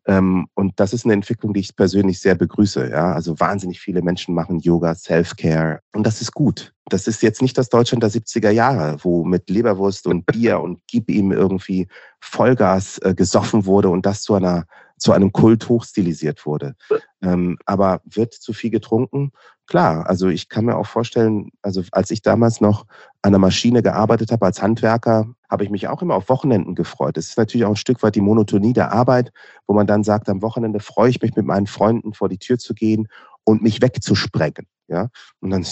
Ähm, 0.05 0.47
und 0.53 0.79
das 0.79 0.93
ist 0.93 1.05
eine 1.05 1.13
Entwicklung, 1.13 1.53
die 1.53 1.59
ich 1.59 1.75
persönlich 1.75 2.19
sehr 2.19 2.35
begrüße. 2.35 2.89
Ja? 2.89 3.13
Also 3.13 3.39
wahnsinnig 3.39 3.79
viele 3.79 4.01
Menschen 4.01 4.33
machen 4.33 4.59
Yoga, 4.59 4.95
Self-Care 4.95 5.81
und 5.93 6.05
das 6.05 6.21
ist 6.21 6.31
gut. 6.31 6.73
Das 6.85 7.07
ist 7.07 7.21
jetzt 7.21 7.41
nicht 7.41 7.57
das 7.57 7.69
Deutschland 7.69 8.01
der 8.01 8.09
70er 8.09 8.49
Jahre, 8.49 8.97
wo 9.03 9.23
mit 9.23 9.49
Leberwurst 9.49 10.07
und 10.07 10.25
Bier 10.25 10.61
und 10.61 10.81
gib 10.87 11.09
ihm 11.11 11.31
irgendwie 11.31 11.87
Vollgas 12.19 12.97
äh, 12.99 13.13
gesoffen 13.13 13.65
wurde 13.65 13.89
und 13.89 14.05
das 14.05 14.23
zu 14.23 14.33
einer 14.33 14.65
zu 14.99 15.11
einem 15.11 15.31
Kult 15.31 15.69
hochstilisiert 15.69 16.45
wurde. 16.45 16.75
Ähm, 17.21 17.57
aber 17.65 18.01
wird 18.05 18.33
zu 18.33 18.53
viel 18.53 18.69
getrunken? 18.69 19.31
Klar, 19.67 20.07
also 20.07 20.29
ich 20.29 20.49
kann 20.49 20.65
mir 20.65 20.77
auch 20.77 20.87
vorstellen, 20.87 21.51
also 21.61 21.83
als 21.91 22.09
ich 22.11 22.21
damals 22.21 22.59
noch 22.59 22.85
an 23.21 23.31
der 23.31 23.39
Maschine 23.39 23.83
gearbeitet 23.83 24.31
habe 24.31 24.45
als 24.45 24.61
Handwerker, 24.61 25.27
habe 25.49 25.63
ich 25.63 25.69
mich 25.69 25.87
auch 25.87 26.01
immer 26.01 26.15
auf 26.15 26.29
Wochenenden 26.29 26.75
gefreut. 26.75 27.17
Es 27.17 27.29
ist 27.29 27.37
natürlich 27.37 27.65
auch 27.65 27.71
ein 27.71 27.75
Stück 27.75 28.01
weit 28.01 28.15
die 28.15 28.21
Monotonie 28.21 28.73
der 28.73 28.91
Arbeit, 28.91 29.31
wo 29.67 29.73
man 29.73 29.87
dann 29.87 30.03
sagt, 30.03 30.29
am 30.29 30.41
Wochenende 30.41 30.79
freue 30.79 31.09
ich 31.09 31.21
mich 31.21 31.35
mit 31.35 31.45
meinen 31.45 31.67
Freunden 31.67 32.13
vor 32.13 32.29
die 32.29 32.39
Tür 32.39 32.57
zu 32.57 32.73
gehen 32.73 33.07
und 33.43 33.61
mich 33.61 33.81
wegzusprengen. 33.81 34.67
Ja, 34.87 35.09
und 35.39 35.51
dann 35.51 35.63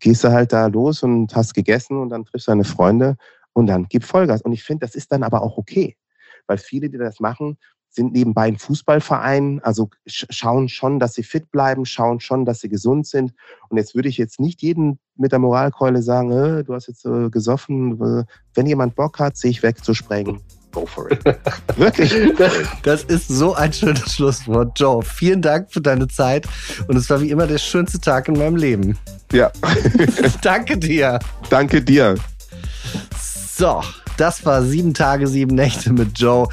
gehst 0.00 0.24
du 0.24 0.28
halt 0.28 0.54
da 0.54 0.68
los 0.68 1.02
und 1.02 1.34
hast 1.36 1.52
gegessen 1.52 1.98
und 1.98 2.08
dann 2.08 2.24
triffst 2.24 2.48
du 2.48 2.52
deine 2.52 2.64
Freunde 2.64 3.16
und 3.52 3.66
dann 3.66 3.86
gib 3.88 4.04
Vollgas. 4.04 4.40
Und 4.40 4.52
ich 4.52 4.62
finde, 4.62 4.86
das 4.86 4.94
ist 4.94 5.12
dann 5.12 5.22
aber 5.22 5.42
auch 5.42 5.58
okay. 5.58 5.96
Weil 6.46 6.58
viele, 6.58 6.88
die 6.88 6.98
das 6.98 7.20
machen, 7.20 7.58
sind 7.94 8.12
nebenbei 8.12 8.46
ein 8.46 8.58
Verein, 9.00 9.60
also 9.62 9.88
schauen 10.06 10.68
schon, 10.68 10.98
dass 10.98 11.14
sie 11.14 11.22
fit 11.22 11.50
bleiben, 11.50 11.86
schauen 11.86 12.20
schon, 12.20 12.44
dass 12.44 12.60
sie 12.60 12.68
gesund 12.68 13.06
sind. 13.06 13.32
Und 13.68 13.76
jetzt 13.76 13.94
würde 13.94 14.08
ich 14.08 14.18
jetzt 14.18 14.40
nicht 14.40 14.62
jeden 14.62 14.98
mit 15.16 15.32
der 15.32 15.38
Moralkeule 15.38 16.02
sagen, 16.02 16.32
äh, 16.32 16.64
du 16.64 16.74
hast 16.74 16.88
jetzt 16.88 17.04
äh, 17.06 17.30
gesoffen. 17.30 18.26
Wenn 18.54 18.66
jemand 18.66 18.96
Bock 18.96 19.18
hat, 19.20 19.36
sich 19.36 19.62
wegzusprengen, 19.62 20.40
go 20.72 20.84
for 20.86 21.10
it. 21.10 21.24
Wirklich. 21.76 22.12
Das 22.82 23.04
ist 23.04 23.28
so 23.28 23.54
ein 23.54 23.72
schönes 23.72 24.12
Schlusswort. 24.12 24.78
Joe, 24.78 25.02
vielen 25.02 25.40
Dank 25.40 25.72
für 25.72 25.80
deine 25.80 26.08
Zeit. 26.08 26.46
Und 26.88 26.96
es 26.96 27.08
war 27.08 27.20
wie 27.20 27.30
immer 27.30 27.46
der 27.46 27.58
schönste 27.58 28.00
Tag 28.00 28.28
in 28.28 28.36
meinem 28.36 28.56
Leben. 28.56 28.98
Ja. 29.32 29.50
Danke 30.42 30.76
dir. 30.76 31.18
Danke 31.48 31.80
dir. 31.80 32.16
So, 33.56 33.82
das 34.16 34.44
war 34.44 34.62
sieben 34.62 34.94
Tage, 34.94 35.26
sieben 35.28 35.54
Nächte 35.54 35.92
mit 35.92 36.18
Joe. 36.18 36.48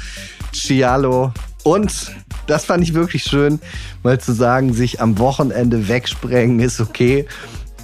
Cialo. 0.52 1.32
Und 1.64 2.12
das 2.46 2.64
fand 2.64 2.82
ich 2.82 2.94
wirklich 2.94 3.24
schön, 3.24 3.60
mal 4.02 4.20
zu 4.20 4.32
sagen, 4.32 4.72
sich 4.72 5.00
am 5.00 5.18
Wochenende 5.18 5.88
wegsprengen 5.88 6.60
ist 6.60 6.80
okay. 6.80 7.26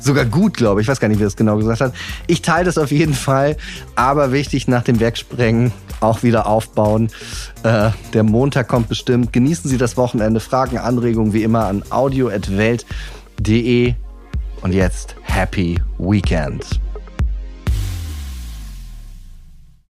Sogar 0.00 0.24
gut, 0.24 0.56
glaube 0.56 0.80
ich. 0.80 0.84
Ich 0.84 0.88
weiß 0.88 1.00
gar 1.00 1.08
nicht, 1.08 1.20
wie 1.20 1.24
es 1.24 1.36
genau 1.36 1.56
gesagt 1.56 1.80
hat. 1.80 1.92
Ich 2.28 2.42
teile 2.42 2.64
das 2.64 2.78
auf 2.78 2.92
jeden 2.92 3.14
Fall. 3.14 3.56
Aber 3.96 4.32
wichtig, 4.32 4.68
nach 4.68 4.82
dem 4.82 5.00
Wegsprengen 5.00 5.72
auch 6.00 6.22
wieder 6.22 6.46
aufbauen. 6.46 7.10
Äh, 7.64 7.90
der 8.12 8.22
Montag 8.22 8.68
kommt 8.68 8.88
bestimmt. 8.88 9.32
Genießen 9.32 9.68
Sie 9.68 9.78
das 9.78 9.96
Wochenende. 9.96 10.40
Fragen, 10.40 10.78
Anregungen 10.78 11.32
wie 11.32 11.42
immer 11.42 11.66
an 11.66 11.82
audio.welt.de. 11.90 13.94
Und 14.60 14.72
jetzt 14.72 15.16
Happy 15.22 15.80
Weekend. 15.98 16.80